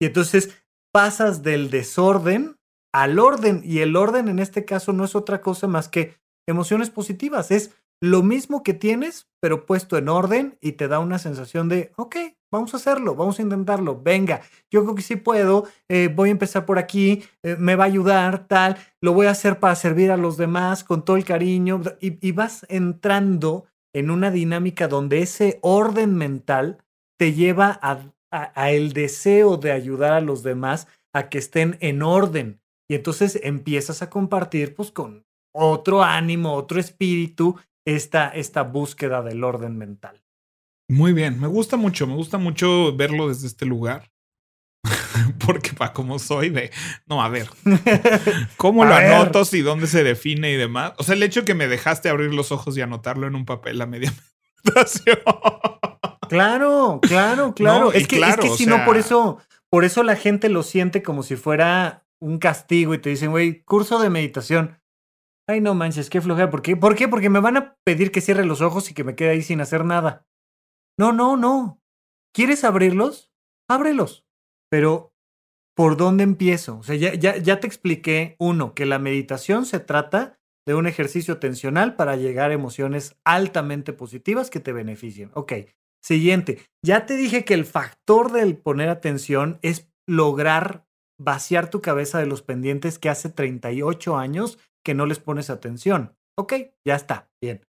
Y 0.00 0.06
entonces 0.06 0.64
pasas 0.92 1.42
del 1.42 1.70
desorden 1.70 2.56
al 2.92 3.18
orden. 3.18 3.62
Y 3.64 3.80
el 3.80 3.96
orden 3.96 4.28
en 4.28 4.38
este 4.38 4.64
caso 4.64 4.92
no 4.92 5.04
es 5.04 5.14
otra 5.14 5.42
cosa 5.42 5.66
más 5.66 5.88
que 5.88 6.16
emociones 6.46 6.90
positivas. 6.90 7.50
Es 7.50 7.74
lo 8.00 8.22
mismo 8.22 8.62
que 8.62 8.74
tienes, 8.74 9.28
pero 9.40 9.66
puesto 9.66 9.98
en 9.98 10.08
orden 10.08 10.58
y 10.60 10.72
te 10.72 10.88
da 10.88 10.98
una 10.98 11.18
sensación 11.18 11.68
de, 11.68 11.92
ok, 11.96 12.16
vamos 12.50 12.72
a 12.74 12.78
hacerlo, 12.78 13.14
vamos 13.14 13.38
a 13.38 13.42
intentarlo, 13.42 14.00
venga, 14.02 14.40
yo 14.70 14.82
creo 14.82 14.94
que 14.94 15.02
sí 15.02 15.16
puedo, 15.16 15.66
eh, 15.88 16.08
voy 16.14 16.30
a 16.30 16.32
empezar 16.32 16.66
por 16.66 16.78
aquí, 16.78 17.22
eh, 17.42 17.56
me 17.58 17.76
va 17.76 17.84
a 17.84 17.88
ayudar, 17.88 18.48
tal, 18.48 18.76
lo 19.00 19.12
voy 19.12 19.26
a 19.26 19.30
hacer 19.30 19.60
para 19.60 19.74
servir 19.74 20.10
a 20.10 20.16
los 20.16 20.36
demás 20.36 20.82
con 20.82 21.04
todo 21.04 21.16
el 21.16 21.24
cariño 21.24 21.82
y 22.00 22.32
vas 22.32 22.66
entrando 22.68 23.66
en 23.94 24.10
una 24.10 24.30
dinámica 24.30 24.88
donde 24.88 25.20
ese 25.20 25.58
orden 25.62 26.14
mental 26.14 26.78
te 27.18 27.34
lleva 27.34 27.78
a 27.82 28.00
a, 28.30 28.70
el 28.70 28.92
deseo 28.92 29.56
de 29.56 29.72
ayudar 29.72 30.12
a 30.12 30.20
los 30.20 30.42
demás 30.42 30.86
a 31.12 31.28
que 31.28 31.38
estén 31.38 31.76
en 31.80 32.02
orden. 32.02 32.60
Y 32.88 32.94
entonces 32.94 33.38
empiezas 33.42 34.02
a 34.02 34.10
compartir 34.10 34.74
pues 34.74 34.90
con 34.90 35.24
otro 35.52 36.02
ánimo, 36.02 36.54
otro 36.54 36.80
espíritu, 36.80 37.56
esta, 37.96 38.28
esta 38.28 38.62
búsqueda 38.62 39.22
del 39.22 39.44
orden 39.44 39.76
mental. 39.76 40.22
Muy 40.88 41.12
bien, 41.12 41.40
me 41.40 41.46
gusta 41.46 41.76
mucho, 41.76 42.06
me 42.06 42.14
gusta 42.14 42.38
mucho 42.38 42.96
verlo 42.96 43.28
desde 43.28 43.46
este 43.46 43.66
lugar. 43.66 44.10
Porque 45.46 45.72
para 45.72 45.92
como 45.92 46.18
soy 46.18 46.50
de, 46.50 46.70
no, 47.06 47.22
a 47.22 47.28
ver, 47.28 47.48
¿cómo 48.56 48.84
lo 48.86 48.94
anoto 48.94 49.42
y 49.52 49.60
dónde 49.60 49.86
se 49.86 50.02
define 50.02 50.52
y 50.52 50.56
demás? 50.56 50.92
O 50.98 51.02
sea, 51.02 51.14
el 51.14 51.22
hecho 51.22 51.44
que 51.44 51.54
me 51.54 51.68
dejaste 51.68 52.08
abrir 52.08 52.32
los 52.34 52.50
ojos 52.52 52.76
y 52.76 52.80
anotarlo 52.80 53.26
en 53.26 53.34
un 53.34 53.44
papel 53.44 53.80
a 53.80 53.86
media 53.86 54.12
meditación. 54.64 55.18
Claro, 56.28 57.00
claro, 57.02 57.54
claro. 57.54 57.92
es, 57.92 58.06
que, 58.06 58.20
es 58.20 58.36
que 58.36 58.50
si 58.50 58.66
no, 58.66 58.84
por 58.84 58.96
eso, 58.96 59.38
por 59.68 59.84
eso 59.84 60.02
la 60.02 60.16
gente 60.16 60.48
lo 60.48 60.62
siente 60.62 61.02
como 61.02 61.22
si 61.22 61.36
fuera 61.36 62.06
un 62.20 62.38
castigo 62.38 62.94
y 62.94 62.98
te 62.98 63.10
dicen, 63.10 63.30
güey, 63.30 63.62
curso 63.62 63.98
de 64.00 64.10
meditación. 64.10 64.79
Ay, 65.50 65.60
no 65.60 65.74
manches, 65.74 66.10
qué 66.10 66.20
flojera. 66.20 66.48
¿Por 66.48 66.62
qué? 66.62 66.76
¿Por 66.76 66.94
qué? 66.94 67.08
Porque 67.08 67.28
me 67.28 67.40
van 67.40 67.56
a 67.56 67.76
pedir 67.84 68.12
que 68.12 68.20
cierre 68.20 68.44
los 68.44 68.60
ojos 68.60 68.88
y 68.88 68.94
que 68.94 69.02
me 69.02 69.16
quede 69.16 69.30
ahí 69.30 69.42
sin 69.42 69.60
hacer 69.60 69.84
nada. 69.84 70.24
No, 70.96 71.12
no, 71.12 71.36
no. 71.36 71.82
¿Quieres 72.32 72.62
abrirlos? 72.62 73.32
Ábrelos. 73.68 74.24
Pero, 74.70 75.12
¿por 75.74 75.96
dónde 75.96 76.22
empiezo? 76.22 76.78
O 76.78 76.82
sea, 76.84 76.94
ya, 76.94 77.14
ya, 77.14 77.36
ya 77.36 77.58
te 77.58 77.66
expliqué, 77.66 78.36
uno, 78.38 78.74
que 78.74 78.86
la 78.86 79.00
meditación 79.00 79.66
se 79.66 79.80
trata 79.80 80.38
de 80.68 80.76
un 80.76 80.86
ejercicio 80.86 81.38
tensional 81.38 81.96
para 81.96 82.14
llegar 82.14 82.52
a 82.52 82.54
emociones 82.54 83.16
altamente 83.24 83.92
positivas 83.92 84.50
que 84.50 84.60
te 84.60 84.72
beneficien. 84.72 85.32
Ok, 85.34 85.52
siguiente. 86.00 86.60
Ya 86.86 87.06
te 87.06 87.16
dije 87.16 87.44
que 87.44 87.54
el 87.54 87.64
factor 87.64 88.30
del 88.30 88.56
poner 88.56 88.88
atención 88.88 89.58
es 89.62 89.90
lograr 90.06 90.86
vaciar 91.18 91.70
tu 91.70 91.82
cabeza 91.82 92.20
de 92.20 92.26
los 92.26 92.42
pendientes 92.42 93.00
que 93.00 93.08
hace 93.08 93.30
38 93.30 94.16
años 94.16 94.58
que 94.84 94.94
no 94.94 95.06
les 95.06 95.18
pones 95.18 95.50
atención. 95.50 96.16
Ok, 96.38 96.54
ya 96.86 96.94
está, 96.94 97.30
bien. 97.42 97.66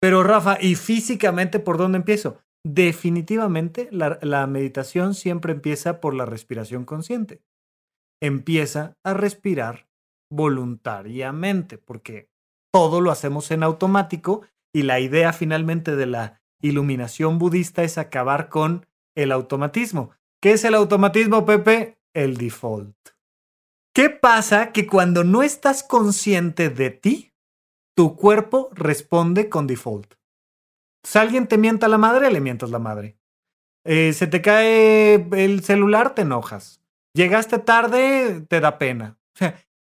Pero 0.00 0.22
Rafa, 0.22 0.58
¿y 0.60 0.74
físicamente 0.74 1.60
por 1.60 1.78
dónde 1.78 1.98
empiezo? 1.98 2.38
Definitivamente 2.64 3.88
la, 3.90 4.18
la 4.22 4.46
meditación 4.46 5.14
siempre 5.14 5.52
empieza 5.52 6.00
por 6.00 6.14
la 6.14 6.26
respiración 6.26 6.84
consciente. 6.84 7.42
Empieza 8.20 8.96
a 9.04 9.14
respirar 9.14 9.88
voluntariamente, 10.30 11.78
porque 11.78 12.30
todo 12.72 13.00
lo 13.00 13.10
hacemos 13.10 13.50
en 13.50 13.62
automático 13.62 14.42
y 14.74 14.82
la 14.82 15.00
idea 15.00 15.32
finalmente 15.32 15.94
de 15.96 16.06
la 16.06 16.40
iluminación 16.62 17.38
budista 17.38 17.82
es 17.82 17.98
acabar 17.98 18.48
con 18.48 18.86
el 19.14 19.32
automatismo. 19.32 20.12
¿Qué 20.40 20.52
es 20.52 20.64
el 20.64 20.74
automatismo, 20.74 21.44
Pepe? 21.44 21.98
El 22.14 22.36
default. 22.36 22.96
¿Qué 23.94 24.08
pasa? 24.08 24.72
Que 24.72 24.86
cuando 24.86 25.22
no 25.22 25.42
estás 25.42 25.82
consciente 25.82 26.70
de 26.70 26.90
ti, 26.90 27.32
tu 27.94 28.16
cuerpo 28.16 28.70
responde 28.72 29.50
con 29.50 29.66
default. 29.66 30.14
Si 31.04 31.18
alguien 31.18 31.46
te 31.46 31.58
mienta 31.58 31.88
la 31.88 31.98
madre, 31.98 32.30
le 32.30 32.40
mientas 32.40 32.70
la 32.70 32.78
madre. 32.78 33.18
Eh, 33.84 34.12
se 34.14 34.26
te 34.26 34.40
cae 34.40 35.14
el 35.32 35.62
celular, 35.62 36.14
te 36.14 36.22
enojas. 36.22 36.82
Llegaste 37.14 37.58
tarde, 37.58 38.46
te 38.48 38.60
da 38.60 38.78
pena. 38.78 39.18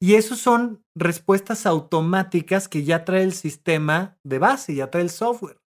Y 0.02 0.16
eso 0.16 0.36
son 0.36 0.84
respuestas 0.96 1.66
automáticas 1.66 2.70
que 2.70 2.86
ya 2.86 3.04
trae 3.04 3.22
el 3.22 3.34
sistema 3.34 4.18
de 4.24 4.40
base, 4.40 4.74
ya 4.74 4.90
trae 4.90 5.04
el 5.04 5.10
software. 5.10 5.62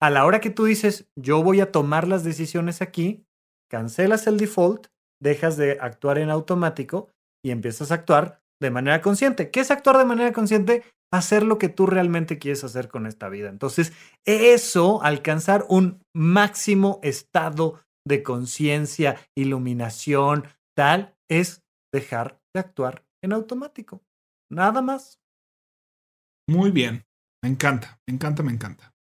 A 0.00 0.10
la 0.10 0.24
hora 0.24 0.40
que 0.40 0.50
tú 0.50 0.64
dices, 0.64 1.10
yo 1.16 1.42
voy 1.42 1.60
a 1.60 1.72
tomar 1.72 2.06
las 2.06 2.22
decisiones 2.22 2.80
aquí, 2.82 3.26
cancelas 3.68 4.28
el 4.28 4.38
default, 4.38 4.86
dejas 5.20 5.56
de 5.56 5.78
actuar 5.80 6.18
en 6.18 6.30
automático 6.30 7.10
y 7.44 7.50
empiezas 7.50 7.90
a 7.90 7.96
actuar 7.96 8.40
de 8.60 8.70
manera 8.70 9.00
consciente. 9.02 9.50
¿Qué 9.50 9.60
es 9.60 9.70
actuar 9.70 9.98
de 9.98 10.04
manera 10.04 10.32
consciente? 10.32 10.82
Hacer 11.12 11.44
lo 11.44 11.58
que 11.58 11.68
tú 11.68 11.86
realmente 11.86 12.38
quieres 12.38 12.64
hacer 12.64 12.88
con 12.88 13.06
esta 13.06 13.28
vida. 13.28 13.48
Entonces, 13.50 13.92
eso, 14.24 15.02
alcanzar 15.02 15.66
un 15.68 16.02
máximo 16.14 16.98
estado 17.02 17.80
de 18.06 18.22
conciencia, 18.22 19.16
iluminación, 19.36 20.44
tal, 20.76 21.14
es 21.30 21.62
dejar 21.92 22.40
de 22.54 22.60
actuar 22.60 23.04
en 23.22 23.32
automático. 23.32 24.02
Nada 24.50 24.82
más. 24.82 25.20
Muy 26.48 26.70
bien. 26.70 27.04
Me 27.42 27.50
encanta, 27.50 28.00
me 28.08 28.14
encanta, 28.14 28.42
me 28.42 28.52
encanta. 28.52 28.94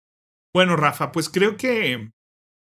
Bueno, 0.54 0.76
Rafa, 0.76 1.12
pues 1.12 1.30
creo 1.30 1.58
que 1.58 2.12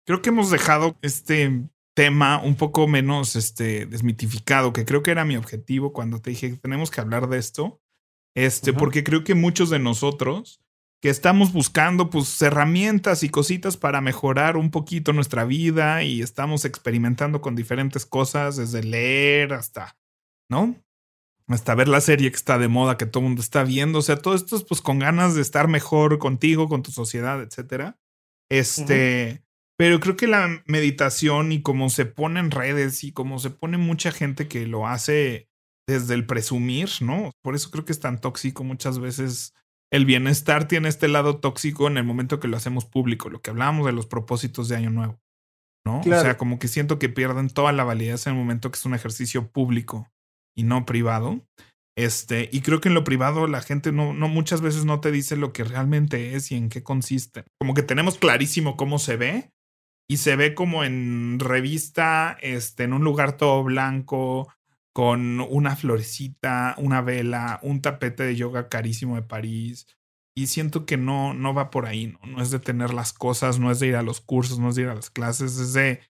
creo 0.07 0.21
que 0.21 0.31
hemos 0.31 0.51
dejado 0.51 0.97
este 1.03 1.69
tema 2.01 2.41
un 2.43 2.55
poco 2.55 2.89
menos 2.89 3.37
este, 3.37 3.85
desmitificado, 3.85 4.73
que 4.73 4.87
creo 4.87 5.03
que 5.03 5.11
era 5.11 5.27
mi 5.27 5.37
objetivo 5.37 5.93
cuando 5.93 6.19
te 6.19 6.31
dije 6.31 6.49
que 6.49 6.57
tenemos 6.57 6.91
que 6.91 7.03
hablar 7.03 7.29
de 7.29 7.37
esto. 7.37 7.79
Este, 8.35 8.73
porque 8.73 9.05
creo 9.05 9.23
que 9.23 9.35
muchos 9.35 9.69
de 9.69 9.81
nosotros 9.81 10.63
que 11.03 11.11
estamos 11.11 11.53
buscando 11.53 12.09
pues 12.09 12.41
herramientas 12.41 13.23
y 13.23 13.29
cositas 13.29 13.77
para 13.77 14.01
mejorar 14.01 14.57
un 14.57 14.71
poquito 14.71 15.13
nuestra 15.13 15.45
vida 15.45 16.03
y 16.03 16.23
estamos 16.23 16.65
experimentando 16.65 17.43
con 17.43 17.55
diferentes 17.55 18.07
cosas, 18.07 18.57
desde 18.57 18.83
leer 18.83 19.53
hasta, 19.53 19.99
¿no? 20.49 20.83
Hasta 21.49 21.75
ver 21.75 21.89
la 21.89 22.01
serie 22.01 22.31
que 22.31 22.37
está 22.37 22.57
de 22.57 22.69
moda, 22.69 22.97
que 22.97 23.05
todo 23.05 23.23
el 23.23 23.29
mundo 23.29 23.43
está 23.43 23.63
viendo. 23.63 23.99
O 23.99 24.03
sea, 24.03 24.17
todo 24.17 24.35
esto 24.35 24.57
es 24.57 24.65
pues 24.65 24.81
con 24.81 25.01
ganas 25.01 25.35
de 25.35 25.43
estar 25.43 25.69
mejor 25.69 26.19
contigo, 26.19 26.67
con 26.67 26.83
tu 26.83 26.93
sociedad, 26.93 27.43
etcétera. 27.43 27.99
Este, 28.49 29.43
pero 29.81 29.99
creo 29.99 30.15
que 30.15 30.27
la 30.27 30.63
meditación 30.67 31.53
y 31.53 31.63
cómo 31.63 31.89
se 31.89 32.05
pone 32.05 32.39
en 32.39 32.51
redes 32.51 33.03
y 33.03 33.13
cómo 33.13 33.39
se 33.39 33.49
pone 33.49 33.79
mucha 33.79 34.13
gente 34.13 34.47
que 34.47 34.67
lo 34.67 34.87
hace 34.87 35.49
desde 35.89 36.13
el 36.13 36.27
presumir, 36.27 36.91
¿no? 37.01 37.31
Por 37.43 37.55
eso 37.55 37.71
creo 37.71 37.87
que 37.87 37.93
es 37.93 37.99
tan 37.99 38.21
tóxico 38.21 38.63
muchas 38.63 38.99
veces. 38.99 39.55
El 39.91 40.05
bienestar 40.05 40.69
tiene 40.69 40.91
este 40.91 41.09
lado 41.09 41.39
tóxico 41.39 41.87
en 41.87 41.97
el 41.97 42.05
momento 42.05 42.41
que 42.41 42.47
lo 42.47 42.59
hacemos 42.59 42.85
público, 42.85 43.31
lo 43.31 43.41
que 43.41 43.49
hablábamos 43.49 43.87
de 43.87 43.93
los 43.93 44.05
propósitos 44.05 44.69
de 44.69 44.77
Año 44.77 44.91
Nuevo, 44.91 45.19
¿no? 45.87 46.01
O 46.01 46.03
sea, 46.03 46.37
como 46.37 46.59
que 46.59 46.69
siento 46.69 46.99
que 46.99 47.09
pierden 47.09 47.49
toda 47.49 47.73
la 47.73 47.83
validez 47.83 48.27
en 48.27 48.35
el 48.35 48.39
momento 48.39 48.71
que 48.71 48.77
es 48.77 48.85
un 48.85 48.93
ejercicio 48.93 49.51
público 49.51 50.13
y 50.55 50.65
no 50.65 50.85
privado. 50.85 51.41
Este, 51.97 52.51
y 52.53 52.61
creo 52.61 52.83
que 52.83 52.89
en 52.89 52.95
lo 52.95 53.05
privado 53.05 53.47
la 53.47 53.63
gente 53.63 53.93
no, 53.93 54.13
no 54.13 54.29
muchas 54.29 54.61
veces 54.61 54.85
no 54.85 55.01
te 55.01 55.11
dice 55.11 55.37
lo 55.37 55.55
que 55.55 55.65
realmente 55.65 56.35
es 56.35 56.53
y 56.53 56.57
en 56.57 56.69
qué 56.69 56.83
consiste. 56.83 57.45
Como 57.59 57.73
que 57.73 57.83
tenemos 57.83 58.19
clarísimo 58.19 58.77
cómo 58.77 58.99
se 58.99 59.17
ve, 59.17 59.51
y 60.11 60.17
se 60.17 60.35
ve 60.35 60.57
como 60.57 60.83
en 60.83 61.39
revista, 61.39 62.37
este, 62.41 62.83
en 62.83 62.95
un 62.95 63.05
lugar 63.05 63.37
todo 63.37 63.63
blanco, 63.63 64.53
con 64.93 65.39
una 65.39 65.77
florecita, 65.77 66.75
una 66.79 67.01
vela, 67.01 67.61
un 67.63 67.81
tapete 67.81 68.25
de 68.25 68.35
yoga 68.35 68.69
carísimo 68.69 69.15
de 69.15 69.23
París. 69.23 69.87
Y 70.37 70.49
siento 70.49 70.85
que 70.85 70.97
no, 70.97 71.33
no 71.33 71.55
va 71.55 71.71
por 71.71 71.87
ahí, 71.87 72.09
¿no? 72.09 72.19
No 72.27 72.43
es 72.43 72.51
de 72.51 72.59
tener 72.59 72.93
las 72.93 73.13
cosas, 73.13 73.61
no 73.61 73.71
es 73.71 73.79
de 73.79 73.87
ir 73.87 73.95
a 73.95 74.03
los 74.03 74.21
cursos, 74.21 74.59
no 74.59 74.71
es 74.71 74.75
de 74.75 74.83
ir 74.83 74.89
a 74.89 74.97
las 74.97 75.11
clases, 75.11 75.57
es 75.61 75.75
de, 75.75 76.01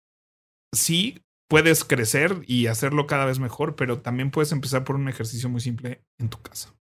sí, 0.75 1.23
puedes 1.47 1.85
crecer 1.85 2.41
y 2.47 2.69
hacerlo 2.69 3.07
cada 3.07 3.27
vez 3.27 3.39
mejor, 3.39 3.77
pero 3.77 4.01
también 4.01 4.31
puedes 4.31 4.53
empezar 4.53 4.83
por 4.83 4.97
un 4.97 5.11
ejercicio 5.11 5.51
muy 5.51 5.61
simple 5.61 6.07
en 6.19 6.31
tu 6.31 6.41
casa. 6.41 6.75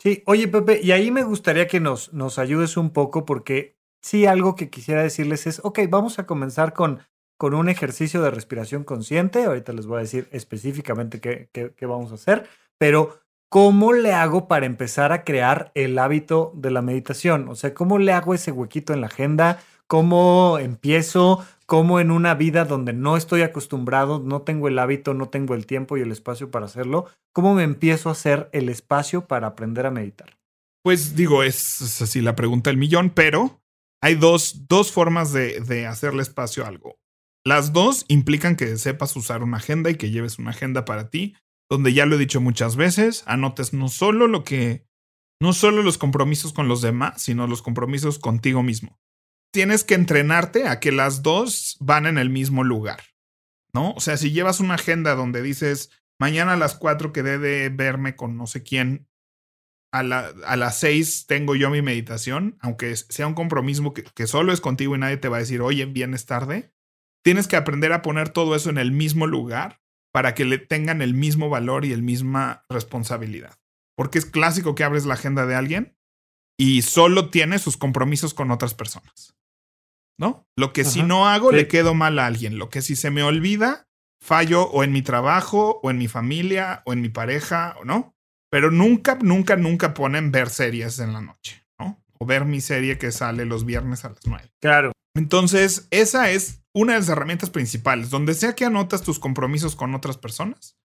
Sí, 0.00 0.22
oye 0.24 0.48
Pepe, 0.48 0.80
y 0.82 0.92
ahí 0.92 1.10
me 1.10 1.22
gustaría 1.22 1.68
que 1.68 1.80
nos, 1.80 2.14
nos 2.14 2.38
ayudes 2.38 2.78
un 2.78 2.94
poco 2.94 3.26
porque 3.26 3.73
sí 4.04 4.26
algo 4.26 4.54
que 4.54 4.68
quisiera 4.68 5.02
decirles 5.02 5.46
es, 5.46 5.60
ok, 5.64 5.80
vamos 5.88 6.18
a 6.18 6.26
comenzar 6.26 6.74
con, 6.74 7.00
con 7.38 7.54
un 7.54 7.70
ejercicio 7.70 8.20
de 8.22 8.30
respiración 8.30 8.84
consciente. 8.84 9.44
Ahorita 9.44 9.72
les 9.72 9.86
voy 9.86 9.96
a 9.96 10.02
decir 10.02 10.28
específicamente 10.30 11.20
qué, 11.20 11.48
qué, 11.52 11.86
vamos 11.86 12.12
a 12.12 12.16
hacer, 12.16 12.46
pero 12.76 13.18
¿cómo 13.48 13.94
le 13.94 14.12
hago 14.12 14.46
para 14.46 14.66
empezar 14.66 15.12
a 15.12 15.24
crear 15.24 15.72
el 15.74 15.98
hábito 15.98 16.52
de 16.54 16.70
la 16.70 16.82
meditación? 16.82 17.48
O 17.48 17.54
sea, 17.54 17.72
¿cómo 17.72 17.98
le 17.98 18.12
hago 18.12 18.34
ese 18.34 18.52
huequito 18.52 18.92
en 18.92 19.00
la 19.00 19.06
agenda? 19.06 19.60
¿Cómo 19.86 20.58
empiezo? 20.58 21.42
¿Cómo 21.64 21.98
en 21.98 22.10
una 22.10 22.34
vida 22.34 22.66
donde 22.66 22.92
no 22.92 23.16
estoy 23.16 23.40
acostumbrado, 23.40 24.18
no 24.18 24.42
tengo 24.42 24.68
el 24.68 24.78
hábito, 24.78 25.14
no 25.14 25.30
tengo 25.30 25.54
el 25.54 25.64
tiempo 25.64 25.96
y 25.96 26.02
el 26.02 26.12
espacio 26.12 26.50
para 26.50 26.66
hacerlo? 26.66 27.06
¿Cómo 27.32 27.54
me 27.54 27.62
empiezo 27.62 28.10
a 28.10 28.12
hacer 28.12 28.50
el 28.52 28.68
espacio 28.68 29.26
para 29.26 29.46
aprender 29.46 29.86
a 29.86 29.90
meditar? 29.90 30.36
Pues 30.82 31.16
digo, 31.16 31.42
es 31.42 32.02
así 32.02 32.20
la 32.20 32.36
pregunta 32.36 32.68
del 32.68 32.76
millón, 32.76 33.08
pero 33.08 33.63
hay 34.04 34.16
dos, 34.16 34.68
dos 34.68 34.92
formas 34.92 35.32
de, 35.32 35.60
de 35.60 35.86
hacerle 35.86 36.20
espacio 36.20 36.62
a 36.62 36.68
algo. 36.68 36.98
Las 37.42 37.72
dos 37.72 38.04
implican 38.08 38.54
que 38.54 38.76
sepas 38.76 39.16
usar 39.16 39.42
una 39.42 39.56
agenda 39.56 39.88
y 39.88 39.94
que 39.94 40.10
lleves 40.10 40.38
una 40.38 40.50
agenda 40.50 40.84
para 40.84 41.08
ti, 41.08 41.36
donde 41.70 41.94
ya 41.94 42.04
lo 42.04 42.16
he 42.16 42.18
dicho 42.18 42.42
muchas 42.42 42.76
veces, 42.76 43.24
anotes 43.26 43.72
no 43.72 43.88
solo 43.88 44.26
lo 44.26 44.44
que, 44.44 44.84
no 45.40 45.54
solo 45.54 45.82
los 45.82 45.96
compromisos 45.96 46.52
con 46.52 46.68
los 46.68 46.82
demás, 46.82 47.22
sino 47.22 47.46
los 47.46 47.62
compromisos 47.62 48.18
contigo 48.18 48.62
mismo. 48.62 49.00
Tienes 49.54 49.84
que 49.84 49.94
entrenarte 49.94 50.68
a 50.68 50.80
que 50.80 50.92
las 50.92 51.22
dos 51.22 51.78
van 51.80 52.04
en 52.04 52.18
el 52.18 52.28
mismo 52.28 52.62
lugar, 52.62 53.00
¿no? 53.72 53.92
O 53.92 54.00
sea, 54.00 54.18
si 54.18 54.32
llevas 54.32 54.60
una 54.60 54.74
agenda 54.74 55.14
donde 55.14 55.40
dices, 55.40 55.88
mañana 56.20 56.52
a 56.52 56.58
las 56.58 56.74
cuatro 56.74 57.14
quedé 57.14 57.38
de 57.38 57.70
verme 57.70 58.16
con 58.16 58.36
no 58.36 58.46
sé 58.46 58.62
quién 58.62 59.08
a, 59.94 60.56
las 60.56 60.78
seis 60.78 61.26
tengo 61.26 61.54
yo 61.54 61.70
mi 61.70 61.80
meditación, 61.80 62.56
aunque 62.60 62.96
sea 62.96 63.28
un 63.28 63.34
compromiso 63.34 63.94
que, 63.94 64.26
solo 64.26 64.52
es 64.52 64.60
contigo 64.60 64.96
y 64.96 64.98
nadie 64.98 65.18
te 65.18 65.28
va 65.28 65.36
a 65.36 65.40
decir, 65.40 65.60
oye, 65.60 65.84
vienes 65.86 66.26
tarde. 66.26 66.72
tienes 67.22 67.46
que 67.46 67.56
aprender 67.56 67.92
a 67.92 68.02
poner 68.02 68.28
todo 68.28 68.56
eso 68.56 68.70
en 68.70 68.78
el 68.78 68.90
mismo 68.90 69.26
lugar 69.26 69.80
para 70.12 70.34
que 70.34 70.44
le 70.44 70.58
tengan 70.58 71.00
el 71.00 71.14
mismo 71.14 71.48
valor 71.48 71.84
y 71.84 71.92
el 71.92 72.02
misma 72.02 72.64
responsabilidad. 72.68 73.58
Porque 73.96 74.18
es 74.18 74.26
clásico 74.26 74.74
que 74.74 74.84
abres 74.84 75.06
la 75.06 75.14
agenda 75.14 75.46
de 75.46 75.54
alguien 75.54 75.96
y 76.58 76.82
solo 76.82 77.30
tiene 77.30 77.58
sus 77.58 77.76
compromisos 77.76 78.34
con 78.34 78.50
otras 78.50 78.74
personas. 78.74 79.36
¿No? 80.18 80.48
Lo 80.56 80.72
que 80.72 80.84
si 80.84 81.02
no 81.02 81.28
hago 81.28 81.50
le 81.50 81.66
quedo 81.66 81.94
mal 81.94 82.18
a 82.18 82.26
alguien. 82.26 82.58
Lo 82.58 82.68
que 82.68 82.82
si 82.82 82.94
se 82.94 83.10
me 83.10 83.22
olvida, 83.22 83.88
fallo 84.20 84.64
o 84.64 84.84
en 84.84 84.92
mi 84.92 85.02
trabajo, 85.02 85.80
o 85.82 85.90
en 85.90 85.98
mi 85.98 86.08
familia, 86.08 86.82
o 86.84 86.92
en 86.92 87.00
mi 87.00 87.08
pareja, 87.08 87.76
o 87.80 87.84
no. 87.84 88.13
Pero 88.54 88.70
nunca, 88.70 89.18
nunca, 89.20 89.56
nunca 89.56 89.94
ponen 89.94 90.30
ver 90.30 90.48
series 90.48 91.00
en 91.00 91.12
la 91.12 91.20
noche, 91.20 91.66
¿no? 91.76 92.00
O 92.20 92.24
ver 92.24 92.44
mi 92.44 92.60
serie 92.60 92.98
que 92.98 93.10
sale 93.10 93.46
los 93.46 93.64
viernes 93.66 94.04
a 94.04 94.10
las 94.10 94.24
nueve. 94.26 94.48
Claro. 94.60 94.92
Entonces, 95.16 95.88
esa 95.90 96.30
es 96.30 96.62
una 96.72 96.92
de 96.92 97.00
las 97.00 97.08
herramientas 97.08 97.50
principales. 97.50 98.10
Donde 98.10 98.32
sea 98.32 98.54
que 98.54 98.64
anotas 98.64 99.02
tus 99.02 99.18
compromisos 99.18 99.74
con 99.74 99.92
otras 99.96 100.18
personas, 100.18 100.78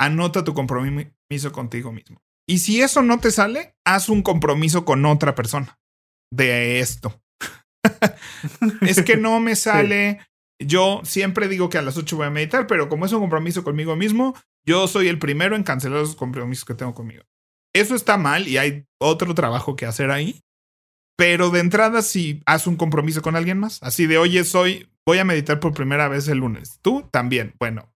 anota 0.00 0.42
tu 0.42 0.52
compromiso 0.52 1.52
contigo 1.52 1.92
mismo. 1.92 2.20
Y 2.48 2.58
si 2.58 2.82
eso 2.82 3.02
no 3.02 3.20
te 3.20 3.30
sale, 3.30 3.76
haz 3.86 4.08
un 4.08 4.22
compromiso 4.22 4.84
con 4.84 5.06
otra 5.06 5.36
persona 5.36 5.78
de 6.32 6.80
esto. 6.80 7.22
es 8.80 9.00
que 9.04 9.16
no 9.16 9.38
me 9.38 9.54
sale. 9.54 10.26
Yo 10.60 11.02
siempre 11.04 11.46
digo 11.46 11.68
que 11.68 11.78
a 11.78 11.82
las 11.82 11.96
8 11.96 12.16
voy 12.16 12.26
a 12.26 12.30
meditar, 12.30 12.66
pero 12.66 12.88
como 12.88 13.06
es 13.06 13.12
un 13.12 13.20
compromiso 13.20 13.62
conmigo 13.62 13.94
mismo, 13.94 14.34
yo 14.66 14.86
soy 14.88 15.08
el 15.08 15.18
primero 15.18 15.56
en 15.56 15.62
cancelar 15.62 16.00
los 16.00 16.16
compromisos 16.16 16.64
que 16.64 16.74
tengo 16.74 16.94
conmigo. 16.94 17.24
Eso 17.74 17.94
está 17.94 18.16
mal 18.16 18.48
y 18.48 18.58
hay 18.58 18.86
otro 19.00 19.34
trabajo 19.34 19.76
que 19.76 19.86
hacer 19.86 20.10
ahí. 20.10 20.40
Pero 21.16 21.50
de 21.50 21.60
entrada, 21.60 22.02
si 22.02 22.42
haz 22.46 22.66
un 22.66 22.76
compromiso 22.76 23.22
con 23.22 23.36
alguien 23.36 23.58
más, 23.58 23.82
así 23.82 24.06
de, 24.06 24.18
oye, 24.18 24.42
soy, 24.44 24.90
voy 25.06 25.18
a 25.18 25.24
meditar 25.24 25.60
por 25.60 25.74
primera 25.74 26.08
vez 26.08 26.28
el 26.28 26.38
lunes. 26.38 26.78
Tú 26.82 27.08
también. 27.12 27.54
Bueno, 27.58 27.92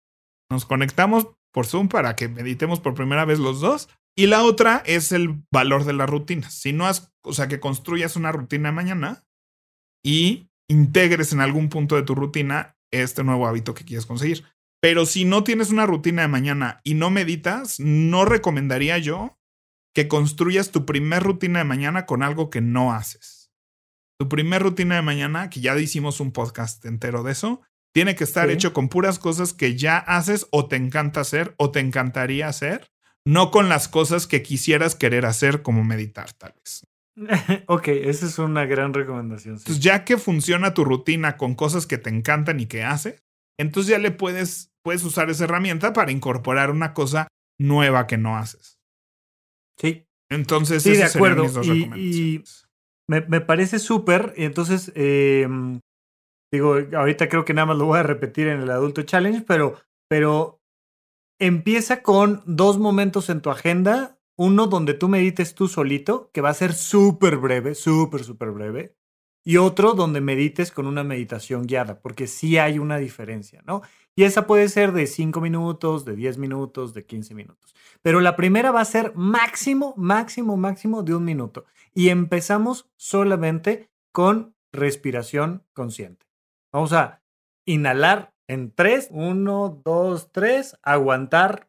nos 0.50 0.64
conectamos 0.64 1.28
por 1.52 1.66
Zoom 1.66 1.88
para 1.88 2.16
que 2.16 2.28
meditemos 2.28 2.80
por 2.80 2.94
primera 2.94 3.24
vez 3.24 3.38
los 3.38 3.60
dos 3.60 3.88
y 4.16 4.26
la 4.26 4.42
otra 4.42 4.82
es 4.86 5.12
el 5.12 5.42
valor 5.50 5.84
de 5.84 5.92
la 5.92 6.06
rutina. 6.06 6.50
Si 6.50 6.72
no 6.72 6.86
has, 6.86 7.12
o 7.22 7.32
sea, 7.32 7.48
que 7.48 7.60
construyas 7.60 8.16
una 8.16 8.32
rutina 8.32 8.72
mañana 8.72 9.24
y 10.04 10.50
integres 10.68 11.32
en 11.32 11.40
algún 11.40 11.68
punto 11.68 11.96
de 11.96 12.02
tu 12.02 12.14
rutina 12.14 12.76
este 12.90 13.24
nuevo 13.24 13.46
hábito 13.46 13.74
que 13.74 13.84
quieres 13.84 14.06
conseguir. 14.06 14.44
Pero 14.83 15.07
si 15.07 15.24
no 15.24 15.45
tienes 15.45 15.70
una 15.70 15.87
rutina 15.87 16.22
de 16.22 16.28
mañana 16.28 16.80
y 16.83 16.95
no 16.95 17.11
meditas, 17.11 17.78
no 17.78 18.24
recomendaría 18.24 18.99
yo 18.99 19.39
que 19.95 20.09
construyas 20.09 20.72
tu 20.72 20.85
primer 20.85 21.22
rutina 21.22 21.61
de 21.61 21.64
mañana 21.64 22.05
con 22.05 22.22
algo 22.22 22.51
que 22.51 22.61
no 22.61 22.93
haces. 22.93 23.53
Tu 24.18 24.28
primer 24.28 24.62
rutina 24.62 24.97
de 24.97 25.03
mañana, 25.03 25.51
que 25.51 25.61
ya 25.61 25.78
hicimos 25.78 26.20
un 26.20 26.33
podcast 26.33 26.85
entero 26.85 27.22
de 27.22 27.33
eso, 27.33 27.62
tiene 27.95 28.16
que 28.16 28.24
estar 28.24 28.51
hecho 28.51 28.72
con 28.72 28.89
puras 28.89 29.18
cosas 29.18 29.53
que 29.53 29.76
ya 29.76 29.99
haces 29.99 30.47
o 30.51 30.66
te 30.66 30.76
encanta 30.76 31.20
hacer 31.20 31.55
o 31.59 31.70
te 31.70 31.80
encantaría 31.80 32.49
hacer 32.49 32.91
no 33.24 33.51
con 33.51 33.68
las 33.68 33.89
cosas 33.89 34.26
que 34.26 34.43
quisieras 34.43 34.95
querer 34.95 35.26
hacer 35.26 35.62
como 35.62 35.85
meditar, 35.85 36.33
tal 36.33 36.55
vez. 36.57 36.87
ok, 37.66 37.89
esa 37.89 38.26
es 38.26 38.39
una 38.39 38.66
gran 38.66 38.95
recomendación. 38.95 39.57
Entonces, 39.57 39.83
ya 39.83 40.05
que 40.05 40.16
funciona 40.16 40.74
tu 40.74 40.85
rutina 40.85 41.37
con 41.37 41.55
cosas 41.55 41.87
que 41.87 41.99
te 41.99 42.11
encantan 42.11 42.59
y 42.61 42.66
que 42.66 42.83
haces, 42.83 43.22
entonces 43.59 43.91
ya 43.91 43.99
le 43.99 44.11
puedes, 44.11 44.72
puedes 44.83 45.05
usar 45.05 45.30
esa 45.30 45.45
herramienta 45.45 45.93
para 45.93 46.12
incorporar 46.12 46.70
una 46.70 46.95
cosa 46.95 47.28
nueva 47.59 48.07
que 48.07 48.18
no 48.18 48.37
haces. 48.37 48.78
Sí. 49.78 50.07
Entonces, 50.30 50.83
sí, 50.83 50.97
de 50.97 51.05
acuerdo. 51.05 51.47
y, 51.97 52.43
me, 53.09 53.41
parece 53.41 53.78
súper. 53.78 54.33
Y 54.37 54.45
entonces, 54.45 54.93
em, 54.95 55.80
digo, 56.51 56.76
ahorita 56.95 57.28
creo 57.28 57.45
que 57.45 57.55
nada 57.55 57.66
más 57.66 57.76
lo 57.76 57.87
voy 57.87 57.99
a 57.99 58.05
repetir 58.05 58.49
en 58.49 58.61
el 58.61 58.70
Adulto 58.70 59.03
Challenge, 59.03 59.43
pero, 59.43 59.78
pero 60.09 60.61
empieza 61.39 62.03
con 62.03 62.43
dos 62.47 62.78
momentos 62.78 63.28
en 63.28 63.43
tu 63.43 63.51
agenda. 63.51 64.18
Uno 64.39 64.66
donde 64.66 64.95
tú 64.95 65.09
medites 65.09 65.55
tú 65.55 65.68
solito, 65.68 66.30
que 66.33 66.41
va 66.41 66.49
a 66.49 66.55
ser 66.55 66.72
súper 66.72 67.37
breve, 67.37 67.74
súper, 67.74 68.24
súper 68.24 68.51
breve. 68.51 68.97
Y 69.45 69.59
otro 69.59 69.93
donde 69.93 70.20
medites 70.20 70.70
con 70.70 70.87
una 70.87 71.05
meditación 71.05 71.66
guiada, 71.66 72.01
porque 72.01 72.26
sí 72.26 72.59
hay 72.59 72.78
una 72.78 72.97
diferencia, 72.97 73.62
¿no? 73.66 73.83
Y 74.14 74.24
esa 74.24 74.46
puede 74.46 74.68
ser 74.68 74.92
de 74.92 75.06
5 75.06 75.40
minutos, 75.40 76.04
de 76.04 76.14
10 76.14 76.38
minutos, 76.38 76.92
de 76.92 77.06
15 77.06 77.34
minutos. 77.34 77.74
Pero 78.02 78.20
la 78.20 78.36
primera 78.36 78.70
va 78.70 78.80
a 78.80 78.84
ser 78.84 79.12
máximo, 79.14 79.94
máximo, 79.96 80.56
máximo 80.56 81.02
de 81.02 81.14
un 81.14 81.24
minuto. 81.24 81.64
Y 81.94 82.10
empezamos 82.10 82.90
solamente 82.96 83.90
con 84.12 84.54
respiración 84.72 85.64
consciente. 85.72 86.26
Vamos 86.72 86.92
a 86.92 87.22
inhalar 87.66 88.34
en 88.48 88.70
tres. 88.74 89.08
Uno, 89.10 89.80
dos, 89.84 90.30
tres. 90.32 90.76
Aguantar 90.82 91.68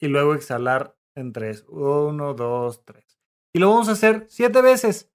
y 0.00 0.08
luego 0.08 0.34
exhalar 0.34 0.96
en 1.14 1.32
tres. 1.32 1.64
Uno, 1.68 2.34
dos, 2.34 2.84
tres. 2.84 3.20
Y 3.52 3.60
lo 3.60 3.70
vamos 3.70 3.88
a 3.88 3.92
hacer 3.92 4.26
siete 4.28 4.62
veces. 4.62 5.10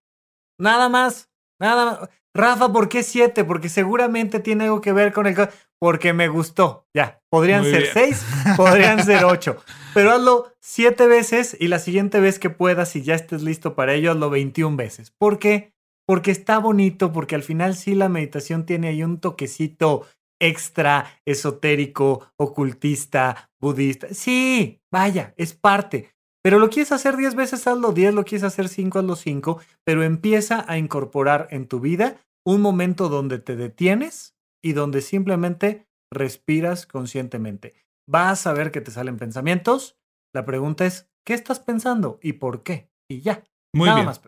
Nada 0.57 0.87
más. 0.87 1.29
Nada 1.59 1.85
más. 1.85 2.09
Rafa, 2.33 2.71
¿por 2.71 2.89
qué 2.89 3.03
siete? 3.03 3.43
Porque 3.43 3.69
seguramente 3.69 4.39
tiene 4.39 4.65
algo 4.65 4.81
que 4.81 4.93
ver 4.93 5.13
con 5.13 5.27
el... 5.27 5.35
Porque 5.79 6.13
me 6.13 6.27
gustó. 6.27 6.85
Ya. 6.93 7.21
Podrían 7.29 7.63
ser 7.63 7.87
seis, 7.93 8.25
podrían 8.57 9.03
ser 9.03 9.23
ocho. 9.23 9.57
Pero 9.93 10.11
hazlo 10.11 10.51
siete 10.59 11.07
veces 11.07 11.55
y 11.59 11.67
la 11.67 11.79
siguiente 11.79 12.19
vez 12.19 12.39
que 12.39 12.49
puedas, 12.49 12.89
si 12.89 13.01
ya 13.01 13.15
estés 13.15 13.43
listo 13.43 13.75
para 13.75 13.93
ello, 13.93 14.11
hazlo 14.11 14.29
21 14.29 14.75
veces. 14.75 15.11
¿Por 15.17 15.39
qué? 15.39 15.73
Porque 16.07 16.31
está 16.31 16.57
bonito, 16.57 17.13
porque 17.13 17.35
al 17.35 17.43
final 17.43 17.75
sí 17.75 17.95
la 17.95 18.09
meditación 18.09 18.65
tiene 18.65 18.89
ahí 18.89 19.03
un 19.03 19.19
toquecito 19.19 20.05
extra 20.41 21.05
esotérico, 21.25 22.31
ocultista, 22.37 23.49
budista. 23.61 24.07
Sí, 24.11 24.81
vaya, 24.91 25.33
es 25.37 25.53
parte. 25.53 26.09
Pero 26.41 26.57
lo 26.57 26.69
quieres 26.69 26.91
hacer 26.91 27.17
10 27.17 27.35
veces, 27.35 27.67
hazlo 27.67 27.91
10, 27.91 28.13
lo 28.13 28.23
quieres 28.23 28.43
hacer 28.43 28.69
5, 28.69 28.99
hazlo 28.99 29.15
5, 29.15 29.59
pero 29.85 30.03
empieza 30.03 30.65
a 30.67 30.77
incorporar 30.77 31.47
en 31.51 31.67
tu 31.67 31.79
vida 31.79 32.15
un 32.45 32.61
momento 32.61 33.09
donde 33.09 33.39
te 33.39 33.55
detienes 33.55 34.35
y 34.61 34.73
donde 34.73 35.01
simplemente 35.01 35.87
respiras 36.11 36.85
conscientemente. 36.85 37.85
Vas 38.07 38.47
a 38.47 38.53
ver 38.53 38.71
que 38.71 38.81
te 38.81 38.91
salen 38.91 39.17
pensamientos. 39.17 39.97
La 40.33 40.45
pregunta 40.45 40.85
es, 40.85 41.09
¿qué 41.23 41.33
estás 41.33 41.59
pensando 41.59 42.19
y 42.21 42.33
por 42.33 42.63
qué? 42.63 42.89
Y 43.07 43.21
ya. 43.21 43.43
Muy 43.73 43.85
Nada 43.85 43.97
bien. 43.97 44.05
Más. 44.07 44.21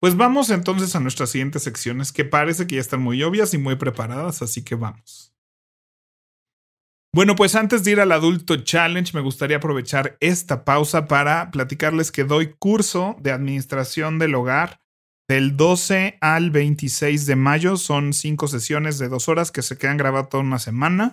Pues 0.00 0.16
vamos 0.16 0.50
entonces 0.50 0.94
a 0.94 1.00
nuestras 1.00 1.30
siguientes 1.30 1.62
secciones 1.62 2.12
que 2.12 2.26
parece 2.26 2.66
que 2.66 2.74
ya 2.74 2.80
están 2.80 3.00
muy 3.00 3.22
obvias 3.22 3.54
y 3.54 3.58
muy 3.58 3.76
preparadas, 3.76 4.42
así 4.42 4.62
que 4.62 4.74
vamos. 4.74 5.34
Bueno, 7.14 7.36
pues 7.36 7.54
antes 7.54 7.84
de 7.84 7.92
ir 7.92 8.00
al 8.00 8.12
Adulto 8.12 8.56
Challenge, 8.56 9.12
me 9.14 9.22
gustaría 9.22 9.58
aprovechar 9.58 10.16
esta 10.20 10.64
pausa 10.64 11.06
para 11.06 11.50
platicarles 11.52 12.10
que 12.10 12.24
doy 12.24 12.54
curso 12.58 13.16
de 13.20 13.30
administración 13.30 14.18
del 14.18 14.34
hogar 14.34 14.83
del 15.28 15.56
12 15.56 16.18
al 16.20 16.50
26 16.50 17.26
de 17.26 17.36
mayo. 17.36 17.76
Son 17.76 18.12
cinco 18.12 18.48
sesiones 18.48 18.98
de 18.98 19.08
dos 19.08 19.28
horas 19.28 19.50
que 19.50 19.62
se 19.62 19.78
quedan 19.78 19.96
grabadas 19.96 20.28
toda 20.28 20.42
una 20.42 20.58
semana. 20.58 21.12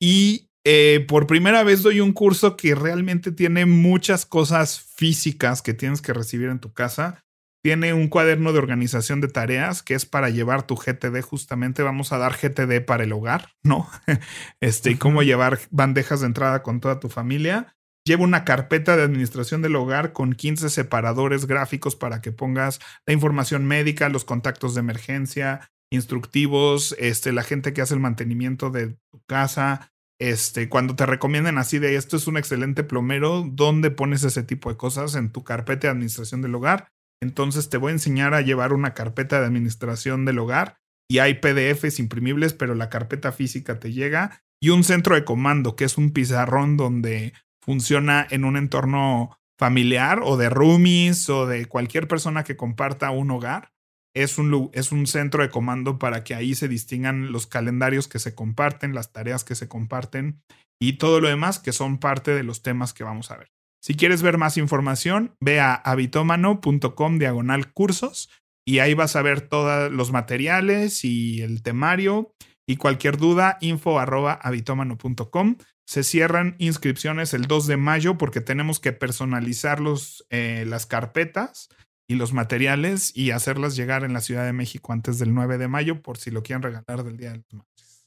Y 0.00 0.48
eh, 0.64 1.04
por 1.08 1.26
primera 1.26 1.62
vez 1.62 1.82
doy 1.82 2.00
un 2.00 2.12
curso 2.12 2.56
que 2.56 2.74
realmente 2.74 3.32
tiene 3.32 3.66
muchas 3.66 4.26
cosas 4.26 4.80
físicas 4.80 5.62
que 5.62 5.74
tienes 5.74 6.02
que 6.02 6.12
recibir 6.12 6.48
en 6.48 6.60
tu 6.60 6.72
casa 6.72 7.20
tiene 7.62 7.92
un 7.92 8.08
cuaderno 8.08 8.52
de 8.52 8.58
organización 8.58 9.20
de 9.20 9.28
tareas 9.28 9.82
que 9.82 9.94
es 9.94 10.06
para 10.06 10.30
llevar 10.30 10.66
tu 10.66 10.76
GTD. 10.76 11.20
Justamente 11.22 11.82
vamos 11.82 12.12
a 12.12 12.18
dar 12.18 12.36
GTD 12.36 12.84
para 12.84 13.04
el 13.04 13.12
hogar, 13.12 13.50
¿no? 13.62 13.88
Este, 14.60 14.92
y 14.92 14.96
cómo 14.96 15.22
llevar 15.22 15.58
bandejas 15.70 16.20
de 16.20 16.26
entrada 16.26 16.62
con 16.62 16.80
toda 16.80 17.00
tu 17.00 17.08
familia. 17.08 17.76
Lleva 18.08 18.24
una 18.24 18.46
carpeta 18.46 18.96
de 18.96 19.02
administración 19.02 19.60
del 19.60 19.76
hogar 19.76 20.14
con 20.14 20.32
15 20.32 20.70
separadores 20.70 21.44
gráficos 21.44 21.94
para 21.94 22.22
que 22.22 22.32
pongas 22.32 22.80
la 23.04 23.12
información 23.12 23.66
médica, 23.66 24.08
los 24.08 24.24
contactos 24.24 24.72
de 24.72 24.80
emergencia, 24.80 25.70
instructivos, 25.92 26.96
este, 26.98 27.32
la 27.32 27.42
gente 27.42 27.74
que 27.74 27.82
hace 27.82 27.92
el 27.92 28.00
mantenimiento 28.00 28.70
de 28.70 28.96
tu 29.12 29.22
casa. 29.26 29.92
Este, 30.18 30.70
cuando 30.70 30.96
te 30.96 31.04
recomienden 31.04 31.58
así 31.58 31.78
de 31.78 31.96
esto 31.96 32.16
es 32.16 32.26
un 32.26 32.38
excelente 32.38 32.82
plomero, 32.82 33.44
¿dónde 33.46 33.90
pones 33.90 34.24
ese 34.24 34.42
tipo 34.42 34.70
de 34.70 34.78
cosas 34.78 35.14
en 35.14 35.30
tu 35.30 35.44
carpeta 35.44 35.88
de 35.88 35.92
administración 35.92 36.40
del 36.40 36.54
hogar? 36.54 36.88
Entonces 37.20 37.68
te 37.68 37.76
voy 37.76 37.90
a 37.90 37.96
enseñar 37.96 38.32
a 38.32 38.40
llevar 38.40 38.72
una 38.72 38.94
carpeta 38.94 39.38
de 39.38 39.44
administración 39.44 40.24
del 40.24 40.38
hogar 40.38 40.78
y 41.10 41.18
hay 41.18 41.34
PDFs 41.34 41.98
imprimibles, 41.98 42.54
pero 42.54 42.74
la 42.74 42.88
carpeta 42.88 43.32
física 43.32 43.78
te 43.78 43.92
llega 43.92 44.40
y 44.62 44.70
un 44.70 44.82
centro 44.82 45.14
de 45.14 45.26
comando, 45.26 45.76
que 45.76 45.84
es 45.84 45.98
un 45.98 46.10
pizarrón 46.10 46.78
donde 46.78 47.34
funciona 47.68 48.26
en 48.30 48.46
un 48.46 48.56
entorno 48.56 49.36
familiar 49.58 50.20
o 50.24 50.38
de 50.38 50.48
roomies 50.48 51.28
o 51.28 51.44
de 51.44 51.66
cualquier 51.66 52.08
persona 52.08 52.42
que 52.42 52.56
comparta 52.56 53.10
un 53.10 53.30
hogar. 53.30 53.74
Es 54.16 54.38
un, 54.38 54.70
es 54.72 54.90
un 54.90 55.06
centro 55.06 55.42
de 55.42 55.50
comando 55.50 55.98
para 55.98 56.24
que 56.24 56.34
ahí 56.34 56.54
se 56.54 56.66
distingan 56.66 57.30
los 57.30 57.46
calendarios 57.46 58.08
que 58.08 58.20
se 58.20 58.34
comparten, 58.34 58.94
las 58.94 59.12
tareas 59.12 59.44
que 59.44 59.54
se 59.54 59.68
comparten 59.68 60.40
y 60.80 60.94
todo 60.94 61.20
lo 61.20 61.28
demás 61.28 61.58
que 61.58 61.72
son 61.72 61.98
parte 61.98 62.30
de 62.30 62.42
los 62.42 62.62
temas 62.62 62.94
que 62.94 63.04
vamos 63.04 63.30
a 63.30 63.36
ver. 63.36 63.48
Si 63.82 63.96
quieres 63.96 64.22
ver 64.22 64.38
más 64.38 64.56
información, 64.56 65.34
ve 65.38 65.60
a 65.60 65.74
habitomano.com 65.74 67.18
diagonal 67.18 67.70
cursos 67.74 68.30
y 68.66 68.78
ahí 68.78 68.94
vas 68.94 69.14
a 69.14 69.20
ver 69.20 69.42
todos 69.42 69.92
los 69.92 70.10
materiales 70.10 71.04
y 71.04 71.42
el 71.42 71.62
temario 71.62 72.32
Y 72.66 72.76
cualquier 72.76 73.18
duda, 73.18 73.58
info 73.60 73.98
arroba 73.98 74.32
habitómano.com. 74.32 75.56
Se 75.88 76.02
cierran 76.02 76.54
inscripciones 76.58 77.32
el 77.32 77.46
2 77.46 77.66
de 77.66 77.78
mayo 77.78 78.18
porque 78.18 78.42
tenemos 78.42 78.78
que 78.78 78.92
personalizar 78.92 79.80
los, 79.80 80.26
eh, 80.28 80.66
las 80.66 80.84
carpetas 80.84 81.70
y 82.06 82.16
los 82.16 82.34
materiales 82.34 83.10
y 83.16 83.30
hacerlas 83.30 83.74
llegar 83.74 84.04
en 84.04 84.12
la 84.12 84.20
Ciudad 84.20 84.44
de 84.44 84.52
México 84.52 84.92
antes 84.92 85.18
del 85.18 85.32
9 85.32 85.56
de 85.56 85.66
mayo 85.66 86.02
por 86.02 86.18
si 86.18 86.30
lo 86.30 86.42
quieren 86.42 86.62
regalar 86.62 87.04
del 87.04 87.16
Día 87.16 87.30
de 87.30 87.38
las 87.38 87.54
Madres. 87.54 88.06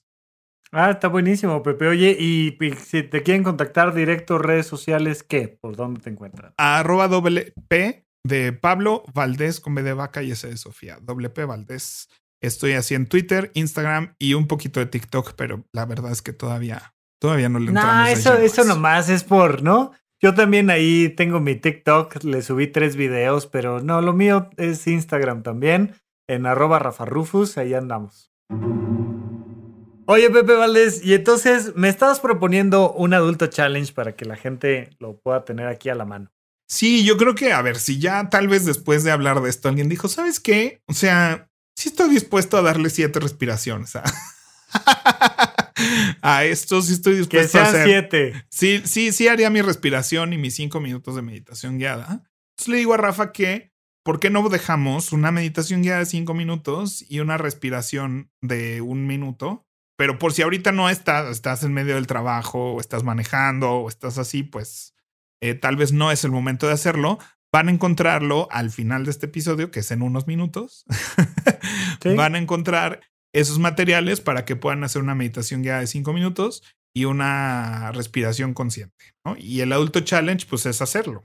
Ah, 0.72 0.92
está 0.92 1.08
buenísimo, 1.08 1.64
Pepe. 1.64 1.88
Oye, 1.88 2.16
y, 2.20 2.56
si 2.76 3.02
te 3.02 3.24
quieren 3.24 3.42
contactar 3.42 3.96
directo, 3.96 4.38
redes 4.38 4.68
sociales, 4.68 5.24
¿qué? 5.24 5.48
¿Por 5.60 5.76
dónde 5.76 6.02
te 6.02 6.12
encuentran? 6.12 6.54
Arroba 6.58 7.08
doble 7.08 7.52
P 7.68 8.06
de 8.24 8.54
Pablo 8.54 9.04
Valdés 9.12 9.60
con 9.60 9.74
B 9.74 9.82
de 9.82 9.94
vaca 9.94 10.22
y 10.22 10.30
S 10.30 10.48
de 10.48 10.58
Sofía. 10.58 11.00
Doble 11.02 11.32
P 11.32 11.46
Valdés. 11.46 12.10
Estoy 12.44 12.74
así 12.74 12.94
en 12.94 13.08
Twitter, 13.08 13.50
Instagram 13.56 14.14
y 14.20 14.36
un 14.36 14.46
poquito 14.46 14.80
de 14.80 14.86
TikTok, 14.86 15.34
pero 15.36 15.66
la 15.74 15.88
verdad 15.88 16.12
es 16.12 16.22
que 16.22 16.32
todavía, 16.32 16.94
todavía 17.22 17.50
no 17.50 17.60
le 17.60 17.68
entramos. 17.68 17.96
No, 17.96 18.06
eso, 18.08 18.34
eso 18.38 18.64
nomás 18.64 19.08
es 19.08 19.24
por, 19.24 19.62
¿no? 19.62 19.92
Yo 20.20 20.34
también 20.34 20.70
ahí 20.70 21.10
tengo 21.10 21.40
mi 21.40 21.56
TikTok, 21.56 22.24
le 22.24 22.42
subí 22.42 22.68
tres 22.68 22.96
videos, 22.96 23.46
pero 23.46 23.80
no, 23.80 24.02
lo 24.02 24.14
mío 24.14 24.50
es 24.58 24.86
Instagram 24.88 25.44
también, 25.44 25.96
en 26.28 26.46
arroba 26.46 26.80
rafarrufus, 26.80 27.58
ahí 27.58 27.74
andamos. 27.76 28.32
Oye, 30.08 30.30
Pepe 30.30 30.54
Valdés, 30.54 31.04
y 31.06 31.14
entonces 31.14 31.76
me 31.76 31.90
estabas 31.90 32.20
proponiendo 32.20 32.92
un 32.92 33.14
adulto 33.14 33.48
challenge 33.48 33.94
para 33.94 34.16
que 34.16 34.26
la 34.26 34.36
gente 34.36 34.90
lo 35.00 35.20
pueda 35.20 35.46
tener 35.46 35.68
aquí 35.68 35.90
a 35.90 35.96
la 35.96 36.06
mano. 36.06 36.32
Sí, 36.68 37.04
yo 37.06 37.18
creo 37.18 37.36
que, 37.36 37.54
a 37.54 37.62
ver, 37.62 37.78
si 37.78 38.00
ya 38.00 38.30
tal 38.30 38.48
vez 38.48 38.66
después 38.66 39.04
de 39.04 39.12
hablar 39.12 39.42
de 39.42 39.50
esto 39.50 39.70
alguien 39.70 39.90
dijo, 39.90 40.08
¿sabes 40.08 40.40
qué? 40.40 40.82
O 40.88 40.94
sea, 40.94 41.50
sí 41.76 41.90
estoy 41.90 42.10
dispuesto 42.10 42.58
a 42.58 42.62
darle 42.62 42.90
siete 42.90 43.20
respiraciones 43.20 43.96
a, 43.96 44.04
a 46.22 46.46
esto, 46.46 46.82
sí 46.82 46.94
estoy 46.94 47.16
dispuesto 47.16 47.58
que 47.58 47.64
a 47.64 47.68
hacer. 47.68 47.86
siete. 47.86 48.46
Sí, 48.50 48.82
sí, 48.86 49.12
sí 49.12 49.28
haría 49.28 49.50
mi 49.50 49.62
respiración 49.62 50.34
y 50.34 50.38
mis 50.38 50.56
cinco 50.56 50.80
minutos 50.80 51.16
de 51.16 51.22
meditación 51.22 51.78
guiada. 51.78 52.24
Entonces 52.52 52.68
le 52.68 52.78
digo 52.78 52.94
a 52.94 52.98
Rafa 52.98 53.32
que, 53.32 53.72
¿por 54.04 54.20
qué 54.20 54.30
no 54.30 54.48
dejamos 54.50 55.12
una 55.12 55.32
meditación 55.32 55.82
guiada 55.82 56.00
de 56.00 56.06
cinco 56.06 56.34
minutos 56.34 57.04
y 57.10 57.20
una 57.20 57.38
respiración 57.38 58.32
de 58.42 58.82
un 58.82 59.08
minuto? 59.08 59.66
Pero 59.98 60.18
por 60.18 60.34
si 60.34 60.42
ahorita 60.42 60.72
no 60.72 60.90
estás, 60.90 61.30
estás 61.30 61.64
en 61.64 61.74
medio 61.74 61.96
del 61.96 62.08
trabajo, 62.08 62.74
o 62.74 62.82
estás 62.82 63.04
manejando, 63.04 63.72
o 63.72 63.88
estás 63.88 64.18
así, 64.18 64.42
pues 64.42 64.96
eh, 65.42 65.54
tal 65.54 65.76
vez 65.76 65.92
no 65.92 66.12
es 66.12 66.24
el 66.24 66.32
momento 66.32 66.68
de 66.68 66.74
hacerlo. 66.74 67.20
Van 67.52 67.68
a 67.68 67.72
encontrarlo 67.72 68.48
al 68.50 68.72
final 68.72 69.06
de 69.06 69.12
este 69.12 69.26
episodio, 69.26 69.72
que 69.72 69.82
es 69.82 69.92
en 69.92 70.02
unos 70.02 70.26
minutos. 70.26 70.86
Van 72.16 72.36
a 72.36 72.38
encontrar 72.38 73.02
esos 73.34 73.60
materiales 73.60 74.22
para 74.22 74.46
que 74.46 74.56
puedan 74.56 74.84
hacer 74.84 75.02
una 75.02 75.16
meditación 75.16 75.62
guiada 75.62 75.80
de 75.82 75.88
cinco 75.88 76.14
minutos 76.14 76.64
y 76.94 77.06
una 77.06 77.92
respiración 77.92 78.54
consciente. 78.54 79.14
¿no? 79.26 79.36
Y 79.38 79.62
el 79.62 79.72
adulto 79.74 80.02
challenge, 80.02 80.46
pues 80.50 80.66
es 80.66 80.82
hacerlo. 80.82 81.24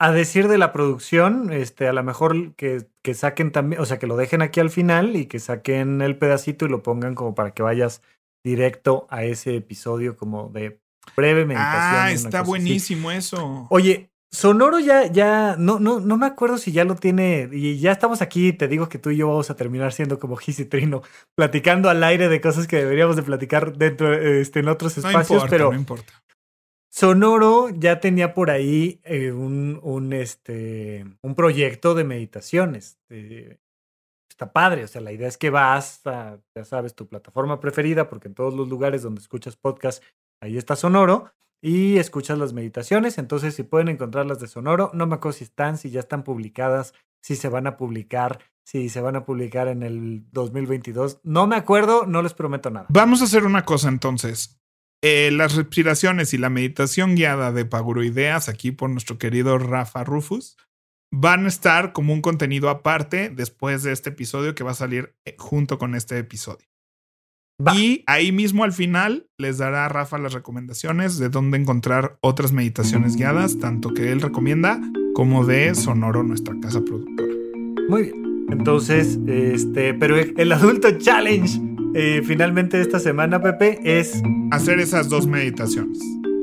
A 0.00 0.10
decir 0.10 0.48
de 0.48 0.58
la 0.58 0.72
producción, 0.72 1.52
este, 1.52 1.86
a 1.86 1.92
lo 1.92 2.02
mejor 2.02 2.54
que, 2.56 2.88
que 3.02 3.14
saquen 3.14 3.52
también, 3.52 3.80
o 3.80 3.86
sea, 3.86 3.98
que 3.98 4.08
lo 4.08 4.16
dejen 4.16 4.42
aquí 4.42 4.58
al 4.58 4.70
final 4.70 5.14
y 5.14 5.26
que 5.26 5.38
saquen 5.38 6.02
el 6.02 6.18
pedacito 6.18 6.66
y 6.66 6.68
lo 6.68 6.82
pongan 6.82 7.14
como 7.14 7.34
para 7.34 7.52
que 7.52 7.62
vayas 7.62 8.02
directo 8.44 9.06
a 9.08 9.24
ese 9.24 9.56
episodio 9.56 10.16
como 10.16 10.48
de 10.48 10.80
breve 11.16 11.46
meditación. 11.46 12.00
Ah, 12.00 12.12
está 12.12 12.42
buenísimo 12.42 13.12
eso. 13.12 13.66
Oye, 13.70 14.10
Sonoro 14.34 14.80
ya, 14.80 15.06
ya, 15.06 15.54
no, 15.56 15.78
no, 15.78 16.00
no 16.00 16.16
me 16.16 16.26
acuerdo 16.26 16.58
si 16.58 16.72
ya 16.72 16.84
lo 16.84 16.96
tiene, 16.96 17.48
y 17.52 17.78
ya 17.78 17.92
estamos 17.92 18.20
aquí, 18.20 18.52
te 18.52 18.66
digo 18.66 18.88
que 18.88 18.98
tú 18.98 19.10
y 19.10 19.16
yo 19.16 19.28
vamos 19.28 19.48
a 19.48 19.54
terminar 19.54 19.92
siendo 19.92 20.18
como 20.18 20.34
Gis 20.34 20.58
y 20.58 20.64
Trino, 20.64 21.02
platicando 21.36 21.88
al 21.88 22.02
aire 22.02 22.28
de 22.28 22.40
cosas 22.40 22.66
que 22.66 22.78
deberíamos 22.78 23.14
de 23.14 23.22
platicar 23.22 23.76
dentro, 23.76 24.12
este, 24.12 24.58
en 24.58 24.68
otros 24.68 24.98
espacios, 24.98 25.30
no 25.30 25.36
importa, 25.36 25.50
pero 25.50 25.70
no 25.70 25.78
importa. 25.78 26.24
Sonoro 26.90 27.70
ya 27.70 28.00
tenía 28.00 28.34
por 28.34 28.50
ahí 28.50 29.00
eh, 29.04 29.30
un, 29.30 29.78
un, 29.82 30.12
este, 30.12 31.04
un 31.22 31.34
proyecto 31.36 31.94
de 31.94 32.02
meditaciones. 32.02 32.98
Eh, 33.10 33.58
está 34.28 34.52
padre, 34.52 34.82
o 34.82 34.88
sea, 34.88 35.00
la 35.00 35.12
idea 35.12 35.28
es 35.28 35.38
que 35.38 35.50
vas 35.50 36.04
a, 36.06 36.38
ya 36.56 36.64
sabes, 36.64 36.96
tu 36.96 37.06
plataforma 37.06 37.60
preferida, 37.60 38.08
porque 38.08 38.26
en 38.26 38.34
todos 38.34 38.52
los 38.52 38.68
lugares 38.68 39.02
donde 39.02 39.20
escuchas 39.20 39.54
podcast, 39.56 40.02
ahí 40.40 40.56
está 40.56 40.74
Sonoro, 40.74 41.32
y 41.64 41.96
escuchas 41.96 42.36
las 42.38 42.52
meditaciones. 42.52 43.16
Entonces, 43.16 43.54
si 43.54 43.62
pueden 43.62 43.88
encontrar 43.88 44.26
las 44.26 44.38
de 44.38 44.48
Sonoro, 44.48 44.90
no 44.92 45.06
me 45.06 45.14
acuerdo 45.14 45.38
si 45.38 45.44
están, 45.44 45.78
si 45.78 45.88
ya 45.88 46.00
están 46.00 46.22
publicadas, 46.22 46.92
si 47.22 47.36
se 47.36 47.48
van 47.48 47.66
a 47.66 47.78
publicar, 47.78 48.38
si 48.66 48.90
se 48.90 49.00
van 49.00 49.16
a 49.16 49.24
publicar 49.24 49.68
en 49.68 49.82
el 49.82 50.26
2022. 50.30 51.20
No 51.22 51.46
me 51.46 51.56
acuerdo, 51.56 52.04
no 52.04 52.20
les 52.20 52.34
prometo 52.34 52.68
nada. 52.68 52.84
Vamos 52.90 53.22
a 53.22 53.24
hacer 53.24 53.44
una 53.44 53.64
cosa 53.64 53.88
entonces. 53.88 54.60
Eh, 55.02 55.30
las 55.32 55.54
respiraciones 55.54 56.34
y 56.34 56.38
la 56.38 56.50
meditación 56.50 57.14
guiada 57.14 57.50
de 57.50 57.64
Paguroideas, 57.64 58.50
aquí 58.50 58.70
por 58.70 58.90
nuestro 58.90 59.16
querido 59.16 59.56
Rafa 59.56 60.04
Rufus, 60.04 60.58
van 61.10 61.46
a 61.46 61.48
estar 61.48 61.94
como 61.94 62.12
un 62.12 62.20
contenido 62.20 62.68
aparte 62.68 63.30
después 63.30 63.82
de 63.82 63.92
este 63.92 64.10
episodio 64.10 64.54
que 64.54 64.64
va 64.64 64.72
a 64.72 64.74
salir 64.74 65.16
eh, 65.24 65.34
junto 65.38 65.78
con 65.78 65.94
este 65.94 66.18
episodio. 66.18 66.66
Va. 67.60 67.74
Y 67.76 68.02
ahí 68.06 68.32
mismo 68.32 68.64
al 68.64 68.72
final 68.72 69.28
les 69.38 69.58
dará 69.58 69.86
a 69.86 69.88
Rafa 69.88 70.18
las 70.18 70.32
recomendaciones 70.32 71.18
de 71.18 71.28
dónde 71.28 71.58
encontrar 71.58 72.18
otras 72.20 72.52
meditaciones 72.52 73.16
guiadas, 73.16 73.58
tanto 73.58 73.94
que 73.94 74.10
él 74.10 74.20
recomienda 74.20 74.80
como 75.14 75.46
de 75.46 75.74
Sonoro, 75.74 76.22
nuestra 76.22 76.54
casa 76.60 76.80
productora. 76.80 77.32
Muy 77.88 78.02
bien. 78.02 78.46
Entonces, 78.50 79.18
este, 79.26 79.94
pero 79.94 80.16
el 80.16 80.52
adulto 80.52 80.90
challenge 80.98 81.60
eh, 81.96 82.22
finalmente 82.24 82.80
esta 82.80 82.98
semana, 82.98 83.40
Pepe, 83.40 83.78
es 83.84 84.20
hacer 84.50 84.80
esas 84.80 85.08
dos 85.08 85.28
meditaciones. 85.28 86.00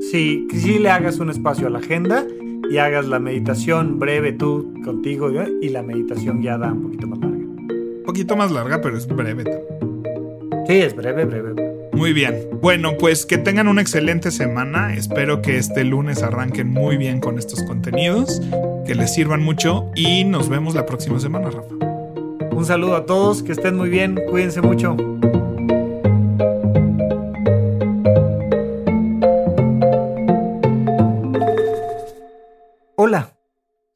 Sí, 0.10 0.48
que 0.50 0.58
sí 0.58 0.80
le 0.80 0.90
hagas 0.90 1.20
un 1.20 1.30
espacio 1.30 1.68
a 1.68 1.70
la 1.70 1.80
agenda 1.80 2.26
y 2.70 2.78
hagas 2.78 3.06
la 3.06 3.20
meditación 3.20 4.00
breve 4.00 4.32
tú 4.32 4.74
contigo 4.86 5.30
y 5.62 5.68
la 5.68 5.84
meditación 5.84 6.40
guiada 6.40 6.72
un 6.72 6.84
poquito 6.84 7.08
más 7.08 7.20
larga. 7.20 7.38
Un 7.38 8.04
poquito 8.06 8.38
más 8.38 8.52
larga, 8.52 8.80
pero 8.80 8.98
es 8.98 9.06
breve 9.08 9.44
también. 9.44 9.81
Sí, 10.68 10.74
es 10.76 10.96
breve, 10.96 11.26
breve. 11.26 11.54
Muy 11.94 12.14
bien. 12.14 12.48
Bueno, 12.62 12.98
pues 12.98 13.26
que 13.26 13.38
tengan 13.38 13.68
una 13.68 13.82
excelente 13.82 14.32
semana. 14.32 14.94
Espero 14.96 15.42
que 15.42 15.58
este 15.58 15.84
lunes 15.84 16.24
arranquen 16.24 16.70
muy 16.70 16.98
bien 16.98 17.20
con 17.20 17.38
estos 17.38 17.62
contenidos, 17.64 18.42
que 18.86 18.96
les 18.96 19.14
sirvan 19.14 19.42
mucho 19.44 19.92
y 19.96 20.24
nos 20.24 20.50
vemos 20.50 20.74
la 20.76 20.86
próxima 20.86 21.20
semana, 21.20 21.50
Rafa. 21.50 21.76
Un 22.52 22.66
saludo 22.66 22.96
a 22.96 23.06
todos, 23.06 23.44
que 23.44 23.52
estén 23.52 23.76
muy 23.76 23.90
bien, 23.90 24.20
cuídense 24.30 24.62
mucho. 24.62 24.96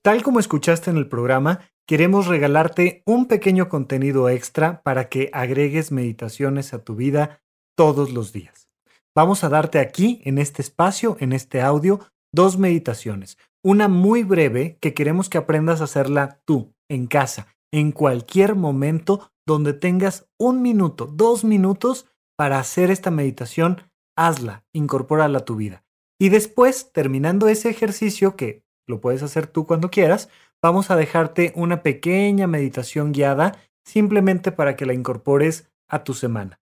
Tal 0.06 0.22
como 0.22 0.40
escuchaste 0.40 0.92
en 0.92 0.98
el 0.98 1.08
programa, 1.08 1.62
queremos 1.88 2.28
regalarte 2.28 3.02
un 3.08 3.26
pequeño 3.26 3.70
contenido 3.70 4.30
extra 4.30 4.84
para 4.84 5.10
que 5.10 5.32
agregues 5.34 5.92
meditaciones 5.92 6.76
a 6.76 6.84
tu 6.84 6.96
vida 6.96 7.42
todos 7.76 8.14
los 8.14 8.32
días. 8.32 8.70
Vamos 9.16 9.44
a 9.44 9.50
darte 9.50 9.80
aquí, 9.80 10.22
en 10.24 10.38
este 10.38 10.62
espacio, 10.62 11.18
en 11.20 11.34
este 11.34 11.60
audio, 11.64 12.02
dos 12.32 12.60
meditaciones. 12.60 13.40
Una 13.64 13.88
muy 13.88 14.22
breve 14.22 14.78
que 14.80 14.94
queremos 14.94 15.28
que 15.28 15.40
aprendas 15.40 15.82
a 15.82 15.86
hacerla 15.86 16.40
tú, 16.46 16.76
en 16.88 17.08
casa, 17.08 17.48
en 17.74 17.92
cualquier 17.92 18.54
momento 18.54 19.32
donde 19.48 19.74
tengas 19.74 20.30
un 20.38 20.62
minuto, 20.62 21.08
dos 21.08 21.44
minutos 21.44 22.06
para 22.38 22.60
hacer 22.60 22.92
esta 22.92 23.10
meditación, 23.10 23.82
hazla, 24.16 24.66
incorpórala 24.72 25.40
a 25.40 25.46
tu 25.46 25.56
vida. 25.56 25.84
Y 26.22 26.30
después, 26.30 26.92
terminando 26.92 27.48
ese 27.48 27.72
ejercicio, 27.72 28.36
que 28.36 28.65
lo 28.88 29.02
puedes 29.02 29.24
hacer 29.24 29.48
tú 29.48 29.66
cuando 29.66 29.90
quieras, 29.90 30.30
vamos 30.62 30.92
a 30.92 30.96
dejarte 30.96 31.54
una 31.56 31.84
pequeña 31.84 32.48
meditación 32.48 33.12
guiada 33.12 33.58
simplemente 33.84 34.52
para 34.52 34.76
que 34.76 34.86
la 34.86 34.94
incorpores 34.94 35.70
a 35.88 36.04
tu 36.04 36.14
semana. 36.14 36.60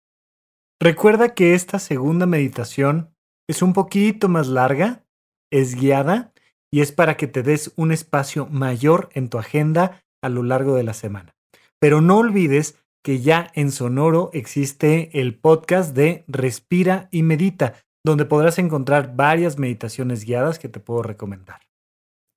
Recuerda 0.79 1.33
que 1.33 1.55
esta 1.55 1.79
segunda 1.79 2.25
meditación 2.25 3.09
es 3.47 3.61
un 3.61 3.73
poquito 3.73 4.29
más 4.29 4.47
larga, 4.47 5.03
es 5.51 5.75
guiada 5.75 6.33
y 6.71 6.81
es 6.81 6.91
para 6.91 7.17
que 7.17 7.27
te 7.27 7.43
des 7.43 7.73
un 7.75 7.91
espacio 7.91 8.45
mayor 8.47 9.09
en 9.13 9.29
tu 9.29 9.39
agenda 9.39 10.03
a 10.21 10.29
lo 10.29 10.43
largo 10.43 10.75
de 10.75 10.83
la 10.83 10.93
semana. 10.93 11.35
Pero 11.79 12.01
no 12.01 12.17
olvides 12.17 12.77
que 13.03 13.21
ya 13.21 13.51
en 13.55 13.71
Sonoro 13.71 14.29
existe 14.33 15.19
el 15.19 15.35
podcast 15.35 15.95
de 15.95 16.25
Respira 16.27 17.07
y 17.11 17.23
Medita, 17.23 17.73
donde 18.05 18.25
podrás 18.25 18.59
encontrar 18.59 19.15
varias 19.15 19.57
meditaciones 19.57 20.25
guiadas 20.25 20.59
que 20.59 20.69
te 20.69 20.79
puedo 20.79 21.03
recomendar. 21.03 21.66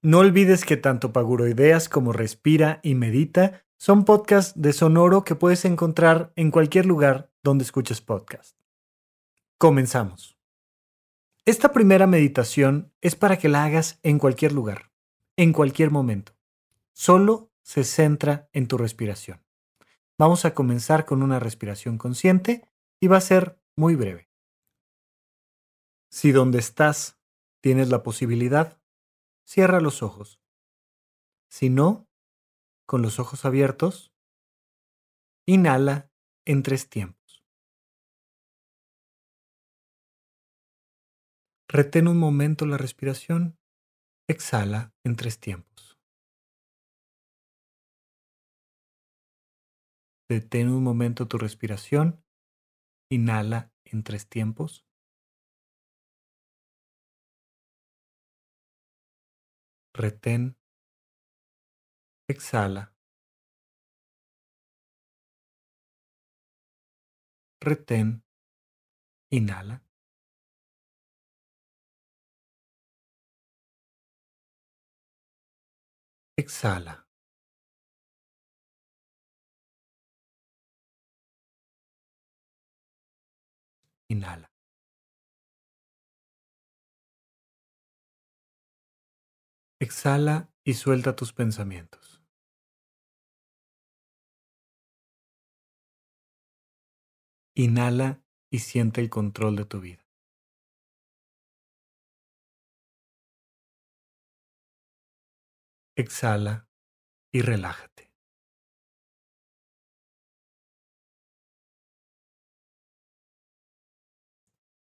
No 0.02 0.20
olvides 0.20 0.64
que 0.64 0.78
tanto 0.78 1.12
Paguroideas 1.12 1.90
como 1.90 2.14
Respira 2.14 2.80
y 2.82 2.94
Medita 2.94 3.66
son 3.76 4.06
podcasts 4.06 4.58
de 4.58 4.72
Sonoro 4.72 5.24
que 5.24 5.34
puedes 5.34 5.66
encontrar 5.66 6.32
en 6.36 6.50
cualquier 6.50 6.86
lugar 6.86 7.30
donde 7.42 7.64
escuches 7.64 8.00
podcast. 8.00 8.56
Comenzamos. 9.58 10.38
Esta 11.44 11.72
primera 11.72 12.06
meditación 12.06 12.90
es 13.02 13.14
para 13.14 13.38
que 13.38 13.50
la 13.50 13.64
hagas 13.64 13.98
en 14.02 14.18
cualquier 14.18 14.52
lugar, 14.52 14.90
en 15.36 15.52
cualquier 15.52 15.90
momento. 15.90 16.32
Solo 16.94 17.50
se 17.62 17.84
centra 17.84 18.48
en 18.54 18.68
tu 18.68 18.78
respiración. 18.78 19.42
Vamos 20.16 20.46
a 20.46 20.54
comenzar 20.54 21.04
con 21.04 21.22
una 21.22 21.38
respiración 21.38 21.98
consciente 21.98 22.66
Y 23.00 23.06
va 23.06 23.18
a 23.18 23.22
ser 23.22 23.58
muy 23.76 23.96
breve. 23.96 24.30
Si 26.08 26.32
donde 26.32 26.58
estás 26.58 27.18
tienes 27.60 27.88
la 27.88 28.02
posibilidad, 28.02 28.79
cierra 29.50 29.80
los 29.80 30.04
ojos. 30.04 30.40
Si 31.50 31.70
no, 31.70 32.08
con 32.86 33.02
los 33.02 33.18
ojos 33.18 33.44
abiertos, 33.44 34.14
inhala 35.44 36.12
en 36.46 36.62
tres 36.62 36.88
tiempos. 36.88 37.44
Retén 41.68 42.06
un 42.06 42.16
momento 42.16 42.64
la 42.64 42.78
respiración, 42.78 43.58
exhala 44.28 44.94
en 45.04 45.16
tres 45.16 45.40
tiempos. 45.40 45.98
Detén 50.28 50.68
un 50.68 50.84
momento 50.84 51.26
tu 51.26 51.38
respiración, 51.38 52.24
inhala 53.10 53.72
en 53.82 54.04
tres 54.04 54.28
tiempos. 54.28 54.86
Retén, 59.94 60.56
exhala, 62.28 62.94
retén, 67.60 68.22
inhala. 69.30 69.82
Exhala. 76.36 77.06
Inhala. 84.08 84.49
Exhala 89.82 90.52
y 90.62 90.74
suelta 90.74 91.16
tus 91.16 91.32
pensamientos. 91.32 92.22
Inhala 97.54 98.22
y 98.50 98.58
siente 98.58 99.00
el 99.00 99.08
control 99.08 99.56
de 99.56 99.64
tu 99.64 99.80
vida. 99.80 100.06
Exhala 105.96 106.68
y 107.32 107.40
relájate. 107.40 108.12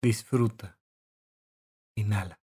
Disfruta. 0.01 0.79
Inhala. 1.95 2.39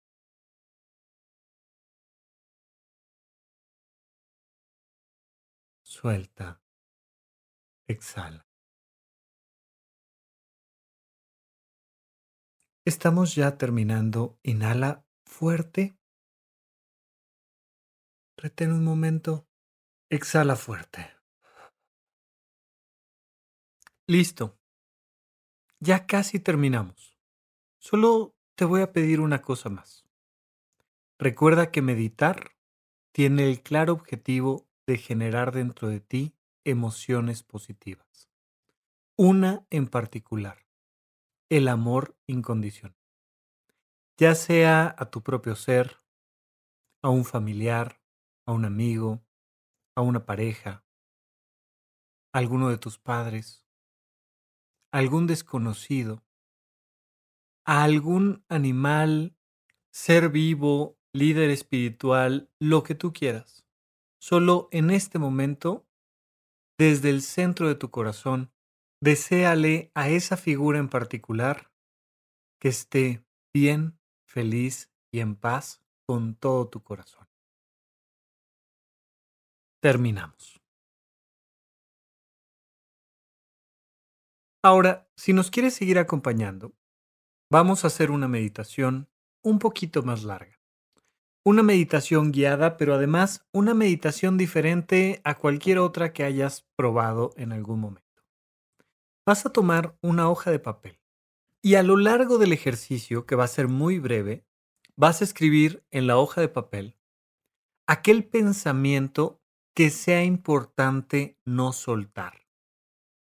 Suelta. 6.01 6.63
Exhala. 7.89 8.47
Estamos 12.85 13.35
ya 13.35 13.59
terminando. 13.59 14.39
Inhala 14.45 15.05
fuerte. 15.25 15.99
Retén 18.37 18.71
un 18.71 18.85
momento. 18.85 19.49
Exhala 20.09 20.55
fuerte. 20.55 21.17
Listo. 24.07 24.57
Ya 25.81 26.07
casi 26.07 26.39
terminamos. 26.39 27.19
Solo 27.81 28.37
te 28.55 28.65
voy 28.65 28.83
a 28.83 28.93
pedir 28.93 29.19
una 29.19 29.43
cosa 29.43 29.69
más. 29.69 30.07
Recuerda 31.19 31.73
que 31.73 31.83
meditar 31.83 32.53
tiene 33.11 33.49
el 33.49 33.65
claro 33.65 33.95
objetivo 33.95 34.68
de 34.89 34.97
generar 34.97 35.53
dentro 35.53 35.91
de 35.91 36.01
ti 36.01 36.35
emociones 36.65 37.43
positivas. 37.43 38.31
Una 39.19 39.67
en 39.69 39.87
particular, 39.87 40.67
el 41.51 41.69
amor 41.69 42.17
incondicional. 42.27 42.97
Ya 44.17 44.35
sea 44.35 44.97
a 44.99 45.11
tu 45.11 45.23
propio 45.23 45.57
ser, 45.57 45.99
a 47.03 47.11
un 47.11 47.27
familiar, 47.27 48.01
a 48.47 48.53
un 48.53 48.65
amigo, 48.65 49.23
a 49.95 50.01
una 50.01 50.25
pareja, 50.25 50.87
a 52.33 52.39
alguno 52.39 52.71
de 52.71 52.79
tus 52.79 52.99
padres, 52.99 53.67
a 54.91 54.99
algún 55.01 55.27
desconocido, 55.27 56.25
a 57.67 57.85
algún 57.85 58.43
animal, 58.49 59.37
ser 59.91 60.31
vivo, 60.31 60.99
líder 61.13 61.51
espiritual, 61.51 62.51
lo 62.59 62.83
que 62.83 62.95
tú 62.95 63.13
quieras. 63.13 63.68
Solo 64.21 64.69
en 64.73 64.91
este 64.91 65.19
momento, 65.19 65.87
desde 66.79 67.11
el 67.11 67.23
centro 67.23 67.69
de 67.69 67.77
tu 67.77 67.91
corazón, 67.91 68.53
deséale 69.01 69.93
a 69.95 70.09
esa 70.09 70.37
figura 70.37 70.79
en 70.79 70.89
particular 70.89 71.73
que 72.61 72.69
esté 72.69 73.25
bien, 73.55 73.99
feliz 74.27 74.93
y 75.13 75.21
en 75.21 75.37
paz 75.37 75.83
con 76.07 76.35
todo 76.35 76.69
tu 76.69 76.83
corazón. 76.83 77.29
Terminamos. 79.81 80.61
Ahora, 84.65 85.09
si 85.17 85.33
nos 85.33 85.53
quieres 85.53 85.75
seguir 85.75 86.01
acompañando, 86.01 86.75
vamos 87.51 87.85
a 87.85 87.87
hacer 87.87 88.11
una 88.11 88.27
meditación 88.27 89.09
un 89.45 89.61
poquito 89.61 90.03
más 90.03 90.25
larga 90.25 90.58
una 91.45 91.63
meditación 91.63 92.33
guiada, 92.33 92.77
pero 92.77 92.95
además 92.95 93.47
una 93.53 93.75
meditación 93.75 94.37
diferente 94.37 95.21
a 95.25 95.35
cualquier 95.35 95.79
otra 95.79 96.13
que 96.13 96.25
hayas 96.25 96.67
probado 96.77 97.33
en 97.37 97.53
algún 97.53 97.81
momento. 97.81 98.07
Vas 99.27 99.47
a 99.47 99.53
tomar 99.53 99.97
una 100.03 100.29
hoja 100.29 100.51
de 100.51 100.59
papel 100.59 101.01
y 101.63 101.75
a 101.75 101.83
lo 101.83 101.97
largo 101.97 102.39
del 102.39 102.53
ejercicio, 102.53 103.27
que 103.27 103.35
va 103.35 103.45
a 103.45 103.49
ser 103.49 103.69
muy 103.69 103.99
breve, 103.99 104.47
vas 104.97 105.21
a 105.21 105.25
escribir 105.25 105.85
en 105.91 106.07
la 106.07 106.17
hoja 106.17 106.41
de 106.41 106.49
papel 106.49 106.97
aquel 107.87 108.25
pensamiento 108.25 109.41
que 109.75 109.91
sea 109.91 110.25
importante 110.25 111.39
no 111.47 111.73
soltar. 111.73 112.47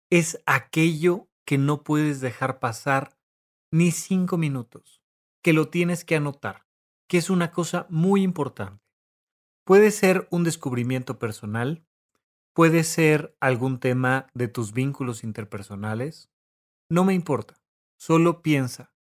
Es 0.10 0.42
aquello 0.46 1.30
que 1.46 1.58
no 1.58 1.84
puedes 1.84 2.22
dejar 2.22 2.60
pasar 2.60 3.18
ni 3.72 3.92
cinco 3.92 4.38
minutos, 4.38 5.04
que 5.44 5.54
lo 5.54 5.70
tienes 5.70 6.04
que 6.04 6.16
anotar 6.16 6.69
que 7.10 7.18
es 7.18 7.30
una 7.32 7.52
cosa 7.52 7.88
muy 7.90 8.22
importante. 8.22 8.86
Puede 9.66 9.92
ser 9.92 10.28
un 10.32 10.44
descubrimiento 10.44 11.18
personal, 11.18 11.84
puede 12.54 12.84
ser 12.84 13.36
algún 13.40 13.80
tema 13.80 14.28
de 14.34 14.48
tus 14.48 14.74
vínculos 14.74 15.24
interpersonales, 15.24 16.30
no 16.90 17.04
me 17.04 17.16
importa, 17.16 17.62
solo 17.98 18.42
piensa, 18.42 18.94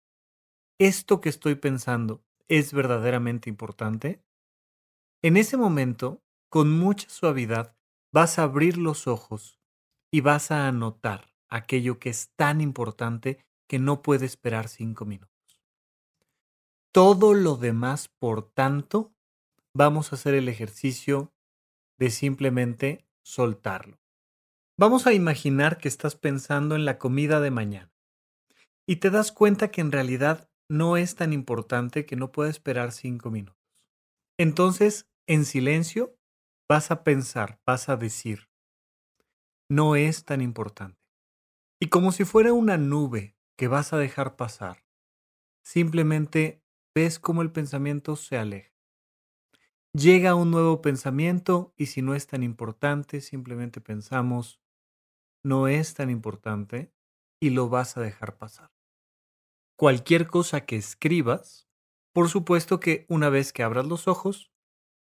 ¿esto 0.79 1.21
que 1.21 1.29
estoy 1.29 1.55
pensando 1.57 2.25
es 2.49 2.73
verdaderamente 2.73 3.51
importante? 3.51 4.25
En 5.23 5.37
ese 5.37 5.57
momento, 5.57 6.23
con 6.51 6.79
mucha 6.79 7.09
suavidad, 7.11 7.77
vas 8.11 8.39
a 8.39 8.45
abrir 8.45 8.79
los 8.79 9.07
ojos 9.07 9.61
y 10.11 10.23
vas 10.23 10.51
a 10.51 10.67
anotar 10.67 11.35
aquello 11.51 11.99
que 11.99 12.09
es 12.09 12.33
tan 12.37 12.63
importante 12.63 13.45
que 13.69 13.79
no 13.79 14.01
puede 14.01 14.25
esperar 14.25 14.69
cinco 14.69 15.05
minutos. 15.05 15.38
Todo 16.93 17.34
lo 17.34 17.57
demás, 17.57 18.09
por 18.09 18.51
tanto, 18.51 19.12
vamos 19.74 20.12
a 20.12 20.16
hacer 20.16 20.34
el 20.34 20.49
ejercicio 20.49 21.32
de 21.99 22.11
simplemente 22.11 23.07
soltarlo. 23.22 23.99
Vamos 24.78 25.07
a 25.07 25.12
imaginar 25.12 25.78
que 25.78 25.89
estás 25.89 26.16
pensando 26.16 26.76
en 26.76 26.84
la 26.84 26.99
comida 26.99 27.41
de 27.41 27.51
mañana 27.51 27.93
y 28.86 28.97
te 28.97 29.11
das 29.11 29.32
cuenta 29.32 29.70
que 29.70 29.80
en 29.80 29.93
realidad 29.93 30.49
no 30.70 30.97
es 30.97 31.14
tan 31.14 31.32
importante 31.32 32.07
que 32.07 32.16
no 32.16 32.32
pueda 32.32 32.49
esperar 32.49 32.93
cinco 32.93 33.30
minutos. 33.30 33.59
Entonces, 34.39 35.09
en 35.26 35.45
silencio, 35.45 36.16
vas 36.68 36.91
a 36.91 37.03
pensar, 37.05 37.61
vas 37.66 37.89
a 37.89 37.97
decir, 37.97 38.49
no 39.68 39.97
es 39.97 40.24
tan 40.24 40.41
importante. 40.41 40.99
Y 41.80 41.89
como 41.89 42.12
si 42.12 42.24
fuera 42.24 42.53
una 42.53 42.78
nube 42.78 43.36
que 43.57 43.68
vas 43.68 43.93
a 43.93 43.99
dejar 43.99 44.36
pasar, 44.36 44.84
simplemente 45.64 46.62
ves 46.95 47.18
cómo 47.18 47.43
el 47.43 47.53
pensamiento 47.53 48.16
se 48.16 48.36
aleja. 48.36 48.72
Llega 49.93 50.34
un 50.34 50.51
nuevo 50.51 50.82
pensamiento 50.82 51.72
y 51.76 51.86
si 51.86 52.03
no 52.03 52.14
es 52.14 52.26
tan 52.26 52.43
importante, 52.43 53.20
simplemente 53.20 53.80
pensamos, 53.80 54.61
no 55.45 55.66
es 55.68 55.95
tan 55.95 56.11
importante 56.11 56.93
y 57.41 57.51
lo 57.51 57.68
vas 57.68 57.97
a 57.97 58.01
dejar 58.01 58.36
pasar. 58.36 58.70
Cualquier 59.76 60.26
cosa 60.26 60.66
que 60.66 60.76
escribas, 60.76 61.68
por 62.12 62.28
supuesto 62.28 62.80
que 62.80 63.07
una 63.09 63.28
vez 63.30 63.53
que 63.53 63.62
abras 63.62 63.86
los 63.86 64.09
ojos, 64.09 64.53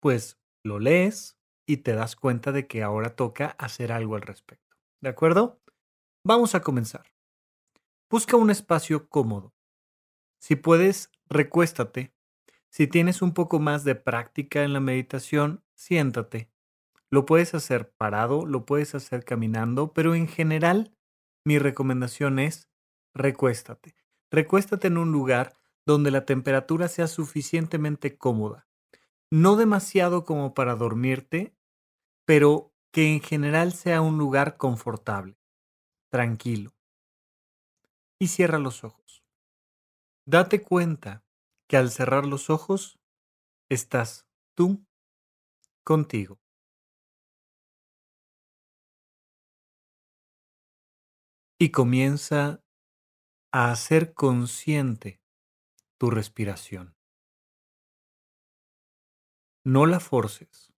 pues 0.01 0.39
lo 0.65 0.79
lees 0.79 1.39
y 1.67 1.79
te 1.79 1.95
das 1.95 2.17
cuenta 2.17 2.53
de 2.53 2.67
que 2.67 2.83
ahora 2.83 3.17
toca 3.17 3.57
hacer 3.59 3.93
algo 3.93 4.17
al 4.17 4.23
respecto. 4.23 4.77
¿De 5.01 5.09
acuerdo? 5.09 5.61
Vamos 6.25 6.55
a 6.55 6.61
comenzar. 6.61 7.07
Busca 8.11 8.37
un 8.37 8.51
espacio 8.51 9.09
cómodo. 9.09 9.55
Si 10.41 10.57
puedes, 10.57 11.11
recuéstate. 11.31 12.13
Si 12.69 12.87
tienes 12.87 13.23
un 13.23 13.33
poco 13.33 13.61
más 13.61 13.85
de 13.85 13.95
práctica 13.95 14.65
en 14.65 14.73
la 14.73 14.81
meditación, 14.81 15.65
siéntate. 15.75 16.51
Lo 17.09 17.25
puedes 17.25 17.55
hacer 17.55 17.93
parado, 17.93 18.47
lo 18.47 18.67
puedes 18.67 18.95
hacer 18.95 19.25
caminando, 19.25 19.93
pero 19.93 20.15
en 20.15 20.29
general 20.29 20.97
mi 21.45 21.59
recomendación 21.59 22.39
es 22.39 22.69
recuéstate. 23.15 23.97
Recuéstate 24.31 24.89
en 24.89 24.99
un 24.99 25.11
lugar 25.11 25.57
donde 25.87 26.11
la 26.11 26.25
temperatura 26.25 26.89
sea 26.89 27.07
suficientemente 27.07 28.17
cómoda. 28.17 28.69
No 29.31 29.57
demasiado 29.57 30.25
como 30.25 30.55
para 30.55 30.75
dormirte, 30.75 31.57
pero 32.25 32.73
que 32.93 33.13
en 33.13 33.21
general 33.21 33.73
sea 33.73 34.01
un 34.01 34.19
lugar 34.19 34.57
confortable, 34.57 35.37
tranquilo. 36.11 36.75
Y 38.21 38.29
cierra 38.29 38.59
los 38.59 38.85
ojos. 38.85 39.00
Date 40.27 40.63
cuenta 40.63 41.25
que 41.69 41.77
al 41.77 41.91
cerrar 41.91 42.27
los 42.27 42.51
ojos 42.51 43.01
estás 43.71 44.27
tú 44.55 44.85
contigo. 45.85 46.39
Y 51.59 51.71
comienza 51.71 52.63
a 53.53 53.71
hacer 53.71 54.15
consciente 54.15 55.21
tu 55.99 56.11
respiración. 56.11 56.97
No 59.65 59.87
la 59.87 60.01
forces. 60.01 60.73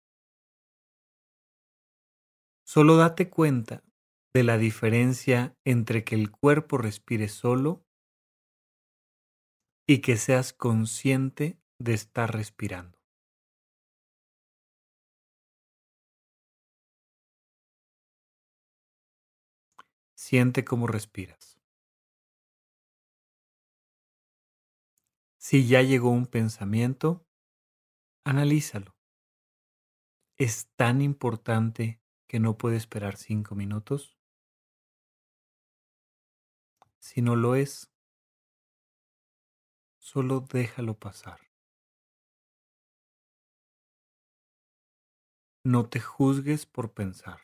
Solo 2.64 2.96
date 2.96 3.28
cuenta 3.28 3.84
de 4.34 4.42
la 4.44 4.56
diferencia 4.56 5.56
entre 5.64 6.04
que 6.04 6.14
el 6.14 6.30
cuerpo 6.30 6.78
respire 6.78 7.28
solo 7.28 7.84
y 9.86 10.00
que 10.00 10.16
seas 10.16 10.52
consciente 10.52 11.60
de 11.78 11.94
estar 11.94 12.34
respirando. 12.34 12.98
Siente 20.14 20.64
cómo 20.64 20.86
respiras. 20.86 21.60
Si 25.36 25.66
ya 25.66 25.82
llegó 25.82 26.10
un 26.10 26.26
pensamiento, 26.26 27.26
analízalo. 28.24 28.94
¿Es 30.38 30.68
tan 30.76 31.02
importante 31.02 32.00
que 32.28 32.38
no 32.38 32.56
puede 32.56 32.76
esperar 32.76 33.16
cinco 33.16 33.54
minutos? 33.56 34.16
Si 37.00 37.20
no 37.20 37.34
lo 37.34 37.56
es, 37.56 37.91
solo 40.02 40.40
déjalo 40.40 40.98
pasar. 40.98 41.38
No 45.64 45.88
te 45.88 46.00
juzgues 46.00 46.66
por 46.66 46.92
pensar. 46.92 47.38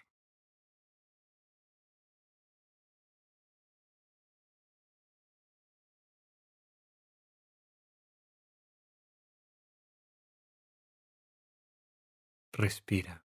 Respira. 12.52 13.22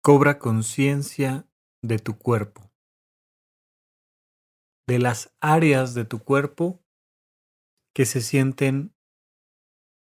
Cobra 0.00 0.38
conciencia 0.38 1.46
de 1.82 1.98
tu 1.98 2.18
cuerpo 2.18 2.71
de 4.86 4.98
las 4.98 5.34
áreas 5.40 5.94
de 5.94 6.04
tu 6.04 6.18
cuerpo 6.18 6.84
que 7.94 8.06
se 8.06 8.20
sienten 8.20 8.94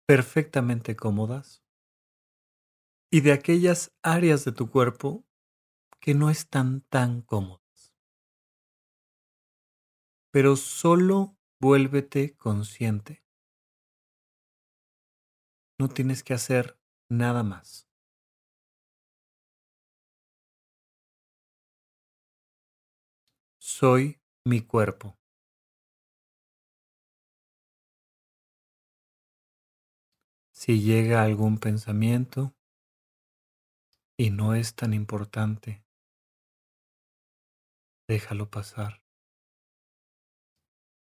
perfectamente 0.08 0.96
cómodas 0.96 1.64
y 3.12 3.22
de 3.22 3.32
aquellas 3.32 3.92
áreas 4.04 4.46
de 4.46 4.52
tu 4.52 4.70
cuerpo 4.70 5.26
que 6.00 6.14
no 6.14 6.30
están 6.30 6.82
tan 6.90 7.22
cómodas. 7.22 7.94
Pero 10.32 10.56
solo 10.56 11.38
vuélvete 11.60 12.36
consciente. 12.36 13.24
No 15.80 15.88
tienes 15.88 16.24
que 16.24 16.34
hacer 16.34 16.78
nada 17.10 17.42
más. 17.42 17.88
Soy 23.60 24.19
mi 24.50 24.62
cuerpo. 24.62 25.16
Si 30.52 30.82
llega 30.82 31.22
algún 31.22 31.60
pensamiento 31.60 32.56
y 34.18 34.32
no 34.32 34.56
es 34.56 34.74
tan 34.74 34.96
importante, 34.96 35.86
déjalo 38.08 38.50
pasar. 38.50 39.04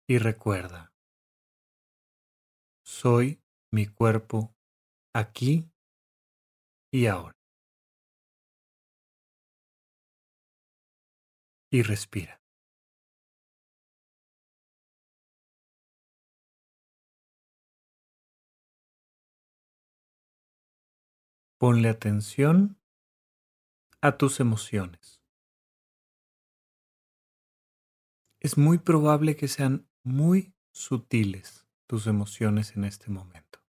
Y 0.09 0.17
recuerda, 0.17 0.95
soy 2.87 3.43
mi 3.71 3.87
cuerpo 3.87 4.57
aquí 5.15 5.71
y 6.91 7.05
ahora. 7.05 7.37
Y 11.71 11.83
respira. 11.83 12.46
Ponle 21.59 21.89
atención 21.89 22.79
a 24.03 24.19
tus 24.19 24.41
emociones. 24.41 25.23
Es 28.41 28.59
muy 28.59 28.77
probable 28.77 29.37
que 29.37 29.49
sean 29.49 29.89
muy 30.03 30.55
sutiles 30.71 31.67
tus 31.87 32.07
emociones 32.07 32.77
en 32.77 32.85
este 32.85 33.11
momento. 33.11 33.61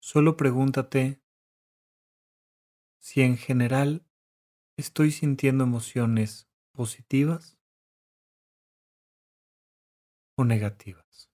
Solo 0.00 0.36
pregúntate 0.36 1.22
si 2.98 3.22
en 3.22 3.36
general 3.36 4.04
estoy 4.76 5.12
sintiendo 5.12 5.62
emociones 5.62 6.50
positivas 6.72 7.56
o 10.36 10.44
negativas. 10.44 11.33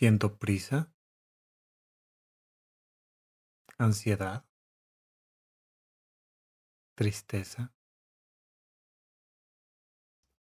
Siento 0.00 0.38
prisa, 0.38 0.90
ansiedad, 3.76 4.48
tristeza, 6.94 7.74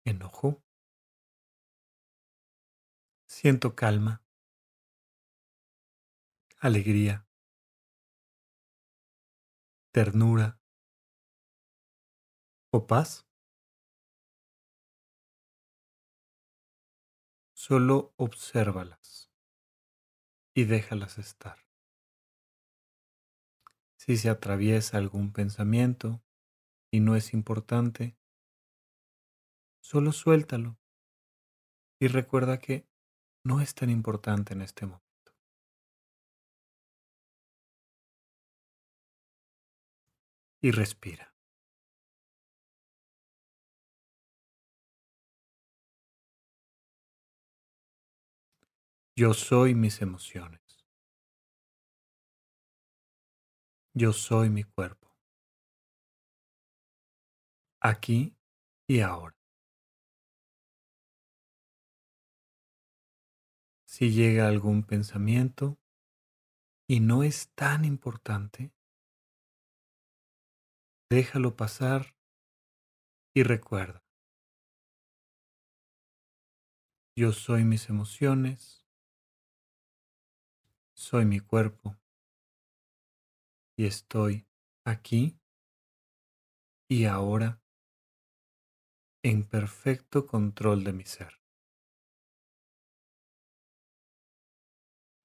enojo. 0.03 0.61
Siento 3.29 3.77
calma, 3.77 4.25
alegría, 6.59 7.25
ternura. 9.93 10.59
O 12.73 12.85
paz. 12.85 13.25
Solo 17.53 18.13
obsérvalas 18.17 19.24
y 20.55 20.63
déjalas 20.63 21.17
estar. 21.17 21.57
Si 23.97 24.15
se 24.15 24.29
atraviesa 24.29 24.97
algún 24.97 25.33
pensamiento 25.33 26.23
y 26.89 27.01
no 27.01 27.17
es 27.17 27.33
importante, 27.33 28.17
solo 29.81 30.13
suéltalo 30.13 30.79
y 31.99 32.07
recuerda 32.07 32.59
que 32.59 32.87
no 33.43 33.59
es 33.59 33.75
tan 33.75 33.89
importante 33.89 34.53
en 34.53 34.61
este 34.61 34.85
momento. 34.85 35.05
Y 40.61 40.71
respira. 40.71 41.34
Yo 49.17 49.33
soy 49.33 49.75
mis 49.75 50.01
emociones. 50.01 50.85
Yo 53.93 54.11
soy 54.11 54.49
mi 54.49 54.63
cuerpo. 54.63 55.15
Aquí 57.81 58.35
y 58.89 58.99
ahora. 58.99 59.37
Si 63.87 64.11
llega 64.11 64.49
algún 64.49 64.83
pensamiento 64.83 65.79
y 66.89 66.99
no 66.99 67.23
es 67.23 67.53
tan 67.55 67.85
importante, 67.85 68.73
déjalo 71.09 71.55
pasar 71.55 72.17
y 73.33 73.43
recuerda. 73.43 74.03
Yo 77.17 77.31
soy 77.31 77.63
mis 77.63 77.87
emociones, 77.87 78.84
soy 80.95 81.25
mi 81.25 81.41
cuerpo 81.41 81.97
y 83.77 83.85
estoy 83.85 84.47
aquí 84.85 85.37
y 86.89 87.05
ahora 87.05 87.61
en 89.23 89.43
perfecto 89.43 90.25
control 90.25 90.83
de 90.83 90.93
mi 90.93 91.03
ser. 91.03 91.41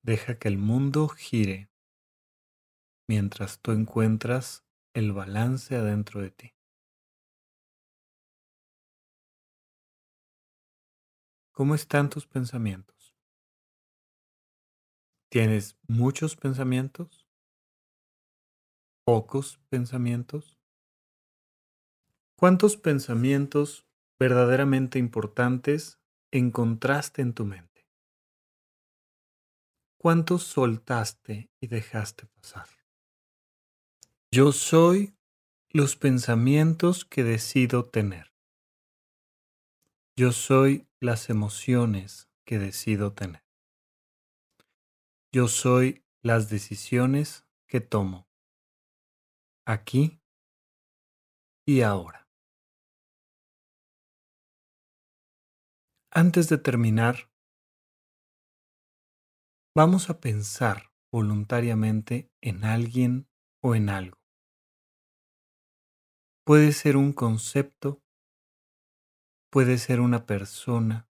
Deja 0.03 0.39
que 0.39 0.49
el 0.49 0.59
mundo 0.59 1.09
gire 1.09 1.71
mientras 3.09 3.61
tú 3.61 3.73
encuentras 3.73 4.65
el 4.95 5.13
balance 5.13 5.77
adentro 5.77 6.21
de 6.21 6.31
ti. 6.31 6.55
¿Cómo 11.53 11.75
están 11.75 12.09
tus 12.09 12.27
pensamientos? 12.27 13.00
¿Tienes 15.31 15.79
muchos 15.87 16.35
pensamientos? 16.35 17.25
¿Pocos 19.05 19.61
pensamientos? 19.69 20.59
¿Cuántos 22.37 22.77
pensamientos 22.77 23.87
verdaderamente 24.19 24.99
importantes 24.99 26.01
encontraste 26.33 27.23
en 27.23 27.33
tu 27.33 27.45
mente? 27.45 27.87
¿Cuántos 29.99 30.43
soltaste 30.43 31.49
y 31.61 31.69
dejaste 31.69 32.27
pasar? 32.27 32.67
Yo 34.33 34.51
soy 34.51 35.15
los 35.69 35.95
pensamientos 35.95 37.05
que 37.05 37.23
decido 37.23 37.89
tener. 37.89 38.35
Yo 40.17 40.33
soy 40.33 40.89
las 40.99 41.31
emociones 41.31 42.29
que 42.45 42.59
decido 42.59 43.13
tener. 43.13 43.50
Yo 45.33 45.49
soy 45.49 46.05
las 46.23 46.51
decisiones 46.51 47.47
que 47.69 47.81
tomo 47.81 48.29
aquí 49.67 50.21
y 51.67 51.83
ahora. 51.83 52.29
Antes 56.13 56.49
de 56.49 56.59
terminar, 56.59 57.31
vamos 59.77 60.11
a 60.11 60.21
pensar 60.21 60.93
voluntariamente 61.13 62.33
en 62.41 62.65
alguien 62.65 63.29
o 63.63 63.75
en 63.75 63.89
algo. 63.89 64.19
Puede 66.45 66.73
ser 66.73 66.97
un 66.97 67.13
concepto 67.13 68.03
Puede 69.53 69.79
ser 69.79 69.99
una 69.99 70.27
persona, 70.27 71.11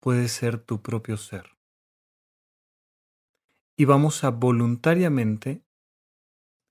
puede 0.00 0.26
ser 0.28 0.58
tu 0.58 0.80
propio 0.80 1.18
ser. 1.18 1.59
Y 3.80 3.86
vamos 3.86 4.24
a 4.24 4.30
voluntariamente 4.30 5.64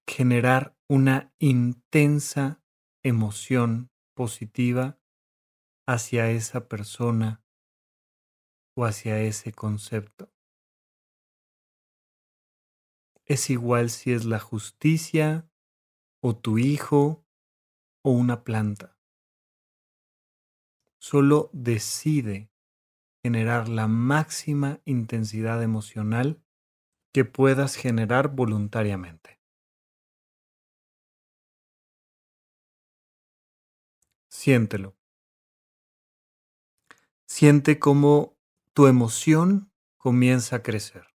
generar 0.07 0.77
una 0.87 1.33
intensa 1.39 2.61
emoción 3.01 3.89
positiva 4.13 4.99
hacia 5.87 6.29
esa 6.29 6.67
persona 6.67 7.43
o 8.77 8.85
hacia 8.85 9.19
ese 9.21 9.51
concepto. 9.53 10.31
Es 13.25 13.49
igual 13.49 13.89
si 13.89 14.11
es 14.13 14.25
la 14.25 14.37
justicia 14.37 15.49
o 16.21 16.37
tu 16.37 16.59
hijo 16.59 17.25
o 18.03 18.11
una 18.11 18.43
planta 18.43 18.99
solo 20.99 21.49
decide 21.53 22.51
generar 23.23 23.67
la 23.67 23.87
máxima 23.87 24.79
intensidad 24.85 25.63
emocional 25.63 26.43
que 27.19 27.25
puedas 27.25 27.75
generar 27.75 28.29
voluntariamente. 28.33 29.41
Siéntelo. 34.29 34.95
Siente 37.27 37.77
cómo 37.77 38.37
tu 38.71 38.87
emoción 38.87 39.69
comienza 39.97 40.55
a 40.55 40.63
crecer. 40.63 41.07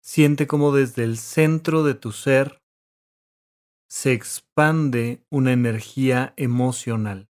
Siente 0.00 0.46
cómo 0.46 0.72
desde 0.72 1.04
el 1.04 1.18
centro 1.18 1.82
de 1.82 1.94
tu 1.94 2.10
ser 2.10 2.62
se 3.90 4.14
expande 4.14 5.26
una 5.28 5.52
energía 5.52 6.32
emocional 6.38 7.28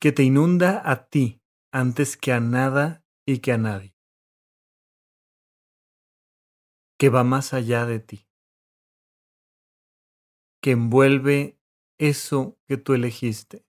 que 0.00 0.12
te 0.12 0.22
inunda 0.22 0.80
a 0.82 1.10
ti 1.10 1.42
antes 1.72 2.16
que 2.16 2.32
a 2.32 2.40
nada 2.40 3.04
y 3.26 3.40
que 3.40 3.52
a 3.52 3.58
nadie, 3.58 3.95
que 6.98 7.08
va 7.10 7.24
más 7.24 7.52
allá 7.52 7.84
de 7.84 8.00
ti, 8.00 8.28
que 10.62 10.72
envuelve 10.72 11.60
eso 11.98 12.58
que 12.66 12.76
tú 12.76 12.94
elegiste. 12.94 13.66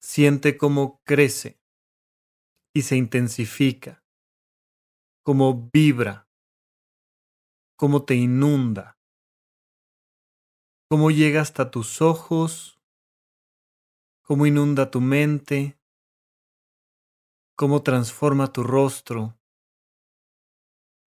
Siente 0.00 0.56
cómo 0.56 1.02
crece 1.04 1.60
y 2.74 2.82
se 2.82 2.96
intensifica, 2.96 4.04
cómo 5.24 5.70
vibra, 5.72 6.28
cómo 7.76 8.04
te 8.04 8.14
inunda, 8.14 8.98
cómo 10.88 11.10
llega 11.10 11.40
hasta 11.40 11.70
tus 11.70 12.00
ojos, 12.00 12.80
cómo 14.22 14.46
inunda 14.46 14.90
tu 14.90 15.00
mente, 15.00 15.78
cómo 17.56 17.82
transforma 17.82 18.52
tu 18.52 18.62
rostro, 18.62 19.38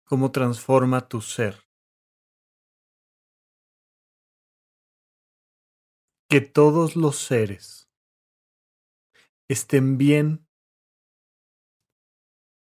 cómo 0.08 0.32
transforma 0.32 1.10
tu 1.10 1.22
ser. 1.22 1.68
Que 6.30 6.40
todos 6.42 6.96
los 6.96 7.18
seres 7.18 7.90
estén 9.50 9.98
bien, 9.98 10.48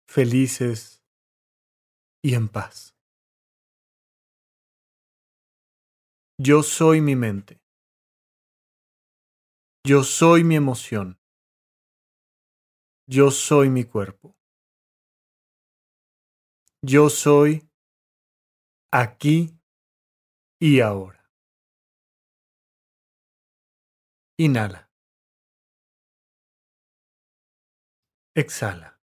felices 0.07 1.03
y 2.21 2.35
en 2.35 2.49
paz. 2.49 2.95
Yo 6.37 6.63
soy 6.63 7.01
mi 7.01 7.15
mente. 7.15 7.61
Yo 9.87 10.03
soy 10.03 10.43
mi 10.43 10.55
emoción. 10.55 11.19
Yo 13.07 13.31
soy 13.31 13.69
mi 13.69 13.83
cuerpo. 13.83 14.40
Yo 16.83 17.09
soy 17.09 17.69
aquí 18.91 19.59
y 20.59 20.79
ahora. 20.81 21.29
Inhala. 24.39 24.89
Exhala. 28.35 28.97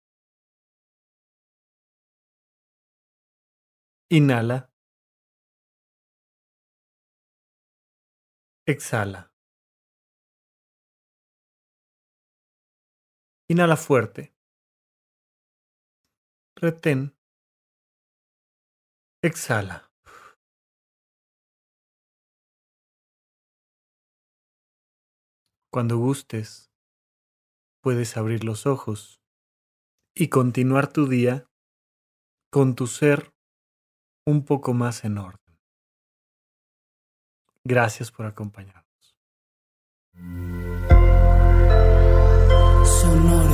Inhala. 4.10 4.70
Exhala. 8.66 9.30
Inhala 13.48 13.76
fuerte. 13.76 14.34
Retén. 16.56 17.17
Exhala. 19.20 19.90
Cuando 25.72 25.98
gustes, 25.98 26.70
puedes 27.82 28.16
abrir 28.16 28.44
los 28.44 28.66
ojos 28.66 29.20
y 30.14 30.28
continuar 30.28 30.92
tu 30.92 31.08
día 31.08 31.46
con 32.50 32.76
tu 32.76 32.86
ser 32.86 33.34
un 34.24 34.44
poco 34.44 34.72
más 34.72 35.04
en 35.04 35.18
orden. 35.18 35.58
Gracias 37.64 38.12
por 38.12 38.26
acompañarnos. 38.26 39.16
Sonora. 42.84 43.47